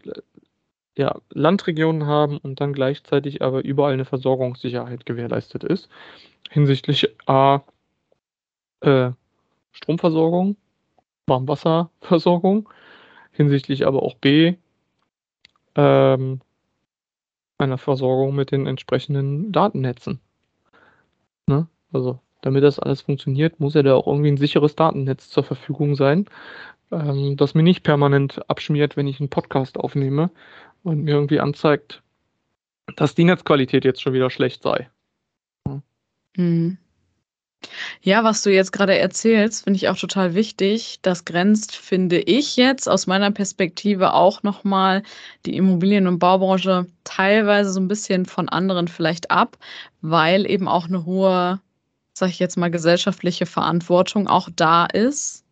ja, 0.98 1.20
Landregionen 1.30 2.06
haben 2.06 2.38
und 2.38 2.60
dann 2.60 2.74
gleichzeitig 2.74 3.42
aber 3.42 3.64
überall 3.64 3.94
eine 3.94 4.06
Versorgungssicherheit 4.06 5.06
gewährleistet 5.06 5.64
ist. 5.64 5.90
Hinsichtlich 6.50 7.10
A, 7.28 7.62
äh, 8.82 9.12
Stromversorgung, 9.72 10.58
Warmwasserversorgung, 11.32 12.70
hinsichtlich 13.32 13.88
aber 13.88 14.04
auch 14.04 14.16
B, 14.16 14.56
ähm, 15.76 16.42
einer 17.58 17.78
Versorgung 17.78 18.36
mit 18.36 18.52
den 18.52 18.68
entsprechenden 18.68 19.52
Datennetzen. 19.52 20.20
Ne? 21.48 21.68
Also, 21.94 22.20
damit 22.42 22.64
das 22.64 22.80
alles 22.80 23.02
funktioniert, 23.02 23.60
muss 23.60 23.76
ja 23.76 23.84
da 23.84 23.96
auch 23.96 24.08
irgendwie 24.08 24.32
ein 24.32 24.38
sicheres 24.38 24.76
Datennetz 24.76 25.30
zur 25.30 25.44
Verfügung 25.44 25.96
sein, 25.96 26.26
ähm, 26.92 27.38
das 27.38 27.54
mir 27.54 27.64
nicht 27.64 27.84
permanent 27.84 28.50
abschmiert, 28.50 28.98
wenn 28.98 29.08
ich 29.08 29.20
einen 29.20 29.30
Podcast 29.30 29.78
aufnehme 29.78 30.32
und 30.84 31.04
mir 31.04 31.12
irgendwie 31.16 31.40
anzeigt, 31.40 32.02
dass 32.96 33.16
die 33.16 33.24
Netzqualität 33.24 33.86
jetzt 33.86 34.02
schon 34.02 34.14
wieder 34.14 34.30
schlecht 34.30 34.64
sei. 34.64 34.90
Mhm. 36.36 36.78
Ja, 38.02 38.24
was 38.24 38.42
du 38.42 38.52
jetzt 38.52 38.72
gerade 38.72 38.98
erzählst, 38.98 39.64
finde 39.64 39.78
ich 39.78 39.90
auch 39.90 39.98
total 39.98 40.34
wichtig. 40.34 41.00
Das 41.02 41.26
grenzt, 41.26 41.76
finde 41.76 42.20
ich 42.20 42.56
jetzt 42.56 42.90
aus 42.90 43.08
meiner 43.08 43.32
Perspektive 43.32 44.14
auch 44.14 44.44
nochmal 44.44 45.04
die 45.46 45.56
Immobilien- 45.56 46.08
und 46.08 46.20
Baubranche 46.20 46.88
teilweise 47.04 47.72
so 47.72 47.80
ein 47.80 47.88
bisschen 47.88 48.26
von 48.26 48.50
anderen 48.50 48.88
vielleicht 48.88 49.32
ab, 49.32 49.58
weil 50.02 50.50
eben 50.50 50.68
auch 50.68 50.88
eine 50.88 51.06
hohe, 51.06 51.62
sage 52.14 52.32
ich 52.32 52.40
jetzt 52.40 52.58
mal, 52.58 52.72
gesellschaftliche 52.72 53.46
Verantwortung 53.46 54.28
auch 54.28 54.50
da 54.56 54.86
ist, 54.86 55.46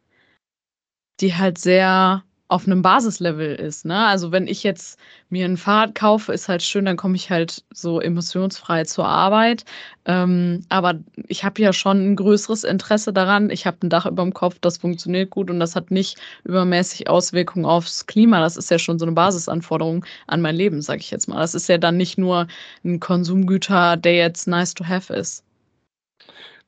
die 1.20 1.36
halt 1.36 1.58
sehr 1.58 2.24
auf 2.50 2.66
einem 2.66 2.82
Basislevel 2.82 3.56
ist. 3.56 3.86
Ne? 3.86 4.06
Also 4.08 4.32
wenn 4.32 4.48
ich 4.48 4.64
jetzt 4.64 5.00
mir 5.30 5.46
ein 5.46 5.56
Fahrrad 5.56 5.94
kaufe, 5.94 6.34
ist 6.34 6.50
halt 6.50 6.64
schön, 6.64 6.86
dann 6.86 6.98
komme 6.98 7.16
ich 7.16 7.30
halt 7.30 7.64
so 7.72 8.02
emissionsfrei 8.02 8.86
zur 8.86 9.08
Arbeit. 9.08 9.66
Ähm, 10.06 10.66
aber 10.70 10.96
ich 11.28 11.44
habe 11.44 11.62
ja 11.62 11.72
schon 11.74 11.98
ein 12.00 12.16
größeres 12.16 12.64
Interesse 12.64 13.14
daran. 13.14 13.52
Ich 13.52 13.68
habe 13.68 13.78
ein 13.84 13.92
Dach 13.92 14.08
über 14.08 14.24
dem 14.24 14.34
Kopf, 14.34 14.58
das 14.62 14.80
funktioniert 14.80 15.30
gut 15.30 15.52
und 15.52 15.60
das 15.60 15.76
hat 15.76 15.92
nicht 15.92 16.18
übermäßig 16.44 17.08
Auswirkungen 17.08 17.66
aufs 17.66 18.08
Klima. 18.08 18.40
Das 18.40 18.58
ist 18.58 18.72
ja 18.72 18.80
schon 18.80 18.98
so 18.98 19.06
eine 19.06 19.14
Basisanforderung 19.14 20.04
an 20.26 20.42
mein 20.42 20.56
Leben, 20.56 20.82
sage 20.82 21.02
ich 21.02 21.12
jetzt 21.12 21.28
mal. 21.28 21.40
Das 21.40 21.54
ist 21.54 21.70
ja 21.70 21.78
dann 21.78 21.98
nicht 21.98 22.18
nur 22.18 22.48
ein 22.84 23.00
Konsumgüter, 23.00 23.96
der 23.96 24.16
jetzt 24.16 24.48
nice 24.48 24.74
to 24.74 24.84
have 24.86 25.14
ist. 25.14 25.44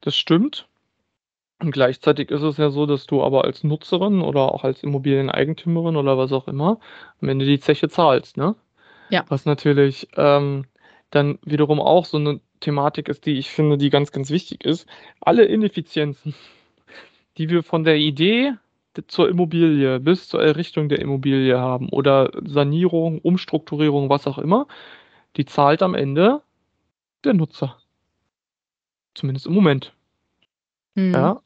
Das 0.02 0.16
stimmt. 0.16 0.68
Und 1.62 1.72
gleichzeitig 1.72 2.32
ist 2.32 2.42
es 2.42 2.58
ja 2.58 2.72
so, 2.72 2.88
dass 2.88 3.06
du 3.06 3.24
aber 3.24 3.44
als 3.44 3.64
Nutzerin 3.64 4.22
oder 4.22 4.52
auch 4.52 4.64
als 4.64 4.82
Immobilieneigentümerin 4.82 5.96
oder 5.96 6.18
was 6.18 6.32
auch 6.32 6.48
immer 6.48 6.80
am 7.22 7.30
Ende 7.30 7.46
die 7.46 7.60
Zeche 7.60 7.88
zahlst, 7.88 8.36
ne? 8.36 8.56
Ja. 9.10 9.26
Was 9.28 9.46
natürlich 9.46 10.08
ähm, 10.16 10.66
dann 11.12 11.38
wiederum 11.44 11.80
auch 11.80 12.06
so 12.06 12.18
eine 12.18 12.40
Thematik 12.62 13.10
ist, 13.10 13.26
die 13.26 13.38
ich 13.38 13.50
finde, 13.50 13.78
die 13.78 13.90
ganz, 13.92 14.12
ganz 14.12 14.32
wichtig 14.32 14.66
ist. 14.66 14.88
Alle 15.20 15.46
Ineffizienzen, 15.46 16.34
die 17.38 17.50
wir 17.50 17.62
von 17.62 17.84
der 17.84 17.98
Idee 17.98 18.54
zur 19.08 19.30
Immobilie 19.30 20.00
bis 20.00 20.28
zur 20.30 20.42
Errichtung 20.44 20.90
der 20.90 21.00
Immobilie 21.00 21.60
haben 21.60 21.90
oder 21.90 22.32
Sanierung, 22.44 23.20
Umstrukturierung, 23.20 24.10
was 24.10 24.26
auch 24.28 24.38
immer, 24.38 24.68
die 25.38 25.46
zahlt 25.46 25.84
am 25.84 25.94
Ende 25.94 26.42
der 27.24 27.34
Nutzer. 27.34 27.78
Zumindest 29.14 29.46
im 29.46 29.54
Moment. 29.54 29.94
Mhm. 30.96 31.14
Ja. 31.14 31.42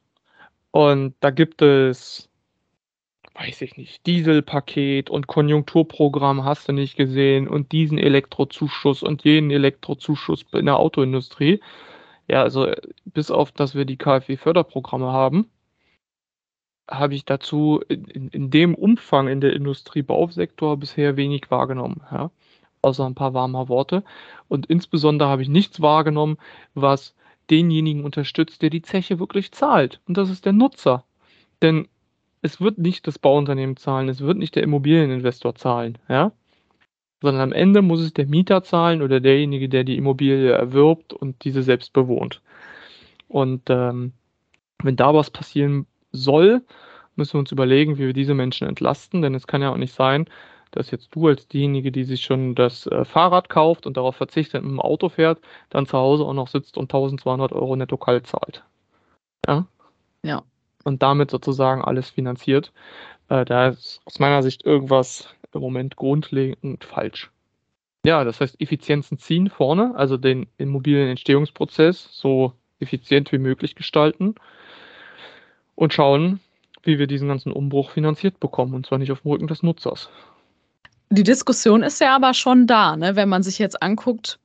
Und 0.76 1.16
da 1.22 1.30
gibt 1.30 1.62
es, 1.62 2.30
weiß 3.34 3.62
ich 3.62 3.78
nicht, 3.78 4.06
Dieselpaket 4.06 5.10
und 5.10 5.26
Konjunkturprogramm 5.26 6.44
hast 6.44 6.68
du 6.68 6.74
nicht 6.74 6.98
gesehen 6.98 7.48
und 7.48 7.72
diesen 7.72 7.98
Elektrozuschuss 7.98 9.02
und 9.02 9.24
jenen 9.24 9.52
Elektrozuschuss 9.52 10.44
in 10.52 10.66
der 10.66 10.76
Autoindustrie. 10.76 11.62
Ja, 12.28 12.42
also 12.42 12.74
bis 13.06 13.32
auf, 13.32 13.54
dass 13.54 13.74
wir 13.74 13.86
die 13.86 13.96
KfW-Förderprogramme 13.96 15.14
haben, 15.14 15.50
habe 16.92 17.16
ich 17.16 17.24
dazu 17.24 17.82
in, 17.88 18.28
in, 18.28 18.50
dem 18.52 18.76
Umfang 18.76 19.30
in 19.30 19.40
der 19.40 19.54
Industriebausektor 19.54 20.76
bisher 20.76 21.16
wenig 21.16 21.50
wahrgenommen. 21.50 22.02
Ja? 22.12 22.32
Außer 22.82 23.06
ein 23.06 23.16
paar 23.16 23.34
warmer 23.34 23.70
Worte. 23.70 24.04
Und 24.50 24.66
insbesondere 24.66 25.30
habe 25.30 25.42
ich 25.42 25.48
nichts 25.48 25.80
wahrgenommen, 25.80 26.38
was 26.74 27.16
denjenigen 27.50 28.04
unterstützt, 28.04 28.62
der 28.62 28.70
die 28.70 28.82
Zeche 28.82 29.20
wirklich 29.20 29.52
zahlt. 29.52 30.02
Und 30.08 30.18
das 30.18 30.30
ist 30.30 30.46
der 30.46 30.54
Nutzer. 30.54 31.04
Denn 31.62 31.88
es 32.42 32.62
wird 32.62 32.78
nicht 32.78 33.08
das 33.08 33.20
Bauunternehmen 33.20 33.78
zahlen, 33.78 34.10
es 34.10 34.22
wird 34.22 34.38
nicht 34.38 34.56
der 34.56 34.64
Immobilieninvestor 34.64 35.56
zahlen, 35.56 35.98
ja? 36.08 36.32
Sondern 37.22 37.42
am 37.42 37.54
Ende 37.54 37.82
muss 37.82 38.02
es 38.02 38.14
der 38.14 38.28
Mieter 38.28 38.62
zahlen 38.64 39.02
oder 39.02 39.20
derjenige, 39.20 39.68
der 39.68 39.84
die 39.84 39.98
Immobilie 39.98 40.52
erwirbt 40.52 41.14
und 41.14 41.44
diese 41.44 41.64
selbst 41.64 41.94
bewohnt. 41.94 42.42
Und 43.28 43.64
ähm, 43.70 44.14
wenn 44.84 44.96
da 44.96 45.14
was 45.16 45.32
passieren 45.32 45.88
soll, 46.12 46.62
müssen 47.16 47.34
wir 47.34 47.40
uns 47.40 47.52
überlegen, 47.52 47.98
wie 47.98 48.06
wir 48.08 48.14
diese 48.14 48.34
Menschen 48.34 48.68
entlasten, 48.68 49.22
denn 49.22 49.34
es 49.34 49.48
kann 49.48 49.62
ja 49.62 49.72
auch 49.72 49.78
nicht 49.78 49.94
sein, 49.94 50.26
dass 50.76 50.92
jetzt 50.92 51.16
du 51.16 51.28
als 51.28 51.48
diejenige, 51.48 51.92
die 51.92 52.04
sich 52.04 52.22
schon 52.22 52.56
das 52.56 52.86
äh, 52.88 53.06
Fahrrad 53.06 53.50
kauft 53.50 53.86
und 53.88 53.98
darauf 53.98 54.16
verzichtet, 54.16 54.64
mit 54.64 54.72
dem 54.72 54.82
Auto 54.82 55.10
fährt, 55.10 55.40
dann 55.70 55.86
zu 55.86 55.98
Hause 55.98 56.24
auch 56.24 56.34
noch 56.34 56.48
sitzt 56.48 56.78
und 56.78 56.84
1200 56.84 57.52
Euro 57.54 57.76
netto 57.76 57.98
kalt 57.98 58.28
zahlt. 58.28 58.64
Ja? 59.48 59.66
Ja. 60.24 60.44
Und 60.84 61.02
damit 61.02 61.32
sozusagen 61.32 61.82
alles 61.82 62.10
finanziert. 62.10 62.72
Äh, 63.30 63.46
da 63.46 63.70
ist 63.70 64.02
aus 64.06 64.20
meiner 64.20 64.44
Sicht 64.44 64.66
irgendwas 64.66 65.34
im 65.54 65.62
Moment 65.62 65.96
grundlegend 65.96 66.84
falsch. 66.84 67.32
Ja, 68.06 68.24
das 68.24 68.40
heißt, 68.40 68.62
Effizienzen 68.62 69.18
ziehen 69.18 69.50
vorne, 69.50 69.94
also 69.96 70.18
den 70.18 70.48
Immobilienentstehungsprozess 70.58 72.10
so 72.12 72.54
effizient 72.80 73.32
wie 73.32 73.40
möglich 73.40 73.74
gestalten 73.74 74.36
und 75.74 75.94
schauen, 75.94 76.40
wie 76.84 77.00
wir 77.00 77.08
diesen 77.08 77.28
ganzen 77.28 77.52
Umbruch 77.52 77.90
finanziert 77.90 78.40
bekommen, 78.40 78.76
und 78.76 78.86
zwar 78.86 79.00
nicht 79.00 79.12
auf 79.12 79.22
dem 79.22 79.32
Rücken 79.32 79.48
des 79.48 79.64
Nutzers. 79.64 80.10
Die 81.10 81.24
Diskussion 81.24 81.84
ist 81.84 82.02
ja 82.02 82.16
aber 82.16 82.34
schon 82.34 82.68
da, 82.68 82.96
ne? 82.96 83.16
wenn 83.16 83.30
man 83.30 83.44
sich 83.44 83.60
jetzt 83.60 83.82
anguckt, 83.82 84.40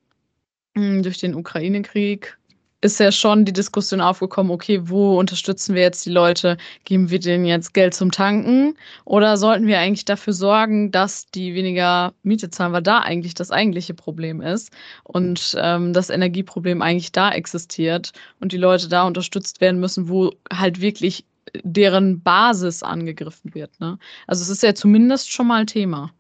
hm, 0.77 1.03
durch 1.03 1.19
den 1.19 1.35
Ukraine-Krieg 1.35 2.37
ist 2.83 2.99
ja 2.99 3.13
schon 3.13 3.45
die 3.45 3.53
Diskussion 3.53 4.01
aufgekommen, 4.01 4.51
okay, 4.51 4.81
wo 4.85 5.19
unterstützen 5.19 5.75
wir 5.75 5.83
jetzt 5.83 6.07
die 6.07 6.11
Leute? 6.11 6.57
Geben 6.85 7.11
wir 7.11 7.19
denen 7.19 7.45
jetzt 7.45 7.75
Geld 7.75 7.93
zum 7.93 8.11
Tanken? 8.11 8.75
Oder 9.05 9.37
sollten 9.37 9.67
wir 9.67 9.79
eigentlich 9.79 10.07
dafür 10.07 10.33
sorgen, 10.33 10.91
dass 10.91 11.27
die 11.27 11.55
weniger 11.55 12.15
Miete 12.23 12.49
zahlen, 12.51 12.73
weil 12.73 12.83
da 12.83 13.01
eigentlich 13.01 13.35
das 13.35 13.51
eigentliche 13.51 13.93
Problem 13.93 14.41
ist 14.41 14.71
und 15.05 15.57
ähm, 15.59 15.93
das 15.93 16.09
Energieproblem 16.09 16.81
eigentlich 16.81 17.13
da 17.13 17.31
existiert 17.33 18.13
und 18.41 18.53
die 18.53 18.59
Leute 18.59 18.89
da 18.89 19.03
unterstützt 19.07 19.61
werden 19.61 19.81
müssen, 19.81 20.09
wo 20.09 20.33
halt 20.51 20.81
wirklich 20.81 21.27
deren 21.63 22.23
Basis 22.23 22.83
angegriffen 22.83 23.55
wird. 23.55 23.79
Ne? 23.81 23.99
Also 24.27 24.43
es 24.43 24.49
ist 24.49 24.63
ja 24.63 24.75
zumindest 24.75 25.31
schon 25.31 25.49
mal 25.49 25.67
Thema 25.67 26.13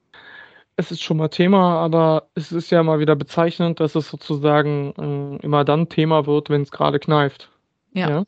es 0.80 0.90
ist 0.90 1.02
schon 1.02 1.18
mal 1.18 1.28
Thema, 1.28 1.74
aber 1.76 2.28
es 2.34 2.52
ist 2.52 2.70
ja 2.70 2.82
mal 2.82 3.00
wieder 3.00 3.14
bezeichnend, 3.14 3.80
dass 3.80 3.94
es 3.94 4.08
sozusagen 4.08 4.94
äh, 5.40 5.44
immer 5.44 5.64
dann 5.64 5.88
Thema 5.88 6.26
wird, 6.26 6.48
wenn 6.48 6.62
es 6.62 6.70
gerade 6.70 6.98
kneift. 6.98 7.50
Ja. 7.92 8.08
ja? 8.08 8.24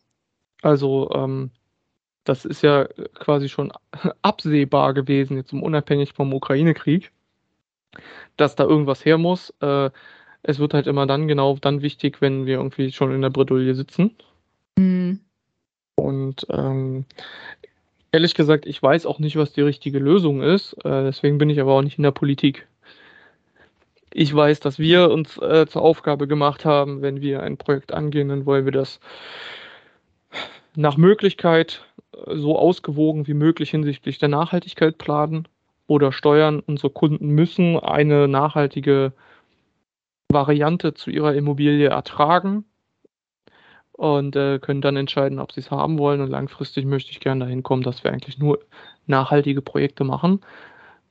Also, 0.60 1.10
ähm, 1.14 1.50
das 2.24 2.44
ist 2.44 2.62
ja 2.62 2.86
quasi 3.14 3.48
schon 3.48 3.72
absehbar 4.22 4.92
gewesen, 4.92 5.38
jetzt 5.38 5.52
unabhängig 5.52 6.12
vom 6.12 6.32
Ukraine-Krieg, 6.34 7.10
dass 8.36 8.54
da 8.54 8.64
irgendwas 8.64 9.04
her 9.04 9.16
muss. 9.16 9.54
Äh, 9.60 9.90
es 10.42 10.58
wird 10.58 10.74
halt 10.74 10.86
immer 10.86 11.06
dann 11.06 11.28
genau 11.28 11.56
dann 11.56 11.80
wichtig, 11.80 12.20
wenn 12.20 12.44
wir 12.44 12.56
irgendwie 12.56 12.92
schon 12.92 13.14
in 13.14 13.22
der 13.22 13.30
Bredouille 13.30 13.74
sitzen. 13.74 14.14
Mhm. 14.76 15.20
Und 15.94 16.46
ähm, 16.50 17.06
Ehrlich 18.14 18.34
gesagt, 18.34 18.66
ich 18.66 18.82
weiß 18.82 19.06
auch 19.06 19.18
nicht, 19.18 19.36
was 19.36 19.54
die 19.54 19.62
richtige 19.62 19.98
Lösung 19.98 20.42
ist. 20.42 20.74
Äh, 20.84 21.04
deswegen 21.04 21.38
bin 21.38 21.48
ich 21.48 21.58
aber 21.60 21.72
auch 21.72 21.82
nicht 21.82 21.96
in 21.96 22.02
der 22.02 22.10
Politik. 22.10 22.68
Ich 24.12 24.34
weiß, 24.34 24.60
dass 24.60 24.78
wir 24.78 25.10
uns 25.10 25.38
äh, 25.38 25.66
zur 25.66 25.80
Aufgabe 25.80 26.28
gemacht 26.28 26.66
haben, 26.66 27.00
wenn 27.00 27.22
wir 27.22 27.42
ein 27.42 27.56
Projekt 27.56 27.92
angehen, 27.94 28.28
dann 28.28 28.44
wollen 28.44 28.66
wir 28.66 28.72
das 28.72 29.00
nach 30.76 30.98
Möglichkeit 30.98 31.86
äh, 32.26 32.36
so 32.36 32.58
ausgewogen 32.58 33.26
wie 33.26 33.34
möglich 33.34 33.70
hinsichtlich 33.70 34.18
der 34.18 34.28
Nachhaltigkeit 34.28 34.98
planen 34.98 35.48
oder 35.86 36.12
steuern. 36.12 36.60
Unsere 36.60 36.90
Kunden 36.90 37.30
müssen 37.30 37.78
eine 37.78 38.28
nachhaltige 38.28 39.14
Variante 40.28 40.92
zu 40.92 41.10
ihrer 41.10 41.34
Immobilie 41.34 41.88
ertragen 41.88 42.66
und 44.02 44.34
äh, 44.34 44.58
können 44.58 44.80
dann 44.80 44.96
entscheiden, 44.96 45.38
ob 45.38 45.52
sie 45.52 45.60
es 45.60 45.70
haben 45.70 45.96
wollen. 45.96 46.20
Und 46.20 46.28
langfristig 46.28 46.84
möchte 46.84 47.12
ich 47.12 47.20
gerne 47.20 47.44
dahin 47.44 47.62
kommen, 47.62 47.84
dass 47.84 48.02
wir 48.02 48.12
eigentlich 48.12 48.36
nur 48.36 48.58
nachhaltige 49.06 49.62
Projekte 49.62 50.02
machen. 50.02 50.40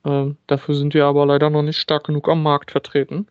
Ähm, 0.03 0.35
dafür 0.47 0.75
sind 0.75 0.93
wir 0.93 1.05
aber 1.05 1.25
leider 1.25 1.49
noch 1.49 1.61
nicht 1.61 1.77
stark 1.77 2.03
genug 2.03 2.27
am 2.27 2.43
Markt 2.43 2.69
vertreten. 2.69 3.27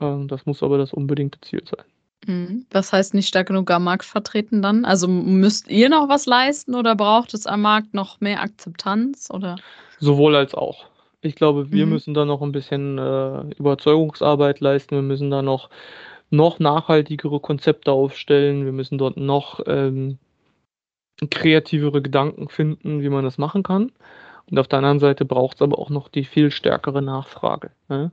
Ähm, 0.00 0.28
das 0.28 0.46
muss 0.46 0.62
aber 0.62 0.78
das 0.78 0.92
unbedingte 0.92 1.40
Ziel 1.40 1.64
sein. 1.68 1.84
Mhm. 2.24 2.66
Was 2.70 2.92
heißt 2.92 3.14
nicht 3.14 3.26
stark 3.26 3.48
genug 3.48 3.68
am 3.72 3.82
Markt 3.82 4.04
vertreten 4.04 4.62
dann? 4.62 4.84
Also 4.84 5.08
müsst 5.08 5.66
ihr 5.66 5.88
noch 5.88 6.08
was 6.08 6.26
leisten 6.26 6.76
oder 6.76 6.94
braucht 6.94 7.34
es 7.34 7.48
am 7.48 7.62
Markt 7.62 7.94
noch 7.94 8.20
mehr 8.20 8.42
Akzeptanz? 8.42 9.28
Oder? 9.28 9.56
Sowohl 9.98 10.36
als 10.36 10.54
auch. 10.54 10.86
Ich 11.20 11.34
glaube, 11.34 11.72
wir 11.72 11.86
mhm. 11.86 11.94
müssen 11.94 12.14
da 12.14 12.24
noch 12.24 12.40
ein 12.42 12.52
bisschen 12.52 12.96
äh, 12.96 13.40
Überzeugungsarbeit 13.58 14.60
leisten. 14.60 14.94
Wir 14.94 15.02
müssen 15.02 15.32
da 15.32 15.42
noch 15.42 15.68
noch 16.32 16.58
nachhaltigere 16.58 17.40
Konzepte 17.40 17.92
aufstellen. 17.92 18.64
Wir 18.64 18.72
müssen 18.72 18.98
dort 18.98 19.16
noch 19.16 19.60
ähm, 19.66 20.18
kreativere 21.30 22.02
Gedanken 22.02 22.48
finden, 22.48 23.02
wie 23.02 23.08
man 23.10 23.24
das 23.24 23.38
machen 23.38 23.62
kann. 23.62 23.92
Und 24.50 24.58
auf 24.58 24.66
der 24.66 24.78
anderen 24.78 24.98
Seite 24.98 25.24
braucht 25.24 25.56
es 25.56 25.62
aber 25.62 25.78
auch 25.78 25.90
noch 25.90 26.08
die 26.08 26.24
viel 26.24 26.50
stärkere 26.50 27.02
Nachfrage. 27.02 27.70
Ne? 27.88 28.10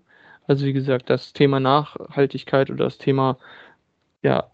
Also 0.48 0.66
wie 0.66 0.74
gesagt, 0.74 1.10
das 1.10 1.34
Thema 1.34 1.60
Nachhaltigkeit 1.60 2.70
oder 2.70 2.86
das 2.86 2.98
Thema 2.98 3.38
ja, 4.22 4.52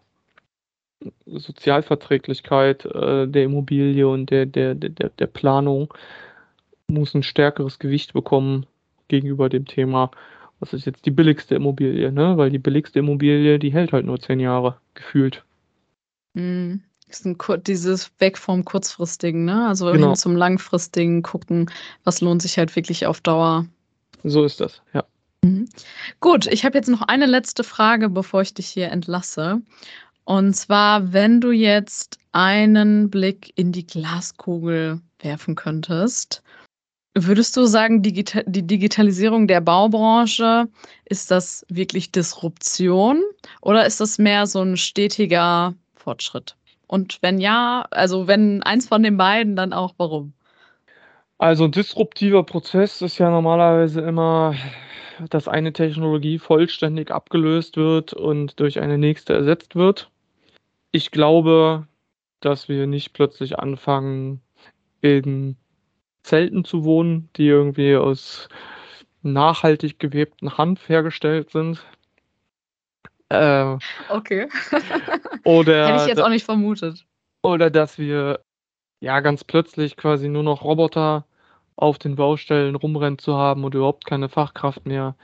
Sozialverträglichkeit 1.25 2.85
äh, 2.85 3.27
der 3.27 3.43
Immobilie 3.43 4.07
und 4.07 4.29
der, 4.29 4.45
der, 4.45 4.75
der, 4.75 5.09
der 5.09 5.27
Planung 5.27 5.93
muss 6.87 7.15
ein 7.15 7.23
stärkeres 7.23 7.79
Gewicht 7.79 8.13
bekommen 8.13 8.67
gegenüber 9.07 9.49
dem 9.49 9.65
Thema 9.65 10.11
was 10.59 10.73
ist 10.73 10.85
jetzt 10.85 11.05
die 11.05 11.11
billigste 11.11 11.55
Immobilie, 11.55 12.11
ne? 12.11 12.37
Weil 12.37 12.49
die 12.49 12.59
billigste 12.59 12.99
Immobilie, 12.99 13.59
die 13.59 13.73
hält 13.73 13.91
halt 13.93 14.05
nur 14.05 14.19
zehn 14.19 14.39
Jahre, 14.39 14.77
gefühlt. 14.93 15.43
Mm, 16.33 16.75
ist 17.07 17.25
ein, 17.25 17.37
dieses 17.65 18.11
Weg 18.19 18.37
vom 18.37 18.65
kurzfristigen, 18.65 19.45
ne? 19.45 19.67
Also 19.67 19.91
genau. 19.91 20.07
hin 20.07 20.15
zum 20.15 20.35
langfristigen 20.35 21.21
gucken, 21.23 21.69
was 22.03 22.21
lohnt 22.21 22.41
sich 22.41 22.57
halt 22.57 22.75
wirklich 22.75 23.05
auf 23.05 23.21
Dauer. 23.21 23.65
So 24.23 24.43
ist 24.43 24.59
das, 24.59 24.81
ja. 24.93 25.03
Mhm. 25.43 25.69
Gut, 26.19 26.47
ich 26.47 26.65
habe 26.65 26.77
jetzt 26.77 26.89
noch 26.89 27.03
eine 27.03 27.27
letzte 27.27 27.63
Frage, 27.63 28.09
bevor 28.09 28.41
ich 28.41 28.53
dich 28.53 28.67
hier 28.67 28.91
entlasse. 28.91 29.61
Und 30.23 30.55
zwar, 30.55 31.13
wenn 31.13 31.39
du 31.39 31.51
jetzt 31.51 32.17
einen 32.31 33.11
Blick 33.11 33.53
in 33.55 33.71
die 33.71 33.85
Glaskugel 33.85 35.01
werfen 35.19 35.53
könntest, 35.53 36.41
Würdest 37.17 37.55
du 37.55 37.65
sagen, 37.65 38.01
die 38.01 38.11
Digitalisierung 38.11 39.47
der 39.47 39.61
Baubranche, 39.61 40.67
ist 41.05 41.31
das 41.31 41.65
wirklich 41.69 42.11
Disruption 42.11 43.23
oder 43.61 43.85
ist 43.85 44.01
das 44.01 44.17
mehr 44.17 44.47
so 44.47 44.61
ein 44.61 44.75
stetiger 44.75 45.73
Fortschritt? 45.95 46.57
Und 46.87 47.19
wenn 47.21 47.39
ja, 47.39 47.85
also 47.91 48.27
wenn 48.27 48.63
eins 48.63 48.89
von 48.89 49.01
den 49.01 49.15
beiden, 49.15 49.55
dann 49.55 49.71
auch 49.71 49.93
warum? 49.97 50.33
Also 51.37 51.63
ein 51.63 51.71
disruptiver 51.71 52.43
Prozess 52.43 53.01
ist 53.01 53.17
ja 53.17 53.29
normalerweise 53.29 54.01
immer, 54.01 54.55
dass 55.29 55.47
eine 55.47 55.71
Technologie 55.71 56.37
vollständig 56.37 57.11
abgelöst 57.11 57.77
wird 57.77 58.13
und 58.13 58.59
durch 58.59 58.81
eine 58.81 58.97
nächste 58.97 59.33
ersetzt 59.33 59.75
wird. 59.75 60.11
Ich 60.91 61.11
glaube, 61.11 61.87
dass 62.41 62.67
wir 62.67 62.87
nicht 62.87 63.13
plötzlich 63.13 63.57
anfangen, 63.57 64.41
in 65.01 65.55
Zelten 66.25 66.65
zu 66.65 66.83
wohnen, 66.83 67.29
die 67.35 67.47
irgendwie 67.47 67.95
aus 67.95 68.49
nachhaltig 69.21 69.99
gewebten 69.99 70.57
Hanf 70.57 70.89
hergestellt 70.89 71.51
sind. 71.51 71.85
Äh, 73.29 73.77
okay. 74.09 74.47
oder 75.43 75.87
Hätte 75.87 76.01
ich 76.01 76.07
jetzt 76.07 76.21
auch 76.21 76.29
nicht 76.29 76.45
vermutet. 76.45 77.05
Oder 77.41 77.69
dass 77.69 77.97
wir 77.99 78.41
ja 79.01 79.19
ganz 79.19 79.43
plötzlich 79.43 79.97
quasi 79.97 80.27
nur 80.27 80.43
noch 80.43 80.63
Roboter 80.63 81.25
auf 81.75 81.99
den 81.99 82.15
Baustellen 82.15 82.75
rumrennen 82.75 83.19
zu 83.19 83.35
haben 83.35 83.63
und 83.63 83.75
überhaupt 83.75 84.05
keine 84.05 84.29
Fachkraft 84.29 84.85
mehr. 84.85 85.15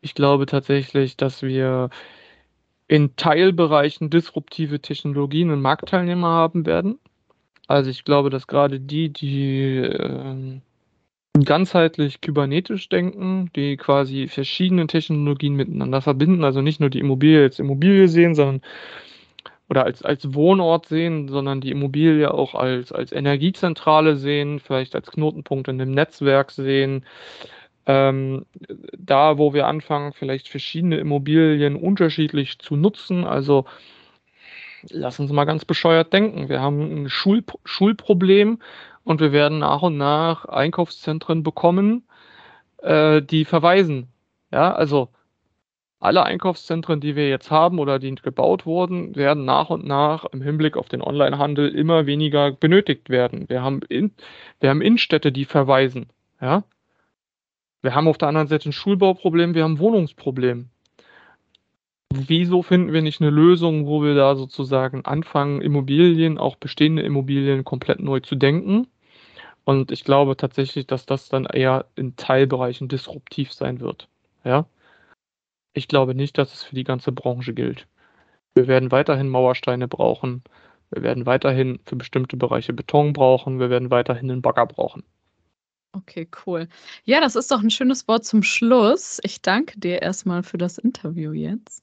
Ich 0.00 0.14
glaube 0.14 0.46
tatsächlich, 0.46 1.16
dass 1.16 1.42
wir 1.42 1.90
in 2.88 3.16
Teilbereichen 3.16 4.10
disruptive 4.10 4.80
Technologien 4.80 5.50
und 5.50 5.60
Marktteilnehmer 5.60 6.28
haben 6.28 6.66
werden. 6.66 6.98
Also 7.68 7.90
ich 7.90 8.04
glaube, 8.04 8.30
dass 8.30 8.46
gerade 8.46 8.80
die, 8.80 9.10
die 9.12 9.76
äh, 9.76 10.60
ganzheitlich 11.44 12.20
kybernetisch 12.20 12.88
denken, 12.88 13.50
die 13.56 13.76
quasi 13.76 14.28
verschiedene 14.28 14.86
Technologien 14.86 15.54
miteinander 15.54 16.02
verbinden, 16.02 16.44
also 16.44 16.60
nicht 16.60 16.80
nur 16.80 16.90
die 16.90 16.98
Immobilie 16.98 17.42
als 17.42 17.58
Immobilie 17.58 18.08
sehen, 18.08 18.34
sondern 18.34 18.62
oder 19.68 19.84
als, 19.84 20.02
als 20.02 20.34
Wohnort 20.34 20.84
sehen, 20.86 21.28
sondern 21.28 21.62
die 21.62 21.70
Immobilie 21.70 22.32
auch 22.32 22.54
als, 22.54 22.92
als 22.92 23.10
Energiezentrale 23.10 24.16
sehen, 24.16 24.60
vielleicht 24.60 24.94
als 24.94 25.10
Knotenpunkt 25.10 25.66
in 25.68 25.78
dem 25.78 25.92
Netzwerk 25.92 26.50
sehen. 26.50 27.06
Ähm, 27.86 28.44
da, 28.98 29.38
wo 29.38 29.54
wir 29.54 29.66
anfangen, 29.66 30.12
vielleicht 30.12 30.48
verschiedene 30.48 30.98
Immobilien 30.98 31.74
unterschiedlich 31.74 32.58
zu 32.58 32.76
nutzen, 32.76 33.24
also 33.24 33.64
lass 34.90 35.20
uns 35.20 35.32
mal 35.32 35.44
ganz 35.44 35.64
bescheuert 35.64 36.12
denken. 36.12 36.48
Wir 36.48 36.60
haben 36.60 37.04
ein 37.04 37.08
Schul 37.08 37.44
Schulproblem 37.64 38.58
und 39.04 39.20
wir 39.20 39.32
werden 39.32 39.58
nach 39.58 39.82
und 39.82 39.96
nach 39.96 40.44
Einkaufszentren 40.46 41.42
bekommen, 41.42 42.04
äh, 42.78 43.22
die 43.22 43.44
verweisen. 43.44 44.08
Ja, 44.52 44.72
also 44.74 45.08
alle 46.02 46.24
Einkaufszentren, 46.24 47.00
die 47.00 47.14
wir 47.14 47.28
jetzt 47.28 47.50
haben 47.50 47.78
oder 47.78 47.98
die 48.00 48.12
gebaut 48.16 48.66
wurden, 48.66 49.14
werden 49.14 49.44
nach 49.44 49.70
und 49.70 49.86
nach 49.86 50.24
im 50.26 50.42
Hinblick 50.42 50.76
auf 50.76 50.88
den 50.88 51.00
Onlinehandel 51.00 51.72
immer 51.72 52.06
weniger 52.06 52.50
benötigt 52.50 53.08
werden. 53.08 53.48
Wir 53.48 53.62
haben, 53.62 53.82
in, 53.88 54.12
wir 54.58 54.70
haben 54.70 54.82
Innenstädte, 54.82 55.30
die 55.30 55.44
verweisen. 55.44 56.08
Ja? 56.40 56.64
Wir 57.82 57.94
haben 57.94 58.08
auf 58.08 58.18
der 58.18 58.28
anderen 58.28 58.48
Seite 58.48 58.68
ein 58.68 58.72
Schulbauproblem, 58.72 59.54
wir 59.54 59.62
haben 59.62 59.74
ein 59.74 59.78
Wohnungsproblem 59.78 60.70
wieso 62.14 62.62
finden 62.62 62.92
wir 62.92 63.02
nicht 63.02 63.20
eine 63.20 63.30
Lösung, 63.30 63.86
wo 63.86 64.02
wir 64.02 64.14
da 64.14 64.36
sozusagen 64.36 65.04
anfangen, 65.04 65.60
Immobilien, 65.60 66.38
auch 66.38 66.56
bestehende 66.56 67.02
Immobilien 67.02 67.64
komplett 67.64 68.00
neu 68.00 68.20
zu 68.20 68.34
denken? 68.34 68.86
Und 69.64 69.92
ich 69.92 70.04
glaube 70.04 70.36
tatsächlich, 70.36 70.86
dass 70.86 71.06
das 71.06 71.28
dann 71.28 71.46
eher 71.46 71.86
in 71.94 72.16
Teilbereichen 72.16 72.88
disruptiv 72.88 73.52
sein 73.52 73.80
wird. 73.80 74.08
Ja. 74.44 74.66
Ich 75.74 75.88
glaube 75.88 76.14
nicht, 76.14 76.36
dass 76.38 76.52
es 76.52 76.64
für 76.64 76.74
die 76.74 76.84
ganze 76.84 77.12
Branche 77.12 77.54
gilt. 77.54 77.86
Wir 78.54 78.66
werden 78.66 78.90
weiterhin 78.90 79.28
Mauersteine 79.28 79.88
brauchen. 79.88 80.42
Wir 80.90 81.02
werden 81.02 81.26
weiterhin 81.26 81.80
für 81.86 81.96
bestimmte 81.96 82.36
Bereiche 82.36 82.72
Beton 82.72 83.12
brauchen. 83.12 83.60
Wir 83.60 83.70
werden 83.70 83.90
weiterhin 83.90 84.30
einen 84.30 84.42
Bagger 84.42 84.66
brauchen. 84.66 85.04
Okay, 85.94 86.28
cool. 86.46 86.68
Ja, 87.04 87.20
das 87.20 87.36
ist 87.36 87.50
doch 87.50 87.62
ein 87.62 87.70
schönes 87.70 88.08
Wort 88.08 88.24
zum 88.24 88.42
Schluss. 88.42 89.20
Ich 89.24 89.42
danke 89.42 89.78
dir 89.78 90.00
erstmal 90.02 90.42
für 90.42 90.58
das 90.58 90.78
Interview 90.78 91.32
jetzt. 91.32 91.82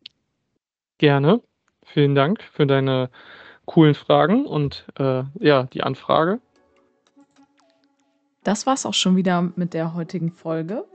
Gerne. 1.00 1.42
Vielen 1.86 2.14
Dank 2.14 2.44
für 2.44 2.68
deine 2.68 3.10
coolen 3.66 3.96
Fragen 3.96 4.46
und 4.46 4.86
äh, 5.00 5.24
ja, 5.40 5.64
die 5.64 5.82
Anfrage. 5.82 6.40
Das 8.44 8.66
war's 8.66 8.86
auch 8.86 8.94
schon 8.94 9.16
wieder 9.16 9.42
mit 9.56 9.74
der 9.74 9.96
heutigen 9.96 10.32
Folge. 10.32 10.86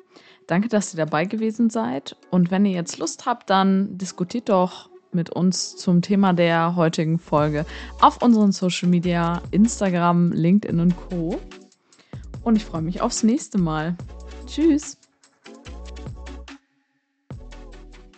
Danke, 0.47 0.69
dass 0.69 0.95
ihr 0.95 0.99
dabei 0.99 1.25
gewesen 1.25 1.71
seid. 1.71 2.17
Und 2.31 2.51
wenn 2.51 2.67
ihr 2.67 2.73
jetzt 2.73 2.99
Lust 2.99 3.27
habt, 3.27 3.49
dann 3.49 3.97
diskutiert 3.97 4.51
doch 4.51 4.91
mit 5.13 5.31
uns 5.31 5.77
zum 5.77 6.03
Thema 6.03 6.33
der 6.33 6.77
heutigen 6.77 7.19
Folge 7.19 7.65
auf 8.01 8.23
unseren 8.23 8.53
Social 8.53 8.89
Media, 8.89 9.41
Instagram, 9.53 10.33
LinkedIn 10.33 10.81
und 10.81 10.97
Co. 10.97 11.41
Und 12.43 12.57
ich 12.57 12.65
freue 12.65 12.83
mich 12.83 13.01
aufs 13.01 13.23
nächste 13.23 13.59
Mal. 13.59 13.97
Tschüss. 14.47 14.99